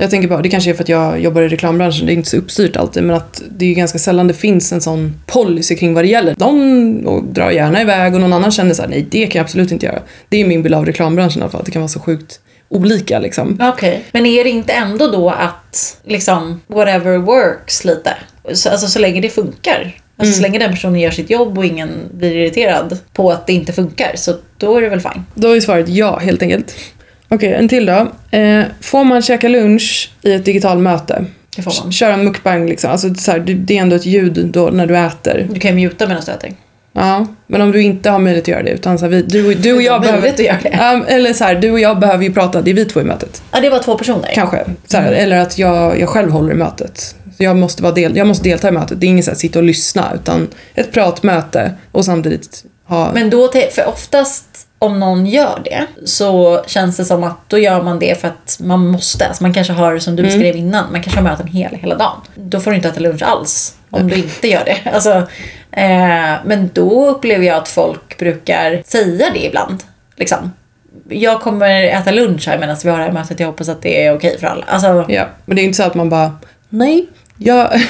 Jag 0.00 0.10
tänker 0.10 0.28
bara, 0.28 0.42
det 0.42 0.48
kanske 0.48 0.70
är 0.70 0.74
för 0.74 0.82
att 0.82 0.88
jag 0.88 1.20
jobbar 1.20 1.42
i 1.42 1.48
reklambranschen, 1.48 2.06
det 2.06 2.12
är 2.12 2.14
inte 2.14 2.28
så 2.30 2.36
uppstyrt 2.36 2.76
alltid, 2.76 3.02
men 3.02 3.16
att 3.16 3.42
det 3.50 3.64
är 3.64 3.68
ju 3.68 3.74
ganska 3.74 3.98
sällan 3.98 4.26
det 4.26 4.34
finns 4.34 4.72
en 4.72 4.80
sån 4.80 5.20
policy 5.26 5.76
kring 5.76 5.94
vad 5.94 6.04
det 6.04 6.08
gäller. 6.08 6.34
De 6.38 7.32
drar 7.32 7.50
gärna 7.50 7.82
iväg 7.82 8.14
och 8.14 8.20
någon 8.20 8.32
annan 8.32 8.50
känner 8.50 8.74
så 8.74 8.82
här, 8.82 8.88
nej 8.88 9.06
det 9.10 9.26
kan 9.26 9.38
jag 9.38 9.44
absolut 9.44 9.72
inte 9.72 9.86
göra. 9.86 10.02
Det 10.28 10.40
är 10.40 10.46
min 10.46 10.62
bild 10.62 10.74
av 10.74 10.86
reklambranschen 10.86 11.40
i 11.40 11.42
alla 11.42 11.50
fall, 11.50 11.60
att 11.60 11.66
det 11.66 11.72
kan 11.72 11.82
vara 11.82 11.88
så 11.88 12.00
sjukt 12.00 12.40
olika 12.68 13.18
liksom. 13.18 13.58
Okej. 13.62 14.04
Men 14.12 14.26
är 14.26 14.44
det 14.44 14.50
inte 14.50 14.72
ändå 14.72 15.06
då 15.06 15.30
att 15.30 15.98
liksom 16.04 16.60
whatever 16.66 17.18
works 17.18 17.84
lite? 17.84 18.14
Så, 18.52 18.70
alltså 18.70 18.86
så 18.86 18.98
länge 18.98 19.20
det 19.20 19.30
funkar. 19.30 19.94
Alltså 20.16 20.34
så 20.34 20.42
länge 20.42 20.58
den 20.58 20.70
personen 20.70 21.00
gör 21.00 21.10
sitt 21.10 21.30
jobb 21.30 21.58
och 21.58 21.64
ingen 21.64 21.90
blir 22.12 22.36
irriterad 22.36 22.98
på 23.12 23.30
att 23.30 23.46
det 23.46 23.52
inte 23.52 23.72
funkar 23.72 24.12
så 24.14 24.34
då 24.56 24.76
är 24.76 24.82
det 24.82 24.88
väl 24.88 25.00
fine. 25.00 25.24
Då 25.34 25.56
är 25.56 25.60
svaret 25.60 25.88
ja, 25.88 26.18
helt 26.18 26.42
enkelt. 26.42 26.74
Okej, 27.28 27.52
en 27.52 27.68
till 27.68 27.86
då. 27.86 28.12
Eh, 28.30 28.64
får 28.80 29.04
man 29.04 29.22
käka 29.22 29.48
lunch 29.48 30.10
i 30.22 30.32
ett 30.32 30.44
digitalt 30.44 30.80
möte? 30.80 31.24
Det 31.56 31.62
får 31.62 31.82
man. 31.82 31.92
Köra 31.92 32.14
en 32.14 32.24
mukbang 32.24 32.68
liksom, 32.68 32.90
alltså 32.90 33.14
så 33.14 33.30
här, 33.30 33.38
det, 33.38 33.54
det 33.54 33.78
är 33.78 33.82
ändå 33.82 33.96
ett 33.96 34.06
ljud 34.06 34.46
då 34.52 34.70
när 34.70 34.86
du 34.86 34.98
äter. 34.98 35.46
Du 35.50 35.60
kan 35.60 35.78
ju 35.78 35.88
muta 35.88 36.06
medan 36.06 36.22
du 36.26 36.32
äter. 36.32 36.52
Ja, 36.98 37.26
men 37.46 37.60
om 37.60 37.72
du 37.72 37.82
inte 37.82 38.10
har 38.10 38.18
möjlighet 38.18 38.44
att 38.44 38.48
göra 38.48 38.62
det 38.62 38.70
utan 38.70 38.98
så 38.98 39.04
här, 39.04 39.10
vi, 39.10 39.22
du, 39.22 39.54
du 39.54 39.72
och 39.72 39.82
jag 39.82 40.00
behöver... 40.00 40.28
Att 40.28 40.38
göra 40.38 40.58
det. 40.62 40.70
Ja, 40.72 41.04
eller 41.06 41.32
så 41.32 41.44
här, 41.44 41.54
du 41.54 41.70
och 41.70 41.80
jag 41.80 41.98
behöver 41.98 42.24
ju 42.24 42.32
prata, 42.32 42.62
det 42.62 42.70
är 42.70 42.74
vi 42.74 42.84
två 42.84 43.00
i 43.00 43.04
mötet. 43.04 43.42
Ja, 43.50 43.60
det 43.60 43.70
var 43.70 43.78
två 43.78 43.98
personer. 43.98 44.30
Kanske. 44.34 44.64
Så 44.86 44.96
här, 44.96 45.12
Eller 45.12 45.36
att 45.36 45.58
jag, 45.58 46.00
jag 46.00 46.08
själv 46.08 46.30
håller 46.30 46.52
i 46.52 46.56
mötet. 46.56 47.14
Så 47.36 47.44
jag, 47.44 47.56
måste 47.56 47.82
vara 47.82 47.92
del, 47.92 48.16
jag 48.16 48.26
måste 48.26 48.44
delta 48.44 48.68
i 48.68 48.70
mötet. 48.70 49.00
Det 49.00 49.06
är 49.06 49.08
inget 49.08 49.24
så 49.24 49.30
här, 49.30 49.38
sitta 49.38 49.58
och 49.58 49.64
lyssna 49.64 50.12
utan 50.14 50.48
ett 50.74 50.92
pratmöte 50.92 51.72
och 51.92 52.04
samtidigt 52.04 52.64
ha... 52.86 53.12
Men 53.14 53.30
då, 53.30 53.52
för 53.72 53.88
oftast 53.88 54.44
om 54.78 55.00
någon 55.00 55.26
gör 55.26 55.60
det 55.64 55.86
så 56.04 56.62
känns 56.66 56.96
det 56.96 57.04
som 57.04 57.24
att 57.24 57.38
då 57.46 57.58
gör 57.58 57.82
man 57.82 57.98
det 57.98 58.20
för 58.20 58.28
att 58.28 58.58
man 58.60 58.86
måste. 58.86 59.26
Alltså 59.26 59.42
man 59.42 59.54
kanske 59.54 59.72
har, 59.72 59.98
som 59.98 60.16
du 60.16 60.22
beskrev 60.22 60.56
innan, 60.56 60.92
man 60.92 61.02
kanske 61.02 61.20
har 61.20 61.30
möten 61.30 61.46
hela, 61.46 61.76
hela 61.76 61.96
dagen. 61.96 62.20
Då 62.34 62.60
får 62.60 62.70
du 62.70 62.76
inte 62.76 62.88
äta 62.88 63.00
lunch 63.00 63.22
alls 63.22 63.74
om 63.90 64.08
du 64.08 64.16
inte 64.16 64.48
gör 64.48 64.64
det. 64.64 64.78
Alltså, 64.92 65.10
eh, 65.70 66.34
men 66.44 66.70
då 66.72 67.08
upplever 67.08 67.46
jag 67.46 67.56
att 67.56 67.68
folk 67.68 68.18
brukar 68.18 68.82
säga 68.86 69.26
det 69.34 69.46
ibland. 69.46 69.82
Liksom. 70.16 70.52
Jag 71.08 71.40
kommer 71.40 71.82
äta 71.82 72.10
lunch 72.10 72.48
här 72.48 72.58
medan 72.58 72.76
vi 72.84 72.90
har 72.90 72.98
det 72.98 73.04
här 73.04 73.12
mötet, 73.12 73.40
jag 73.40 73.46
hoppas 73.46 73.68
att 73.68 73.82
det 73.82 74.04
är 74.04 74.14
okej 74.14 74.38
för 74.40 74.46
alla. 74.46 74.64
Alltså, 74.68 75.04
ja, 75.08 75.28
men 75.44 75.56
det 75.56 75.62
är 75.62 75.64
inte 75.64 75.76
så 75.76 75.82
att 75.82 75.94
man 75.94 76.08
bara 76.08 76.32
nej, 76.68 77.06
jag... 77.38 77.80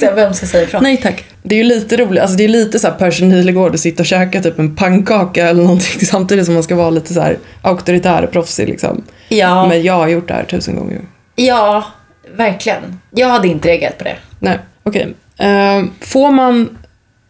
vem 0.14 0.34
ska 0.34 0.46
säga 0.46 0.62
ifrån? 0.62 0.82
nej 0.82 0.96
tack. 0.96 1.24
Det 1.42 1.54
är 1.54 1.56
ju 1.58 1.64
lite 1.64 1.96
roligt, 1.96 2.22
alltså 2.22 2.36
det 2.36 2.44
är 2.44 2.48
lite 2.48 2.78
så 2.78 2.88
här 2.88 2.94
Percy 2.94 3.24
Nilegård 3.24 3.74
att 3.74 3.80
sitta 3.80 4.02
och 4.02 4.06
käka 4.06 4.40
typ 4.40 4.58
en 4.58 4.76
pannkaka 4.76 5.48
eller 5.48 5.62
någonting 5.62 6.00
samtidigt 6.06 6.44
som 6.44 6.54
man 6.54 6.62
ska 6.62 6.74
vara 6.74 6.90
lite 6.90 7.14
så 7.14 7.20
här 7.20 7.38
auktoritär 7.62 8.22
och 8.22 8.30
proffsig 8.30 8.68
liksom. 8.68 9.04
Ja. 9.28 9.66
Men 9.66 9.82
jag 9.82 9.94
har 9.94 10.08
gjort 10.08 10.28
det 10.28 10.34
här 10.34 10.44
tusen 10.44 10.76
gånger. 10.76 11.00
Ja, 11.36 11.84
verkligen. 12.36 13.00
Jag 13.10 13.28
hade 13.28 13.48
inte 13.48 13.68
reagerat 13.68 13.98
på 13.98 14.04
det. 14.04 14.16
Nej, 14.38 14.58
okej. 14.82 15.14
Eh, 15.38 15.84
får 16.00 16.30
man... 16.30 16.78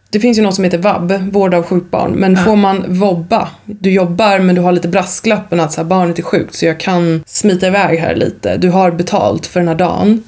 Det 0.09 0.19
finns 0.19 0.37
ju 0.37 0.41
något 0.41 0.55
som 0.55 0.63
heter 0.63 0.77
vab, 0.77 1.11
vård 1.11 1.53
av 1.53 1.63
sjukt 1.63 1.91
barn. 1.91 2.11
Men 2.11 2.37
får 2.37 2.55
man 2.55 2.85
vobba, 2.87 3.49
du 3.65 3.91
jobbar 3.91 4.39
men 4.39 4.55
du 4.55 4.61
har 4.61 4.71
lite 4.71 4.87
brasklappen 4.87 5.59
att 5.59 5.73
så 5.73 5.81
här, 5.81 5.85
barnet 5.85 6.19
är 6.19 6.23
sjukt 6.23 6.55
så 6.55 6.65
jag 6.65 6.79
kan 6.79 7.23
smita 7.27 7.67
iväg 7.67 7.99
här 7.99 8.15
lite. 8.15 8.57
Du 8.57 8.69
har 8.69 8.91
betalt 8.91 9.45
för 9.45 9.59
den 9.59 9.67
här 9.67 9.75
dagen. 9.75 10.23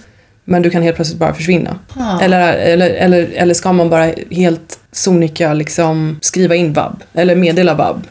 Men 0.46 0.62
du 0.62 0.70
kan 0.70 0.84
helt 0.84 0.96
plötsligt 0.96 1.20
bara 1.20 1.34
försvinna. 1.34 1.80
Ah. 1.94 2.20
Eller, 2.22 2.54
eller, 2.54 2.90
eller, 2.90 3.30
eller 3.36 3.54
ska 3.54 3.74
man 3.74 3.90
bara 3.90 4.12
helt 4.32 4.80
sonika 4.92 5.54
liksom 5.54 6.18
skriva 6.22 6.56
in 6.56 6.74
vab? 6.74 7.04
Eller 7.14 7.36
meddela 7.36 7.74
vab? 7.74 8.08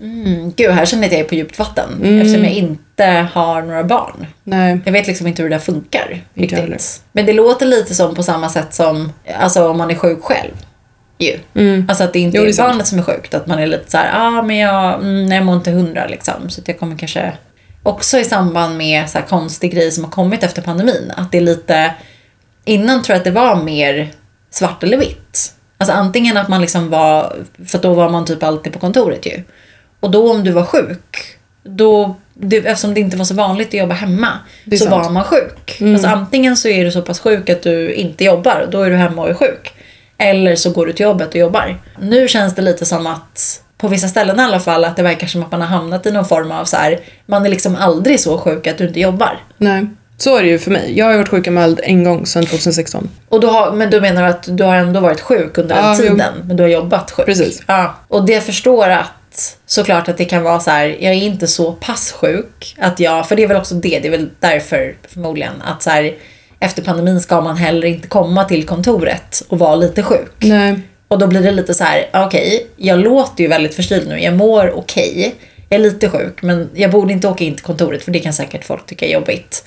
Mm, 0.00 0.52
gud, 0.56 0.70
här 0.70 0.84
känner 0.84 1.02
jag 1.02 1.08
att 1.08 1.12
jag 1.12 1.20
är 1.20 1.28
på 1.28 1.34
djupt 1.34 1.58
vatten. 1.58 1.90
Eftersom 2.02 2.44
jag 2.44 2.52
inte 2.52 3.28
har 3.32 3.62
några 3.62 3.84
barn. 3.84 4.26
Nej. 4.44 4.80
Jag 4.84 4.92
vet 4.92 5.06
liksom 5.06 5.26
inte 5.26 5.42
hur 5.42 5.50
det 5.50 5.54
där 5.54 5.60
funkar. 5.60 6.24
Inte. 6.34 6.56
Riktigt. 6.56 7.02
Men 7.12 7.26
det 7.26 7.32
låter 7.32 7.66
lite 7.66 7.94
som 7.94 8.14
på 8.14 8.22
samma 8.22 8.48
sätt 8.48 8.74
som 8.74 9.12
alltså, 9.38 9.68
om 9.68 9.78
man 9.78 9.90
är 9.90 9.94
sjuk 9.94 10.22
själv. 10.22 10.52
Ju. 11.18 11.38
Alltså 11.88 12.04
att 12.04 12.12
det 12.12 12.18
inte 12.18 12.36
Jo, 12.36 12.44
det 12.44 12.50
är 12.50 12.62
är 12.62 12.68
barnet 12.68 12.86
som 12.86 12.98
är 12.98 13.02
sjukt. 13.02 13.34
Att 13.34 13.46
man 13.46 13.58
är 13.58 13.66
lite 13.66 13.90
så 13.90 13.96
här, 13.96 14.10
ah, 14.14 14.42
men 14.42 14.56
jag, 14.56 14.94
mm, 14.94 15.32
jag 15.32 15.44
mår 15.44 15.56
inte 15.56 15.70
hundra 15.70 16.06
liksom. 16.06 16.50
Så 16.50 16.60
att 16.60 16.68
jag 16.68 16.78
kommer 16.78 16.98
kanske... 16.98 17.32
Också 17.82 18.18
i 18.18 18.24
samband 18.24 18.76
med 18.76 19.10
så 19.10 19.18
här 19.18 19.26
konstig 19.26 19.72
grej 19.72 19.90
som 19.90 20.04
har 20.04 20.10
kommit 20.10 20.42
efter 20.42 20.62
pandemin. 20.62 21.12
Att 21.16 21.32
det 21.32 21.38
är 21.38 21.42
lite... 21.42 21.94
Innan 22.64 23.02
tror 23.02 23.14
jag 23.14 23.18
att 23.18 23.24
det 23.24 23.30
var 23.30 23.62
mer 23.62 24.12
svart 24.50 24.82
eller 24.82 24.96
vitt. 24.96 25.54
Alltså 25.78 25.94
antingen 25.94 26.36
att 26.36 26.48
man 26.48 26.60
liksom 26.60 26.90
var... 26.90 27.36
För 27.66 27.78
då 27.78 27.94
var 27.94 28.08
man 28.08 28.24
typ 28.24 28.42
alltid 28.42 28.72
på 28.72 28.78
kontoret 28.78 29.26
ju. 29.26 29.42
Och 30.00 30.10
då 30.10 30.30
om 30.30 30.44
du 30.44 30.50
var 30.50 30.64
sjuk, 30.64 31.36
då, 31.62 32.16
det, 32.34 32.56
eftersom 32.56 32.94
det 32.94 33.00
inte 33.00 33.16
var 33.16 33.24
så 33.24 33.34
vanligt 33.34 33.68
att 33.68 33.74
jobba 33.74 33.94
hemma, 33.94 34.28
så 34.70 34.76
sant. 34.76 34.92
Mm. 34.92 35.02
var 35.02 35.10
man 35.10 35.24
sjuk. 35.24 35.80
Alltså 35.80 36.08
antingen 36.08 36.56
så 36.56 36.68
är 36.68 36.84
du 36.84 36.90
så 36.90 37.02
pass 37.02 37.20
sjuk 37.20 37.50
att 37.50 37.62
du 37.62 37.92
inte 37.92 38.24
jobbar, 38.24 38.68
då 38.70 38.82
är 38.82 38.90
du 38.90 38.96
hemma 38.96 39.22
och 39.22 39.30
är 39.30 39.34
sjuk. 39.34 39.72
Eller 40.18 40.56
så 40.56 40.70
går 40.70 40.86
du 40.86 40.92
till 40.92 41.04
jobbet 41.04 41.28
och 41.28 41.36
jobbar. 41.36 41.78
Nu 41.98 42.28
känns 42.28 42.54
det 42.54 42.62
lite 42.62 42.86
som 42.86 43.06
att, 43.06 43.62
på 43.78 43.88
vissa 43.88 44.08
ställen 44.08 44.40
i 44.40 44.42
alla 44.42 44.60
fall, 44.60 44.84
att 44.84 44.96
det 44.96 45.02
verkar 45.02 45.26
som 45.26 45.42
att 45.42 45.52
man 45.52 45.60
har 45.60 45.68
hamnat 45.68 46.06
i 46.06 46.10
någon 46.10 46.24
form 46.24 46.52
av 46.52 46.64
så 46.64 46.76
här, 46.76 47.00
man 47.26 47.46
är 47.46 47.50
liksom 47.50 47.76
aldrig 47.76 48.20
så 48.20 48.38
sjuk 48.38 48.66
att 48.66 48.78
du 48.78 48.86
inte 48.86 49.00
jobbar. 49.00 49.38
Nej. 49.56 49.86
Så 50.16 50.36
är 50.36 50.42
det 50.42 50.48
ju 50.48 50.58
för 50.58 50.70
mig. 50.70 50.98
Jag 50.98 51.06
har 51.06 51.16
varit 51.16 51.28
sjukanmäld 51.28 51.80
en 51.82 52.04
gång 52.04 52.26
sedan 52.26 52.46
2016. 52.46 53.08
Och 53.28 53.40
då 53.40 53.50
har, 53.50 53.72
men 53.72 53.90
du 53.90 54.00
menar 54.00 54.22
att 54.22 54.56
du 54.56 54.64
har 54.64 54.76
ändå 54.76 55.00
varit 55.00 55.20
sjuk 55.20 55.58
under 55.58 55.74
den 55.76 55.84
Ja, 55.84 55.96
tiden, 55.96 56.34
men 56.44 56.56
du 56.56 56.62
har 56.62 56.70
jobbat 56.70 57.10
sjuk? 57.10 57.26
Precis. 57.26 57.62
Ja. 57.66 57.94
Och 58.08 58.26
det 58.26 58.40
förstår 58.40 58.88
att 58.88 59.06
såklart 59.66 60.08
att 60.08 60.18
det 60.18 60.24
kan 60.24 60.42
vara 60.42 60.60
så 60.60 60.70
här, 60.70 60.86
jag 60.86 61.12
är 61.12 61.22
inte 61.22 61.46
så 61.46 61.72
pass 61.72 62.12
sjuk 62.12 62.76
att 62.78 63.00
jag, 63.00 63.28
för 63.28 63.36
det 63.36 63.42
är 63.42 63.46
väl 63.46 63.56
också 63.56 63.74
det, 63.74 63.98
det 63.98 64.08
är 64.08 64.10
väl 64.10 64.30
därför 64.40 64.96
förmodligen 65.08 65.62
att 65.62 65.82
så 65.82 65.90
här, 65.90 66.14
efter 66.60 66.82
pandemin 66.82 67.20
ska 67.20 67.40
man 67.40 67.56
heller 67.56 67.86
inte 67.86 68.08
komma 68.08 68.44
till 68.44 68.66
kontoret 68.66 69.42
och 69.48 69.58
vara 69.58 69.76
lite 69.76 70.02
sjuk. 70.02 70.32
Nej. 70.38 70.80
Och 71.08 71.18
då 71.18 71.26
blir 71.26 71.42
det 71.42 71.50
lite 71.50 71.74
så 71.74 71.84
här, 71.84 72.10
okej, 72.12 72.66
jag 72.76 72.98
låter 72.98 73.42
ju 73.42 73.48
väldigt 73.48 73.74
förkyld 73.74 74.08
nu, 74.08 74.20
jag 74.20 74.34
mår 74.34 74.78
okej, 74.78 75.34
jag 75.68 75.80
är 75.80 75.82
lite 75.82 76.10
sjuk, 76.10 76.42
men 76.42 76.70
jag 76.74 76.90
borde 76.90 77.12
inte 77.12 77.28
åka 77.28 77.44
in 77.44 77.54
till 77.54 77.64
kontoret 77.64 78.02
för 78.02 78.10
det 78.10 78.18
kan 78.18 78.32
säkert 78.32 78.64
folk 78.64 78.86
tycka 78.86 79.06
är 79.06 79.12
jobbigt. 79.12 79.64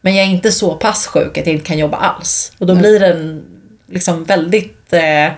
Men 0.00 0.14
jag 0.14 0.26
är 0.26 0.30
inte 0.30 0.52
så 0.52 0.74
pass 0.74 1.06
sjuk 1.06 1.38
att 1.38 1.46
jag 1.46 1.54
inte 1.54 1.66
kan 1.66 1.78
jobba 1.78 1.96
alls. 1.96 2.52
Och 2.58 2.66
då 2.66 2.74
blir 2.74 3.00
det 3.00 3.06
en 3.06 3.44
liksom 3.86 4.24
väldigt 4.24 4.92
eh, 4.92 5.32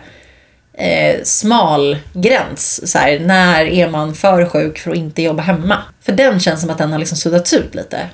eh, 0.79 1.23
smal 1.25 1.97
gräns. 2.13 2.91
Så 2.93 2.99
här, 2.99 3.19
när 3.19 3.65
är 3.65 3.91
man 3.91 4.15
för 4.15 4.47
sjuk 4.47 4.79
för 4.79 4.91
att 4.91 4.97
inte 4.97 5.23
jobba 5.23 5.43
hemma? 5.43 5.79
För 6.01 6.13
den 6.13 6.41
känns 6.41 6.61
som 6.61 6.71
att 6.71 6.79
den 6.79 6.93
har 6.93 6.99
liksom 6.99 7.19
suddats 7.19 7.53
ut 7.53 7.75
lite. 7.75 8.09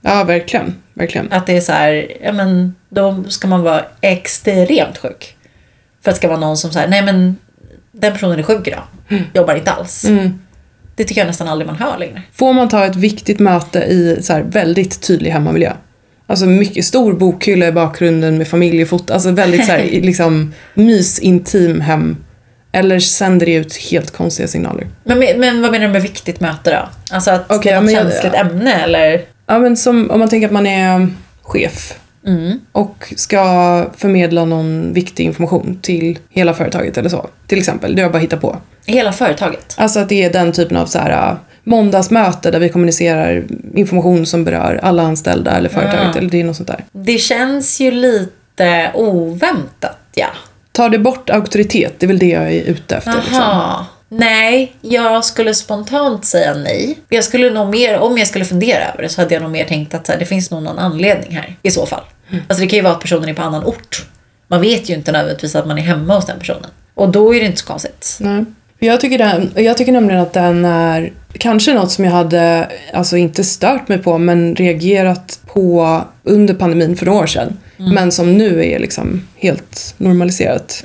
Ja, 0.00 0.24
verkligen. 0.24 0.82
Verkligen. 0.94 1.32
Att 1.32 1.46
det 1.46 1.56
är 1.56 1.60
så 1.60 1.72
här, 1.72 2.12
ja 2.22 2.32
men 2.32 2.74
då 2.88 3.24
ska 3.28 3.48
man 3.48 3.62
vara 3.62 3.84
extremt 4.00 4.98
sjuk. 4.98 5.36
För 6.02 6.10
att 6.10 6.14
det 6.14 6.18
ska 6.18 6.28
vara 6.28 6.38
någon 6.40 6.56
som 6.56 6.70
säger, 6.70 6.88
nej 6.88 7.02
men 7.02 7.36
den 7.92 8.12
personen 8.12 8.38
är 8.38 8.42
sjuk 8.42 8.66
idag. 8.68 8.82
Jobbar 9.34 9.54
inte 9.54 9.70
alls. 9.70 10.06
Det 10.96 11.04
tycker 11.04 11.20
jag 11.20 11.26
nästan 11.26 11.48
aldrig 11.48 11.66
man 11.66 11.76
hör 11.76 11.98
längre. 11.98 12.22
Får 12.32 12.52
man 12.52 12.68
ta 12.68 12.84
ett 12.86 12.96
viktigt 12.96 13.38
möte 13.38 13.78
i 13.78 14.22
så 14.22 14.32
här 14.32 14.42
väldigt 14.42 15.02
tydlig 15.02 15.30
hemmamiljö? 15.30 15.72
Alltså 16.30 16.46
mycket 16.46 16.84
stor 16.84 17.12
bokhylla 17.12 17.66
i 17.68 17.72
bakgrunden 17.72 18.38
med 18.38 18.48
familjefoto, 18.48 19.12
alltså 19.12 19.30
väldigt 19.30 19.66
så 19.66 19.72
här, 19.72 19.82
liksom 20.02 20.54
mysintim 20.74 21.80
hem. 21.80 22.16
Eller 22.72 22.98
sänder 23.00 23.46
det 23.46 23.52
ut 23.54 23.76
helt 23.76 24.10
konstiga 24.10 24.48
signaler? 24.48 24.86
Men, 25.04 25.18
men 25.18 25.62
vad 25.62 25.70
menar 25.72 25.86
du 25.86 25.92
med 25.92 26.02
viktigt 26.02 26.40
möte 26.40 26.70
då? 26.70 27.14
Alltså 27.14 27.30
att 27.30 27.44
Okej, 27.52 27.60
det 27.62 27.70
är 27.70 27.74
något 27.80 27.84
men 27.84 27.94
jag- 27.94 28.12
känsligt 28.12 28.34
ämne 28.34 28.74
eller? 28.74 29.22
Ja 29.46 29.58
men 29.58 29.76
som 29.76 30.10
om 30.10 30.18
man 30.20 30.28
tänker 30.28 30.46
att 30.46 30.52
man 30.52 30.66
är 30.66 31.08
chef 31.42 31.94
Mm. 32.26 32.60
och 32.72 33.12
ska 33.16 33.40
förmedla 33.96 34.44
någon 34.44 34.92
viktig 34.92 35.24
information 35.24 35.78
till 35.82 36.18
hela 36.30 36.54
företaget 36.54 36.98
eller 36.98 37.08
så. 37.08 37.26
Till 37.46 37.58
exempel, 37.58 37.94
det 37.96 38.02
jag 38.02 38.12
bara 38.12 38.18
hittar 38.18 38.36
på. 38.36 38.56
Hela 38.86 39.12
företaget? 39.12 39.74
Alltså 39.76 40.00
att 40.00 40.08
det 40.08 40.22
är 40.24 40.32
den 40.32 40.52
typen 40.52 40.76
av 40.76 40.86
så 40.86 40.98
här 40.98 41.36
måndagsmöte 41.64 42.50
där 42.50 42.58
vi 42.58 42.68
kommunicerar 42.68 43.44
information 43.74 44.26
som 44.26 44.44
berör 44.44 44.80
alla 44.82 45.02
anställda 45.02 45.50
eller 45.50 45.68
företaget 45.68 46.14
Ah. 46.14 46.18
eller 46.18 46.30
det 46.30 46.40
är 46.40 46.44
något 46.44 46.56
sånt 46.56 46.68
där. 46.68 46.84
Det 46.92 47.18
känns 47.18 47.80
ju 47.80 47.90
lite 47.90 48.90
oväntat, 48.94 49.98
ja. 50.14 50.26
Tar 50.72 50.88
det 50.88 50.98
bort 50.98 51.30
auktoritet, 51.30 51.94
det 51.98 52.06
är 52.06 52.08
väl 52.08 52.18
det 52.18 52.28
jag 52.28 52.42
är 52.52 52.62
ute 52.62 52.96
efter. 52.96 53.14
Liksom. 53.14 53.34
Aha. 53.42 53.86
Nej, 54.08 54.72
jag 54.80 55.24
skulle 55.24 55.54
spontant 55.54 56.24
säga 56.24 56.54
nej. 56.54 56.98
Jag 57.08 57.24
skulle 57.24 57.50
nog 57.50 57.68
mer, 57.70 57.98
om 57.98 58.18
jag 58.18 58.26
skulle 58.28 58.44
fundera 58.44 58.84
över 58.92 59.02
det 59.02 59.08
så 59.08 59.20
hade 59.20 59.34
jag 59.34 59.42
nog 59.42 59.52
mer 59.52 59.64
tänkt 59.64 59.94
att 59.94 60.08
här, 60.08 60.18
det 60.18 60.24
finns 60.24 60.50
nog 60.50 60.62
någon 60.62 60.78
anledning 60.78 61.36
här 61.36 61.56
i 61.62 61.70
så 61.70 61.86
fall. 61.86 62.02
Alltså 62.48 62.62
det 62.62 62.66
kan 62.66 62.76
ju 62.76 62.82
vara 62.82 62.94
att 62.94 63.00
personen 63.00 63.28
är 63.28 63.34
på 63.34 63.42
annan 63.42 63.64
ort. 63.64 64.06
Man 64.48 64.60
vet 64.60 64.88
ju 64.90 64.94
inte 64.94 65.12
nödvändigtvis 65.12 65.54
att 65.56 65.66
man 65.66 65.78
är 65.78 65.82
hemma 65.82 66.14
hos 66.14 66.26
den 66.26 66.38
personen. 66.38 66.66
Och 66.94 67.08
då 67.08 67.34
är 67.34 67.40
det 67.40 67.46
inte 67.46 67.58
så 67.60 67.66
konstigt. 67.66 68.16
Nej. 68.20 68.44
Jag 68.78 69.00
tycker, 69.00 69.18
den, 69.18 69.50
jag 69.56 69.76
tycker 69.76 69.92
nämligen 69.92 70.20
att 70.22 70.32
den 70.32 70.64
är 70.64 71.12
kanske 71.38 71.74
något 71.74 71.90
som 71.90 72.04
jag 72.04 72.12
hade, 72.12 72.68
alltså 72.92 73.16
inte 73.16 73.44
stört 73.44 73.88
mig 73.88 73.98
på, 73.98 74.18
men 74.18 74.54
reagerat 74.56 75.40
på 75.46 76.00
under 76.22 76.54
pandemin 76.54 76.96
för 76.96 77.06
några 77.06 77.18
år 77.18 77.26
sedan. 77.26 77.56
Men 77.94 78.12
som 78.12 78.38
nu 78.38 78.64
är 78.64 78.78
liksom 78.78 79.22
helt 79.36 79.94
normaliserat. 79.98 80.80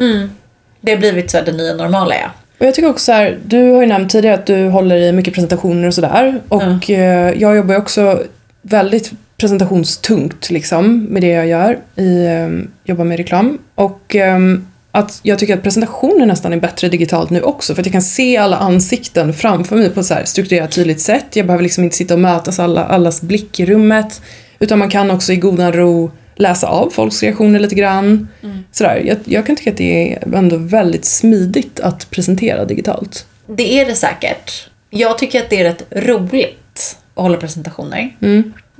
Det 0.81 0.91
har 0.91 0.97
blivit 0.99 1.31
så 1.31 1.41
det 1.45 1.51
nya 1.51 1.73
normala 1.73 2.15
ja. 2.15 2.31
Och 2.59 2.65
jag 2.65 2.75
tycker 2.75 2.89
också 2.89 3.05
så 3.05 3.11
här, 3.11 3.37
du 3.45 3.71
har 3.71 3.81
ju 3.81 3.87
nämnt 3.87 4.11
tidigare 4.11 4.35
att 4.35 4.45
du 4.45 4.67
håller 4.67 4.95
i 4.95 5.11
mycket 5.11 5.33
presentationer 5.33 5.87
och 5.87 5.93
sådär. 5.93 6.41
Och 6.47 6.89
eh, 6.89 7.33
jag 7.37 7.55
jobbar 7.55 7.73
ju 7.73 7.79
också 7.79 8.23
väldigt 8.61 9.11
presentationstungt 9.37 10.49
liksom 10.49 11.03
med 11.03 11.21
det 11.21 11.27
jag 11.27 11.47
gör. 11.47 11.77
I, 11.95 12.25
eh, 12.25 12.49
jobbar 12.83 13.05
med 13.05 13.17
reklam. 13.17 13.57
Och 13.75 14.15
ehm, 14.15 14.67
att 14.95 15.19
jag 15.23 15.39
tycker 15.39 15.57
att 15.57 15.63
presentationen 15.63 16.27
nästan 16.27 16.53
är 16.53 16.59
bättre 16.59 16.89
digitalt 16.89 17.29
nu 17.29 17.41
också. 17.41 17.75
För 17.75 17.81
att 17.81 17.85
jag 17.85 17.93
kan 17.93 18.01
se 18.01 18.37
alla 18.37 18.57
ansikten 18.57 19.33
framför 19.33 19.75
mig 19.75 19.89
på 19.89 19.99
ett 19.99 20.05
så 20.05 20.13
här 20.13 20.25
strukturerat 20.25 20.71
tydligt 20.71 21.01
sätt. 21.01 21.35
Jag 21.35 21.45
behöver 21.45 21.63
liksom 21.63 21.83
inte 21.83 21.95
sitta 21.95 22.13
och 22.13 22.19
mötas 22.19 22.59
alla, 22.59 22.85
allas 22.85 23.21
blick 23.21 23.59
i 23.59 23.65
rummet. 23.65 24.21
Utan 24.59 24.79
man 24.79 24.89
kan 24.89 25.11
också 25.11 25.33
i 25.33 25.35
godan 25.35 25.73
ro 25.73 26.11
läsa 26.35 26.67
av 26.67 26.89
folks 26.89 27.23
reaktioner 27.23 27.59
lite 27.59 27.75
grann. 27.75 28.27
Sådär. 28.71 29.01
Jag, 29.05 29.17
jag 29.25 29.45
kan 29.45 29.55
tycka 29.55 29.71
att 29.71 29.77
det 29.77 30.13
är 30.13 30.35
ändå 30.35 30.57
väldigt 30.57 31.05
smidigt 31.05 31.79
att 31.79 32.09
presentera 32.09 32.65
digitalt. 32.65 33.25
Det 33.47 33.79
är 33.79 33.85
det 33.85 33.95
säkert. 33.95 34.69
Jag 34.89 35.17
tycker 35.17 35.41
att 35.41 35.49
det 35.49 35.59
är 35.59 35.63
rätt 35.63 35.83
roligt 35.91 36.97
att 37.15 37.21
hålla 37.23 37.37
presentationer. 37.37 38.15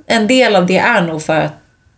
En 0.07 0.27
del 0.27 0.55
av 0.55 0.65
det 0.65 0.77
är 0.77 1.01
nog 1.01 1.21
för 1.21 1.41
att 1.41 1.53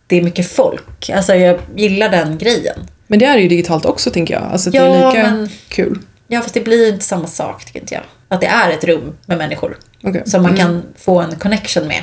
det 0.06 0.16
är 0.16 0.22
mycket 0.22 0.50
folk. 0.50 1.10
Alltså 1.10 1.34
jag 1.34 1.58
gillar 1.76 2.08
den 2.08 2.38
grejen. 2.38 2.78
Men 3.10 3.18
det 3.18 3.24
är 3.24 3.38
ju 3.38 3.48
digitalt 3.48 3.84
också 3.84 4.10
tänker 4.10 4.34
jag. 4.34 4.42
Alltså 4.42 4.68
att 4.68 4.72
det 4.72 4.78
Ja, 4.78 4.84
är 4.84 5.06
lika 5.14 5.30
men- 5.30 5.48
kul. 5.68 5.98
Ja, 6.28 6.40
fast 6.40 6.54
det 6.54 6.60
blir 6.60 6.92
inte 6.92 7.04
samma 7.04 7.26
sak 7.26 7.64
tycker 7.64 7.80
inte 7.80 7.94
jag. 7.94 8.02
Att 8.28 8.40
det 8.40 8.46
är 8.46 8.70
ett 8.70 8.84
rum 8.84 9.16
med 9.26 9.38
människor. 9.38 9.76
Okej. 10.04 10.22
Som 10.26 10.42
man 10.42 10.56
kan 10.56 10.82
få 10.98 11.20
en 11.20 11.36
connection 11.36 11.86
med. 11.88 12.02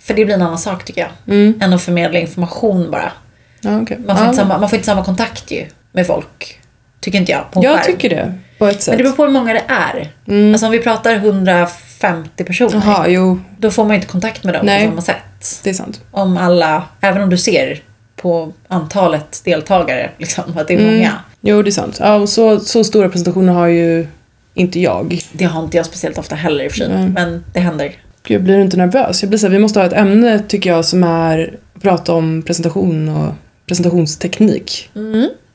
För 0.00 0.14
det 0.14 0.24
blir 0.24 0.34
en 0.34 0.42
annan 0.42 0.58
sak 0.58 0.84
tycker 0.84 1.00
jag. 1.26 1.34
Än 1.62 1.72
att 1.72 1.82
förmedla 1.82 2.18
information 2.18 2.90
bara. 2.90 3.12
Ja, 3.60 3.80
okej. 3.80 3.98
Man 4.06 4.16
får, 4.16 4.24
ja. 4.24 4.30
inte, 4.30 4.42
samma, 4.42 4.58
man 4.58 4.68
får 4.68 4.76
inte 4.76 4.86
samma 4.86 5.04
kontakt 5.04 5.50
ju 5.50 5.66
med 5.92 6.06
folk. 6.06 6.60
Tycker 7.00 7.18
inte 7.18 7.32
jag. 7.32 7.50
På 7.50 7.64
Jag 7.64 7.74
skärm. 7.76 7.86
tycker 7.86 8.10
det. 8.10 8.34
På 8.58 8.66
ett 8.66 8.82
sätt. 8.82 8.92
Men 8.92 8.96
det 8.98 9.02
beror 9.04 9.16
på 9.16 9.24
hur 9.24 9.30
många 9.32 9.52
det 9.52 9.62
är. 9.68 10.12
Alltså 10.52 10.66
om 10.66 10.72
vi 10.72 10.78
pratar 10.78 11.14
150 11.14 12.44
personer. 12.44 12.82
Jaha, 12.86 13.08
jo. 13.08 13.40
Då 13.58 13.70
får 13.70 13.84
man 13.84 13.90
ju 13.90 13.94
inte 13.96 14.06
kontakt 14.08 14.44
med 14.44 14.54
dem 14.54 14.66
Nej. 14.66 14.84
på 14.84 14.90
samma 14.90 15.02
sätt. 15.02 15.60
Det 15.64 15.70
är 15.70 15.74
sant. 15.74 16.00
Om 16.10 16.36
alla, 16.36 16.82
även 17.00 17.22
om 17.22 17.30
du 17.30 17.38
ser 17.38 17.82
på 18.22 18.52
antalet 18.68 19.40
deltagare, 19.44 20.10
liksom, 20.18 20.44
att 20.56 20.68
det 20.68 20.74
är 20.74 20.78
Mm. 20.78 20.94
många. 20.94 21.12
Jo, 21.40 21.62
det 21.62 21.68
är 21.68 21.72
sant. 21.72 21.96
Ja, 22.00 22.14
och 22.14 22.28
så, 22.28 22.60
så 22.60 22.84
stora 22.84 23.08
presentationer 23.08 23.52
har 23.52 23.66
ju 23.66 24.06
inte 24.54 24.80
jag. 24.80 25.20
Det 25.32 25.44
har 25.44 25.62
inte 25.64 25.76
jag 25.76 25.86
speciellt 25.86 26.18
ofta 26.18 26.34
heller 26.34 26.64
i 26.64 26.68
och 26.68 26.72
för 26.72 26.78
sig. 26.78 26.88
Nej. 26.88 27.08
Men 27.08 27.44
det 27.52 27.60
händer. 27.60 27.92
Gud, 28.22 28.42
blir 28.42 28.56
du 28.56 28.62
inte 28.62 28.76
nervös? 28.76 29.22
Jag 29.22 29.28
blir 29.28 29.38
så 29.38 29.46
här, 29.46 29.52
vi 29.52 29.58
måste 29.58 29.80
ha 29.80 29.86
ett 29.86 29.92
ämne 29.92 30.38
tycker 30.48 30.70
jag 30.70 30.84
som 30.84 31.04
är 31.04 31.54
att 31.76 31.82
prata 31.82 32.12
om 32.12 32.42
presentation 32.42 33.08
och 33.08 33.32
presentationsteknik. 33.66 34.90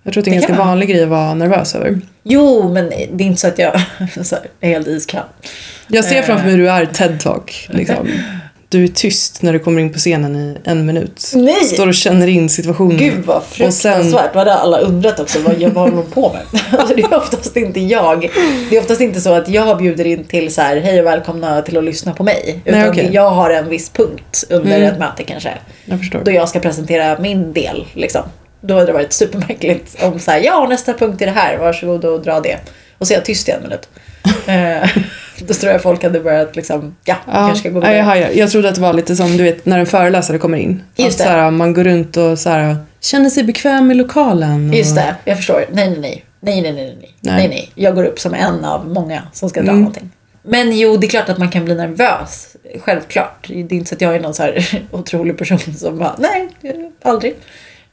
Jag 0.04 0.14
tror 0.14 0.22
att 0.22 0.26
det 0.26 0.32
är 0.32 0.36
en 0.36 0.42
Det 0.42 0.48
ganska 0.48 0.54
vanlig 0.66 0.90
grej 0.90 1.04
att 1.04 1.10
vara 1.10 1.34
nervös 1.34 1.76
över. 1.76 2.00
Jo, 2.24 2.70
men 2.74 2.90
det 2.90 3.24
är 3.24 3.28
inte 3.28 3.42
så 3.42 3.48
att 3.48 3.60
jag 3.60 3.82
så 4.26 4.36
här, 4.36 4.46
är 4.60 4.70
helt 4.70 4.88
iskall. 4.88 5.24
Jag 5.88 6.06
ser 6.06 6.16
Eh. 6.18 6.24
framför 6.24 6.44
mig 6.46 6.52
hur 6.56 6.58
du 6.64 6.70
är 6.70 6.86
TED-talk. 6.86 7.68
Liksom. 7.70 8.08
du 8.74 8.84
är 8.84 8.88
tyst 8.88 9.42
när 9.42 9.54
du 9.54 9.60
kommer 9.60 9.82
in 9.82 9.94
på 9.94 10.00
scenen 10.00 10.36
i 10.36 10.58
en 10.64 10.86
minut. 10.86 11.32
Nej! 11.36 11.56
Står 11.64 11.88
och 11.88 11.94
känner 11.94 12.28
in 12.28 12.50
situationen. 12.50 12.98
Gud 12.98 13.26
vad 13.26 13.44
fruktansvärt. 13.44 14.12
Vad 14.14 14.48
hade 14.48 14.54
alla 14.54 14.78
undrat 14.80 15.20
också 15.20 15.40
vad 15.40 15.62
jag 15.62 15.70
håller 15.70 15.96
de 15.96 16.06
på 16.06 16.34
med? 16.34 16.62
Alltså, 16.80 16.96
det 16.96 17.02
är 17.02 17.18
oftast 17.18 17.58
inte 17.58 17.80
jag. 17.80 18.30
Det 18.70 18.76
är 18.78 18.82
oftast 18.82 19.02
inte 19.02 19.22
så 19.22 19.34
att 19.34 19.50
jag 19.50 19.78
bjuder 19.78 20.06
in 20.08 20.24
till 20.24 20.54
så 20.54 20.62
här, 20.62 20.78
hej 20.78 21.00
och 21.00 21.06
välkomna 21.06 21.62
till 21.62 21.78
att 21.78 21.84
lyssna 21.84 22.14
på 22.14 22.24
mig. 22.24 22.62
Utan 22.66 22.80
Nej, 22.80 22.90
okej. 22.90 23.10
jag 23.14 23.30
har 23.30 23.50
en 23.50 23.70
viss 23.70 23.90
punkt 23.90 24.44
under 24.50 24.78
Mm. 24.78 24.94
ett 24.94 25.00
möte 25.00 25.24
kanske. 25.24 25.54
Jag 25.86 26.00
förstår. 26.00 26.20
Då 26.26 26.32
jag 26.32 26.50
ska 26.50 26.60
presentera 26.60 27.20
min 27.20 27.54
del 27.54 27.86
liksom. 27.94 28.22
Då 28.62 28.74
hade 28.74 28.86
det 28.86 28.94
varit 28.94 29.14
supermärkligt 29.14 30.04
om 30.04 30.20
så 30.20 30.32
här, 30.32 30.40
ja 30.40 30.68
nästa 30.70 30.94
punkt 30.94 31.22
är 31.22 31.26
det 31.26 31.32
här, 31.32 31.58
varsågod 31.58 32.06
och 32.06 32.22
dra 32.24 32.40
det. 32.40 32.58
Och 32.98 33.08
så 33.08 33.14
är 33.14 33.18
jag 33.18 33.26
tyst 33.26 33.50
i 33.50 33.52
en 33.52 33.62
minut. 33.64 33.90
Eh, 35.44 35.48
Då 35.48 35.54
tror 35.54 35.72
jag 35.72 35.82
folk 35.82 36.04
hade 36.04 36.20
börjat 36.20 36.56
liksom, 36.56 36.96
ja, 37.06 37.16
Ja, 37.26 37.32
kanske 37.34 37.60
ska 37.60 37.70
gå 37.70 37.80
ja, 37.80 37.84
jag, 37.86 37.92
vidare. 37.92 38.06
hajar. 38.06 38.30
jag 38.34 38.52
trodde 38.52 38.70
att 38.70 38.76
det 38.76 38.82
var 38.82 38.94
lite 38.94 39.16
som 39.16 39.38
du 39.38 39.44
vet 39.44 39.66
när 39.66 39.80
en 39.80 39.86
föreläsare 39.86 40.38
kommer 40.38 40.58
in. 40.58 40.84
Just 40.96 41.12
att 41.12 41.18
det. 41.18 41.24
Så 41.24 41.30
här, 41.40 41.52
man 41.52 41.74
går 41.74 41.84
runt 41.84 42.18
och 42.18 42.40
så 42.40 42.50
här, 42.50 42.78
känner 43.00 43.30
sig 43.30 43.44
bekväm 43.44 43.92
i 43.92 43.94
lokalen. 43.94 44.70
Och, 44.70 44.76
Just 44.76 44.96
det, 44.96 45.16
jag 45.26 45.38
förstår. 45.38 45.66
Nej, 45.72 45.90
nej, 45.90 46.00
nej. 46.00 46.26
Nej, 46.40 46.62
nej, 46.62 46.72
nej, 46.74 46.98
nej. 47.02 47.16
Nej. 47.22 47.48
nej. 47.48 47.72
Jag 47.76 47.96
går 47.96 48.04
upp 48.04 48.20
som 48.20 48.34
en 48.34 48.66
av 48.66 48.88
många 48.90 49.22
som 49.34 49.50
ska 49.50 49.62
dra 49.62 49.70
Mm. 49.70 49.80
någonting. 49.82 50.10
Men 50.46 50.78
jo, 50.80 50.98
det 50.98 51.08
är 51.08 51.10
klart 51.10 51.30
att 51.30 51.38
man 51.38 51.50
kan 51.50 51.66
bli 51.66 51.76
nervös. 51.76 52.56
Självklart. 52.80 53.46
Det 53.48 53.54
är 53.54 53.74
inte 53.74 53.86
så 53.90 53.96
att 53.96 54.02
jag 54.02 54.16
är 54.16 54.20
någon 54.20 54.34
så 54.34 54.44
här 54.44 54.82
otrolig 54.92 55.38
person 55.38 55.60
som 55.60 55.98
bara, 55.98 56.16
nej, 56.20 56.50
aldrig. 57.02 57.36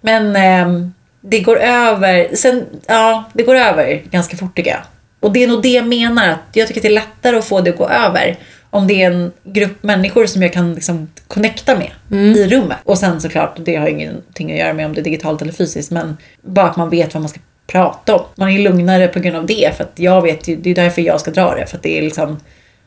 Men 0.00 0.36
ehm, 0.36 0.94
det 1.20 1.40
går 1.40 1.56
över, 1.60 2.36
sen, 2.36 2.64
ja, 2.86 3.24
det 3.32 3.42
går 3.42 3.54
över 3.54 4.02
ganska 4.10 4.36
fort 4.36 4.56
tycker 4.56 4.70
jag. 4.70 4.80
Och 5.20 5.32
det 5.32 5.42
är 5.44 5.48
nog 5.48 5.62
det 5.62 5.68
jag 5.68 5.86
menar, 5.86 6.28
att 6.28 6.38
jag 6.52 6.68
tycker 6.68 6.80
att 6.80 6.82
det 6.82 6.88
är 6.88 6.92
lättare 6.92 7.36
att 7.36 7.44
få 7.44 7.60
det 7.60 7.70
att 7.70 7.76
gå 7.76 7.88
över 7.88 8.36
om 8.70 8.86
det 8.86 9.02
är 9.02 9.10
en 9.10 9.32
grupp 9.44 9.82
människor 9.82 10.26
som 10.26 10.42
jag 10.42 10.52
kan 10.52 10.74
liksom 10.74 11.08
connecta 11.28 11.76
med 11.78 11.90
i 12.36 12.46
rummet. 12.48 12.78
Och 12.84 12.98
sen 12.98 13.20
såklart, 13.20 13.56
det 13.64 13.76
har 13.76 13.86
ingenting 13.88 14.52
att 14.52 14.58
göra 14.58 14.72
med 14.72 14.86
om 14.86 14.94
det 14.94 15.00
är 15.00 15.04
digitalt 15.04 15.42
eller 15.42 15.52
fysiskt, 15.52 15.90
men 15.90 16.16
bara 16.42 16.66
att 16.66 16.76
man 16.76 16.90
vet 16.90 17.14
vad 17.14 17.22
man 17.22 17.28
ska 17.28 17.40
prata 17.66 18.14
om. 18.16 18.22
Man 18.34 18.48
är 18.50 18.58
lugnare 18.58 19.08
på 19.08 19.20
grund 19.20 19.36
av 19.36 19.46
det, 19.46 19.76
för 19.76 19.84
att 19.84 19.92
jag 19.96 20.22
vet 20.22 20.48
ju, 20.48 20.56
det 20.56 20.70
är 20.70 20.74
därför 20.74 21.02
jag 21.02 21.20
ska 21.20 21.30
dra 21.30 21.54
det, 21.54 21.66
för 21.66 21.76
att 21.76 21.82
det 21.82 21.98
är 21.98 22.02
liksom 22.02 22.36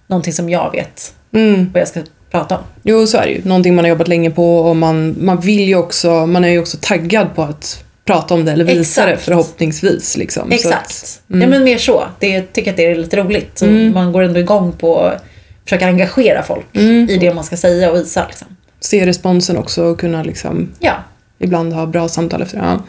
någonting 0.08 0.34
som 0.34 0.50
jag 0.50 0.72
vet 0.72 1.14
Mm. 1.34 1.70
vad 1.74 1.82
jag 1.82 1.88
ska 1.88 2.02
prata 2.32 2.58
om. 2.58 2.64
Jo, 2.84 3.08
så 3.08 3.18
är 3.18 3.26
det 3.26 3.32
ju. 3.32 3.42
Någonting 3.44 3.76
man 3.76 3.86
har 3.86 3.90
jobbat 3.90 4.08
länge 4.08 4.32
på 4.32 4.58
och 4.58 4.76
man, 4.76 5.16
man 5.20 5.40
vill 5.40 5.68
ju 5.68 5.76
också, 5.76 6.26
man 6.26 6.44
är 6.44 6.50
ju 6.50 6.60
också 6.60 6.78
taggad 6.82 7.36
på 7.36 7.42
att 7.42 7.84
prata 8.06 8.34
om 8.34 8.45
det 8.45 8.51
eller 8.51 8.66
visa 8.66 9.06
det 9.06 9.12
Exakt. 9.12 9.26
förhoppningsvis. 9.26 10.18
Liksom. 10.18 10.51
Exakt. 10.51 10.76
att, 10.76 11.22
Ja 11.28 11.47
men 11.47 11.64
mer 11.64 11.78
så. 11.78 12.04
Det, 12.20 12.28
jag 12.28 12.54
tycker 12.54 12.72
att 12.72 12.78
det 12.78 12.86
är 12.86 12.95
lite 12.95 13.18
roligt. 13.18 13.58
Så 13.58 13.66
Man 13.66 14.12
går 14.12 14.24
ändå 14.24 14.39
igång 14.39 14.72
på 14.72 14.99
att 14.99 15.24
försöka 15.64 15.86
engagera 15.88 16.43
folk 16.43 16.66
i 17.10 17.18
det 17.22 17.34
man 17.34 17.43
ska 17.43 17.58
säga 17.58 17.91
och 17.91 17.97
visa. 17.97 18.26
Liksom. 18.28 18.47
se 18.80 19.06
responsen 19.06 19.58
också 19.58 19.84
och 19.84 19.99
kunna 19.99 20.24
liksom 20.24 20.70
Ja, 20.80 20.93
ibland 21.39 21.74
ha 21.74 21.86
bra 21.86 22.08
samtal 22.08 22.41
efter. 22.41 22.58
Ja. 22.58 22.84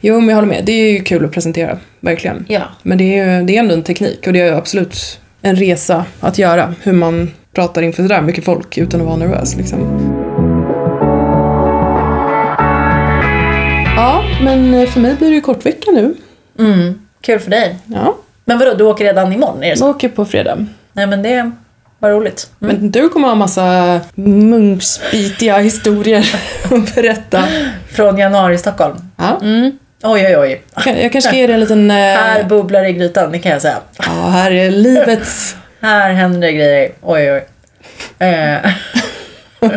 Jo, 0.00 0.20
men 0.20 0.28
jag 0.28 0.36
håller 0.36 0.48
med. 0.48 0.64
Det 0.64 0.72
är 0.72 0.92
ju 0.92 1.02
kul 1.02 1.24
att 1.24 1.32
presentera, 1.32 1.78
verkligen. 2.00 2.44
ja. 2.48 2.62
Men 2.82 2.98
det 2.98 3.04
är 3.18 3.38
ju 3.38 3.46
det 3.46 3.56
är 3.56 3.58
ändå 3.60 3.74
en 3.74 3.82
teknik 3.82 4.26
och 4.26 4.32
det 4.32 4.40
är 4.40 4.52
absolut 4.52 5.20
en 5.42 5.56
resa 5.56 6.04
att 6.20 6.38
göra. 6.38 6.74
Hur 6.82 6.92
man 6.92 7.30
pratar 7.54 7.82
inför 7.82 8.02
sådär 8.02 8.22
mycket 8.22 8.44
folk 8.44 8.78
utan 8.78 9.00
att 9.00 9.06
vara 9.06 9.16
nervös. 9.16 9.56
Liksom. 9.56 9.99
Men 14.44 14.86
för 14.86 15.00
mig 15.00 15.14
blir 15.14 15.28
det 15.28 15.34
ju 15.34 15.40
kortvecka 15.40 15.90
nu. 15.90 16.14
Mm. 16.58 17.00
Kul 17.20 17.38
för 17.40 17.50
dig. 17.50 17.76
Ja, 17.86 18.16
Men 18.44 18.58
vadå, 18.58 18.74
du 18.74 18.84
åker 18.84 19.04
redan 19.04 19.32
imorgon? 19.32 19.62
Är 19.64 19.70
det 19.70 19.76
så? 19.76 19.84
jag 19.84 19.90
åker 19.96 20.08
på 20.08 20.24
fredag. 20.24 20.66
Nej 20.92 21.06
men 21.06 21.22
det 21.22 21.50
var 21.98 22.10
roligt. 22.10 22.50
Mm. 22.62 22.76
Men 22.76 22.90
du 22.90 23.08
kommer 23.08 23.28
ha 23.28 23.34
massa 23.34 24.00
munksbitiga 24.14 25.58
historier 25.58 26.34
att 26.64 26.94
berätta. 26.94 27.44
Från 27.92 28.18
januari 28.18 28.54
i 28.54 28.58
Stockholm. 28.58 28.96
Ja. 29.16 29.38
Mm. 29.42 29.78
Oj, 30.02 30.26
oj, 30.26 30.36
oj. 30.36 30.62
Jag 30.74 30.84
kanske 31.12 31.20
ska 31.22 31.36
ge 31.36 31.46
dig 31.46 31.54
en 31.54 31.60
liten... 31.60 31.90
eh, 31.90 31.96
Här 31.96 32.44
bubblar 32.44 32.84
i 32.84 32.92
grytan, 32.92 33.32
det 33.32 33.38
kan 33.38 33.52
jag 33.52 33.62
säga. 33.62 33.78
Ja, 33.98 34.28
här 34.28 34.50
är 34.50 34.70
livets... 34.70 35.56
Här 35.80 36.12
händer 36.12 36.40
det 36.48 36.52
grejer. 36.52 36.90
Oj, 37.02 37.32
oj. 37.32 37.44
Eh. 38.18 38.70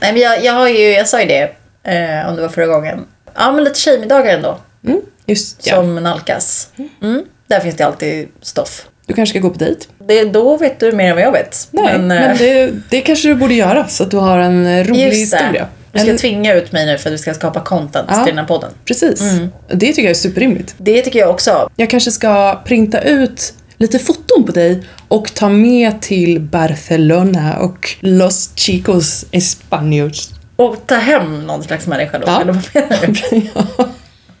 Nej 0.00 0.12
men 0.12 0.16
jag, 0.18 0.44
jag 0.44 0.52
har 0.52 0.68
ju, 0.68 0.90
jag 0.92 1.08
sa 1.08 1.20
ju 1.20 1.26
det, 1.26 1.42
eh, 1.84 2.28
om 2.28 2.36
det 2.36 2.42
var 2.42 2.48
förra 2.48 2.66
gången. 2.66 3.04
Ja 3.34 3.52
men 3.52 3.64
lite 3.64 3.80
tjejmiddagar 3.80 4.34
ändå. 4.34 4.58
Mm, 4.86 5.00
just 5.26 5.66
ja. 5.66 5.74
Som 5.76 5.94
nalkas. 5.94 6.68
Mm. 7.02 7.22
Där 7.46 7.60
finns 7.60 7.76
det 7.76 7.86
alltid 7.86 8.28
stoff. 8.42 8.86
Du 9.06 9.14
kanske 9.14 9.32
ska 9.38 9.48
gå 9.48 9.50
på 9.50 9.58
dejt? 9.58 9.86
Det, 10.08 10.24
då 10.24 10.56
vet 10.56 10.80
du 10.80 10.92
mer 10.92 11.08
än 11.10 11.14
vad 11.16 11.24
jag 11.24 11.32
vet. 11.32 11.68
Nej, 11.70 11.98
men, 11.98 12.10
eh, 12.30 12.38
det, 12.38 12.72
det 12.90 13.00
kanske 13.00 13.28
du 13.28 13.34
borde 13.34 13.54
göra 13.54 13.88
så 13.88 14.02
att 14.02 14.10
du 14.10 14.16
har 14.16 14.38
en 14.38 14.84
rolig 14.84 15.04
just 15.06 15.20
historia. 15.20 15.66
Du 15.92 15.98
ska 15.98 16.08
Eller- 16.08 16.18
tvinga 16.18 16.54
ut 16.54 16.72
mig 16.72 16.86
nu 16.86 16.98
för 16.98 17.10
att 17.10 17.14
vi 17.14 17.18
ska 17.18 17.34
skapa 17.34 17.60
content 17.60 18.06
Ja. 18.10 18.24
till 18.24 18.30
den 18.34 18.38
här 18.38 18.46
podden. 18.46 18.70
Precis. 18.84 19.22
Det 19.68 19.86
tycker 19.86 20.02
jag 20.02 20.10
är 20.10 20.14
superrimligt. 20.14 20.74
Det 20.78 21.02
tycker 21.02 21.18
jag 21.18 21.30
också. 21.30 21.68
Jag 21.76 21.90
kanske 21.90 22.10
ska 22.10 22.60
printa 22.64 23.00
ut 23.02 23.54
lite 23.76 23.98
foton 23.98 24.44
på 24.46 24.52
dig 24.52 24.82
och 25.08 25.34
ta 25.34 25.48
med 25.48 26.02
till 26.02 26.40
Barcelona 26.40 27.58
och 27.58 27.88
Los 28.00 28.50
Chicos 28.56 29.24
Españols. 29.32 30.30
Och 30.60 30.76
ta 30.86 30.94
hem 30.94 31.46
någon 31.46 31.62
slags 31.62 31.86
människa 31.86 32.18
då, 32.18 32.24
Ja. 32.26 32.40
eller 32.40 32.52
vad 32.52 32.64
menar 32.74 33.06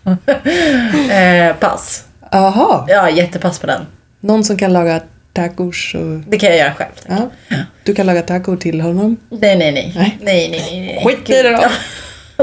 du? 0.04 1.12
eh, 1.14 1.54
pass. 1.56 2.04
Jaha, 2.30 2.84
Ja, 2.88 3.10
jättepass 3.10 3.58
på 3.58 3.66
den. 3.66 3.86
någon 4.20 4.44
som 4.44 4.56
kan 4.58 4.72
laga 4.72 5.00
tacos 5.32 5.94
och... 5.94 6.00
Det 6.26 6.38
kan 6.38 6.48
jag 6.50 6.58
göra 6.58 6.74
själv. 6.74 6.90
Ja. 7.08 7.30
Du 7.84 7.94
kan 7.94 8.06
laga 8.06 8.22
taco 8.22 8.56
till 8.56 8.80
honom. 8.80 9.16
Nej, 9.30 9.56
nej, 9.56 9.72
nej. 9.72 9.92
Nej. 9.96 10.18
Nej, 10.20 10.48
nej, 10.50 10.60
nej. 10.70 10.80
nej. 10.80 11.04
Skit 11.06 11.30
i 11.30 11.42
det 11.42 11.50
då. 11.50 11.64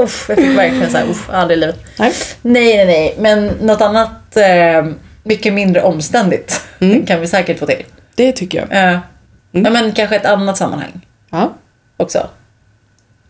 Uff, 0.02 0.26
jag 0.28 0.38
fick 0.38 0.58
verkligen 0.58 0.90
såhär, 0.90 1.04
uff, 1.10 1.30
aldrig 1.32 1.56
i 1.58 1.60
livet. 1.60 1.84
Nej. 1.98 2.12
Nej, 2.42 2.76
nej, 2.76 2.86
nej. 2.86 3.14
Men 3.18 3.46
något 3.46 3.80
annat 3.80 4.36
eh, 4.36 4.86
mycket 5.22 5.52
mindre 5.54 5.82
omständigt 5.82 6.60
Mm. 6.80 7.06
kan 7.06 7.20
vi 7.20 7.26
säkert 7.26 7.58
få 7.58 7.66
till. 7.66 7.84
Det 8.14 8.32
tycker 8.32 8.58
jag. 8.58 8.84
Eh, 8.92 8.98
ja, 9.52 9.70
men 9.70 9.92
kanske 9.92 10.16
ett 10.16 10.26
annat 10.26 10.56
sammanhang 10.56 11.00
Ja, 11.30 11.52
också. 11.96 12.28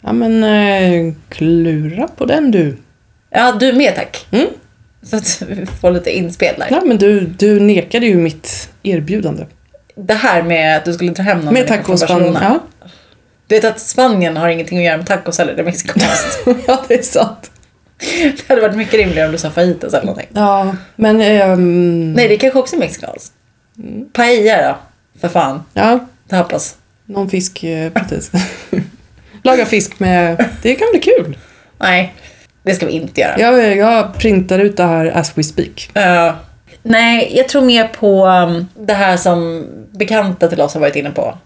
Ja 0.00 0.12
men 0.12 0.44
eh, 0.44 1.14
klura 1.28 2.08
på 2.08 2.24
den 2.24 2.50
du. 2.50 2.76
Ja, 3.30 3.52
du 3.52 3.72
med 3.72 3.94
tack. 3.94 4.26
Mm. 4.30 4.46
Så 5.02 5.16
att 5.16 5.42
vi 5.48 5.66
får 5.66 5.90
lite 5.90 6.10
inspel 6.18 6.54
där. 6.58 6.66
Ja, 6.70 6.82
men 6.84 6.98
du, 6.98 7.20
du 7.20 7.60
nekade 7.60 8.06
ju 8.06 8.16
mitt 8.16 8.70
erbjudande. 8.82 9.44
Det 9.94 10.14
här 10.14 10.42
med 10.42 10.76
att 10.76 10.84
du 10.84 10.92
skulle 10.92 11.12
ta 11.14 11.22
hem 11.22 11.38
någon 11.40 11.44
Med 11.44 11.52
människa 11.54 11.74
från 11.74 11.84
tacospann. 11.84 12.18
Barcelona. 12.18 12.60
Ja. 12.80 12.88
Du 13.46 13.54
vet 13.54 13.64
att 13.64 13.80
Spanien 13.80 14.36
har 14.36 14.48
ingenting 14.48 14.78
att 14.78 14.84
göra 14.84 14.96
med 14.96 15.06
tacos 15.06 15.40
eller 15.40 15.54
det 15.54 15.62
är 15.62 15.64
mexikanskt. 15.64 16.38
ja, 16.66 16.84
det 16.88 16.94
är 16.98 17.02
sant. 17.02 17.50
det 18.36 18.48
hade 18.48 18.60
varit 18.60 18.76
mycket 18.76 18.94
rimligare 18.94 19.26
om 19.26 19.32
du 19.32 19.38
sa 19.38 19.50
fajitas 19.50 19.94
eller 19.94 20.06
någonting. 20.06 20.28
Ja, 20.34 20.76
men... 20.96 21.20
ehm, 21.20 22.12
Nej, 22.12 22.28
det 22.28 22.36
kanske 22.36 22.58
också 22.58 22.76
är 22.76 22.80
mexikanskt. 22.80 23.32
Paella 24.12 24.68
då, 24.68 24.76
för 25.20 25.28
fan. 25.28 25.62
Ja, 25.74 26.06
Tapas. 26.28 26.76
någon 27.06 27.30
fisk, 27.30 27.64
eh, 27.64 27.92
precis. 27.92 28.30
Laga 29.42 29.66
fisk 29.66 30.00
med... 30.00 30.44
Det 30.62 30.74
kan 30.74 30.88
bli 30.92 31.00
kul. 31.00 31.36
Nej, 31.78 32.14
det 32.62 32.74
ska 32.74 32.86
vi 32.86 32.92
inte 32.92 33.20
göra. 33.20 33.40
Jag, 33.40 33.76
jag 33.76 34.14
printar 34.14 34.58
ut 34.58 34.76
det 34.76 34.84
här 34.84 35.06
as 35.06 35.32
we 35.34 35.42
speak. 35.42 35.90
Eh, 35.94 36.34
nej, 36.82 37.32
jag 37.36 37.48
tror 37.48 37.62
mer 37.62 37.88
på 37.88 38.26
um, 38.26 38.68
det 38.86 38.94
här 38.94 39.16
som 39.16 39.66
bekanta 39.90 40.48
till 40.48 40.60
oss 40.60 40.74
har 40.74 40.80
varit 40.80 40.96
inne 40.96 41.10
på. 41.10 41.38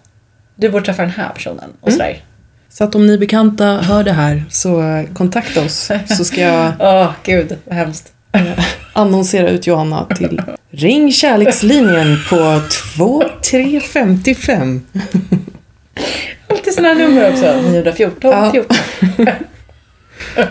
Du 0.55 0.69
borde 0.69 0.85
träffa 0.85 1.01
den 1.01 1.11
här 1.11 1.29
personen 1.29 1.69
och 1.81 1.91
sådär. 1.91 2.21
Så 2.69 2.83
att 2.83 2.95
om 2.95 3.07
ni 3.07 3.17
bekanta 3.17 3.65
hör 3.65 4.03
det 4.03 4.11
här 4.11 4.43
så 4.49 5.03
kontakta 5.13 5.61
oss 5.61 5.91
så 6.17 6.25
ska 6.25 6.41
jag 6.41 6.73
Åh, 6.79 7.11
gud, 7.23 7.57
vad 7.65 7.75
hemskt. 7.75 8.13
annonsera 8.93 9.49
ut 9.49 9.67
Johanna 9.67 10.05
till 10.05 10.41
Ring 10.71 11.11
kärlekslinjen 11.11 12.17
på 12.29 12.61
2355. 12.97 14.81
Alltid 16.63 16.73
sådana 16.73 16.93
nummer 16.93 17.31
också. 17.31 17.61
914 17.61 18.31
Ja. 18.31 18.51
14. 18.51 18.77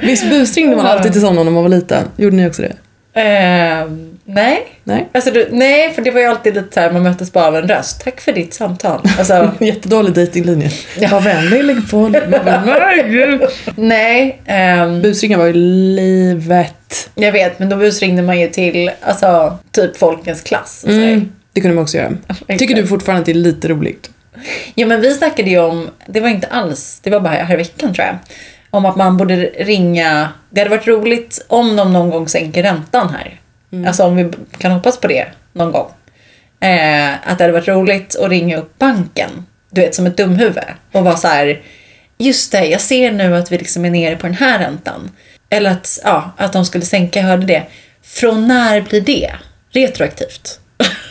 Visst 0.03 0.31
busringde 0.31 0.77
man 0.77 0.87
alltid 0.87 1.13
till 1.13 1.21
sådana 1.21 1.43
när 1.43 1.51
man 1.51 1.63
var 1.63 1.69
liten? 1.71 2.05
Gjorde 2.17 2.37
ni 2.37 2.49
också 2.49 2.63
det? 2.63 2.73
Eh, 3.21 3.87
nej. 4.25 4.67
Nej? 4.85 5.09
Alltså, 5.15 5.31
du, 5.31 5.49
nej, 5.53 5.93
för 5.93 6.03
det 6.03 6.11
var 6.11 6.21
ju 6.21 6.27
alltid 6.27 6.55
lite 6.55 6.75
så 6.75 6.81
här, 6.81 6.93
man 6.93 7.03
möttes 7.03 7.33
bara 7.33 7.47
av 7.47 7.57
en 7.57 7.69
röst. 7.69 8.05
Tack 8.05 8.21
för 8.21 8.33
ditt 8.33 8.55
samtal. 8.55 9.01
Alltså, 9.19 9.51
Jättedålig 9.61 10.13
dejtinglinje. 10.15 10.71
Ja. 10.99 11.09
Var 11.09 11.21
vänlig, 11.21 11.65
lägg 11.65 11.91
på. 11.91 12.09
Bara, 12.09 12.63
"Nej, 12.65 13.05
gud." 13.09 13.41
nej. 13.77 14.41
ehm, 14.47 15.03
Busringar 15.03 15.39
var 15.39 15.47
ju 15.47 15.53
livet. 15.53 17.11
jag 17.15 17.33
vet, 17.33 17.59
men 17.59 17.69
då 17.69 17.77
busringde 17.77 18.23
man 18.23 18.41
ju 18.41 18.49
till 18.49 18.91
alltså, 19.03 19.59
typ 19.71 19.97
folkens 19.97 20.41
klass. 20.43 20.85
Mm, 20.89 21.33
det 21.53 21.61
kunde 21.61 21.75
man 21.75 21.83
också 21.83 21.97
göra. 21.97 22.13
Tycker 22.59 22.75
du 22.75 22.87
fortfarande 22.87 23.21
att 23.21 23.27
det 23.27 23.33
är 23.33 23.35
lite 23.35 23.69
roligt? 23.69 24.11
Ja, 24.75 24.87
men 24.87 25.01
vi 25.01 25.15
snackade 25.15 25.51
ju 25.51 25.59
om, 25.59 25.91
det 26.07 26.21
var 26.21 26.29
inte 26.29 26.47
alls, 26.47 27.01
det 27.03 27.11
var 27.11 27.21
bara 27.21 27.33
här 27.33 27.55
i 27.55 27.57
veckan 27.57 27.95
tror 27.95 28.07
jag, 28.07 28.17
om 28.71 28.85
att 28.85 28.97
man 28.97 29.17
borde 29.17 29.37
ringa, 29.45 30.29
det 30.51 30.61
hade 30.61 30.71
varit 30.71 30.87
roligt 30.87 31.45
om 31.49 31.77
de 31.77 31.93
någon 31.93 32.11
gång 32.11 32.29
sänker 32.29 32.63
räntan 32.63 33.15
här. 33.15 33.41
Alltså 33.87 34.05
om 34.05 34.17
vi 34.17 34.31
kan 34.59 34.73
hoppas 34.73 35.01
på 35.01 35.07
det 35.07 35.27
någon 35.53 35.73
gång. 35.73 35.89
Eh, 36.61 37.11
att 37.13 37.39
det 37.39 37.45
hade 37.45 37.53
varit 37.53 37.69
roligt 37.69 38.17
att 38.17 38.31
ringa 38.31 38.59
upp 38.59 38.79
banken 38.79 39.47
du 39.73 39.81
vet, 39.81 39.95
som 39.95 40.07
ett 40.07 40.17
dumhuvud 40.17 40.65
och 40.93 41.05
vara 41.05 41.17
så 41.17 41.29
här, 41.29 41.61
just 42.19 42.53
det, 42.53 42.67
jag 42.67 42.81
ser 42.81 43.13
nu 43.13 43.37
att 43.37 43.53
vi 43.53 43.59
liksom 43.59 43.85
är 43.85 43.91
nere 43.91 44.17
på 44.17 44.27
den 44.27 44.37
här 44.37 44.59
räntan. 44.59 45.11
Eller 45.51 45.71
att, 45.71 46.01
ja, 46.05 46.33
att 46.37 46.53
de 46.53 46.65
skulle 46.65 46.85
sänka, 46.85 47.21
jag 47.21 47.27
hörde 47.27 47.47
det. 47.47 47.63
Från 48.03 48.49
när 48.49 48.81
blir 48.81 49.01
det? 49.01 49.33
Retroaktivt. 49.71 50.61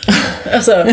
alltså, 0.54 0.86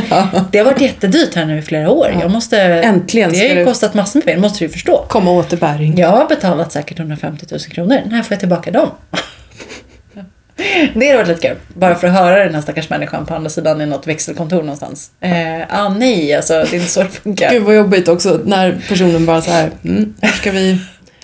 det 0.52 0.58
har 0.58 0.66
varit 0.66 0.82
jättedyrt 0.82 1.36
här 1.36 1.46
nu 1.46 1.58
i 1.58 1.62
flera 1.62 1.90
år. 1.90 2.18
Jag 2.22 2.32
måste, 2.32 2.58
Äntligen 2.62 3.32
Det 3.32 3.50
har 3.50 3.56
ju 3.56 3.66
kostat 3.66 3.94
massor 3.94 4.20
med 4.20 4.26
pengar, 4.26 4.40
måste 4.40 4.60
du 4.60 4.66
ju 4.66 4.72
förstå. 4.72 5.06
Komma 5.08 5.32
återbäring. 5.32 5.98
Jag 5.98 6.10
har 6.10 6.28
betalat 6.28 6.72
säkert 6.72 7.00
150 7.00 7.46
000 7.52 7.60
kronor. 7.60 8.02
När 8.06 8.24
får 8.24 8.34
jag 8.34 8.40
tillbaka 8.40 8.72
dem? 8.72 8.90
Det 10.94 11.08
hade 11.08 11.18
varit 11.18 11.28
lite 11.28 11.48
kul. 11.48 11.58
Bara 11.74 11.96
för 11.96 12.08
att 12.08 12.14
höra 12.14 12.44
den 12.44 12.56
här 12.56 12.62
stackars 12.62 12.90
människan 12.90 13.26
på 13.26 13.34
andra 13.34 13.50
sidan 13.50 13.82
i 13.82 13.86
något 13.86 14.08
växelkontor 14.08 14.62
någonstans. 14.62 15.12
Eh, 15.20 15.62
ah, 15.70 15.90
nej, 15.90 16.34
alltså 16.34 16.54
det 16.54 16.74
är 16.74 16.74
inte 16.74 16.92
så 16.92 17.04
det 17.04 17.10
funkar. 17.10 17.52
Gud 17.52 17.64
vad 17.64 17.76
jobbigt 17.76 18.08
också 18.08 18.40
när 18.46 18.82
personen 18.88 19.26
bara 19.26 19.42
så 19.42 19.52
här, 19.52 19.72
mm, 19.84 20.14
hur 20.22 20.30
ska 20.30 20.52
vi 20.52 20.78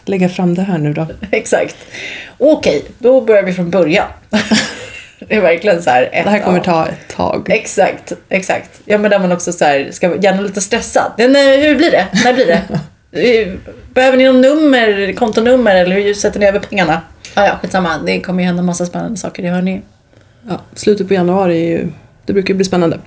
lägga 0.05 0.29
fram 0.29 0.55
det 0.55 0.61
här 0.61 0.77
nu 0.77 0.93
då? 0.93 1.07
Exakt. 1.31 1.75
Okej, 2.37 2.85
då 2.99 3.21
börjar 3.21 3.43
vi 3.43 3.53
från 3.53 3.69
början. 3.69 4.07
Det 5.27 5.35
är 5.35 5.41
verkligen 5.41 5.81
så 5.83 5.89
här. 5.89 6.03
Ett, 6.11 6.23
Det 6.23 6.29
här 6.29 6.39
kommer 6.39 6.59
ta 6.59 6.87
ett 6.87 7.15
tag. 7.15 7.49
Exakt, 7.49 8.11
exakt. 8.29 8.81
Ja 8.85 8.97
men 8.97 9.11
där 9.11 9.19
man 9.19 9.31
också 9.31 9.51
så 9.53 9.65
här, 9.65 9.89
ska 9.91 10.15
gärna 10.15 10.41
lite 10.41 10.61
stressad. 10.61 11.11
Nej, 11.17 11.61
hur 11.67 11.75
blir 11.75 11.91
det? 11.91 12.07
När 12.23 12.33
blir 12.33 12.45
det? 12.45 12.61
Eh, 13.11 13.47
Behöver 13.93 14.17
ni 14.17 14.23
någon 14.23 14.41
nummer, 14.41 15.13
kontonummer 15.13 15.75
eller 15.75 15.95
hur 15.95 16.13
sätter 16.13 16.39
ni 16.39 16.45
över 16.47 16.59
pengarna? 16.59 17.01
Ja, 17.35 17.45
ja, 17.45 17.57
skitsamma. 17.61 17.97
Det 18.05 18.19
kommer 18.21 18.43
ju 18.43 18.47
hända 18.47 18.63
massa 18.63 18.85
spännande 18.85 19.17
saker, 19.17 19.43
det 19.43 19.49
hör 19.49 19.61
ni. 19.61 19.81
Ja, 20.49 20.61
slutet 20.73 21.07
på 21.07 21.13
januari 21.13 21.57
är 21.57 21.69
ju, 21.77 21.87
det 22.25 22.33
brukar 22.33 22.49
ju 22.49 22.55
bli 22.55 22.65
spännande. 22.65 22.99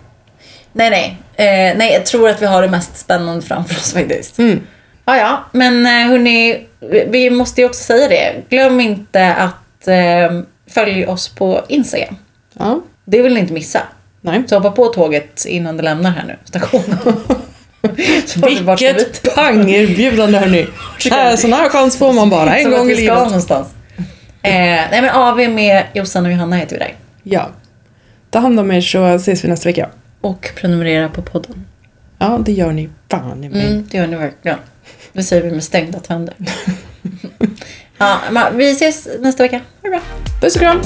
Nej, 0.73 0.91
nej. 0.91 1.17
Eh, 1.37 1.77
nej, 1.79 1.93
jag 1.93 2.07
tror 2.07 2.29
att 2.29 2.43
vi 2.43 2.47
har 2.47 2.63
det 2.63 2.69
mest 2.69 2.97
spännande 2.97 3.43
framför 3.47 3.75
oss 3.75 3.93
faktiskt. 3.93 4.39
Mm. 4.39 4.61
Ja, 5.05 5.17
ja. 5.17 5.45
Men 5.53 5.87
eh, 5.87 5.93
hörni, 6.11 6.67
vi 7.09 7.31
måste 7.31 7.61
ju 7.61 7.67
också 7.67 7.83
säga 7.83 8.09
det. 8.09 8.35
Glöm 8.49 8.81
inte 8.81 9.35
att 9.35 9.89
eh, 9.89 10.41
följa 10.69 11.11
oss 11.11 11.29
på 11.29 11.65
Instagram. 11.69 12.17
Ja, 12.59 12.81
Det 13.05 13.23
vill 13.23 13.35
ni 13.35 13.41
inte 13.41 13.53
missa. 13.53 13.83
nej. 14.21 14.43
Så 14.47 14.57
hoppa 14.57 14.71
på 14.71 14.87
tåget 14.87 15.45
innan 15.47 15.77
det 15.77 15.83
lämnar 15.83 16.11
här 16.11 16.25
nu, 16.25 16.37
stationen. 16.45 16.99
Vilket 18.67 19.35
pangerbjudande 19.35 20.39
hörni! 20.39 20.67
Äh, 21.11 21.37
Sån 21.37 21.53
här 21.53 21.69
chans 21.69 21.97
får 21.99 22.13
man 22.13 22.31
bara 22.31 22.57
en 22.57 22.71
gång 22.71 22.91
i 22.91 22.95
livet. 22.95 23.19
någonstans. 23.19 23.69
Eh, 24.43 24.53
nej 24.53 25.03
men 25.03 25.11
AV 25.11 25.37
med 25.51 25.85
Jossan 25.95 26.27
och 26.27 26.33
Johanna 26.33 26.57
heter 26.57 26.77
vi 26.77 26.79
där. 26.79 26.95
Ja. 27.23 27.49
Ta 28.31 28.39
hand 28.39 28.61
om 28.61 28.71
er 28.73 28.81
så 28.81 29.05
ses 29.07 29.45
vi 29.45 29.49
nästa 29.49 29.69
vecka. 29.69 29.89
Och 30.21 30.51
prenumerera 30.57 31.09
på 31.09 31.23
podden. 31.23 31.65
Ja, 32.19 32.39
det 32.45 32.53
gör 32.53 32.73
ni 32.73 32.89
fan 33.11 33.45
i 33.45 33.49
mig. 33.49 33.67
Mm, 33.67 33.87
det 33.91 33.99
gör 33.99 34.07
ni 34.07 34.17
verkligen. 34.17 34.59
Det 35.13 35.23
säger 35.23 35.43
vi 35.43 35.51
med 35.51 35.65
stängda 35.65 36.01
tänder. 36.01 36.35
Ja, 37.99 38.21
vi 38.55 38.71
ses 38.71 39.09
nästa 39.21 39.43
vecka. 39.43 39.57
Ha 39.57 39.63
det 39.83 39.91
bra. 39.91 40.01
Puss 40.41 40.57
och 40.57 40.61
kram. 40.61 40.81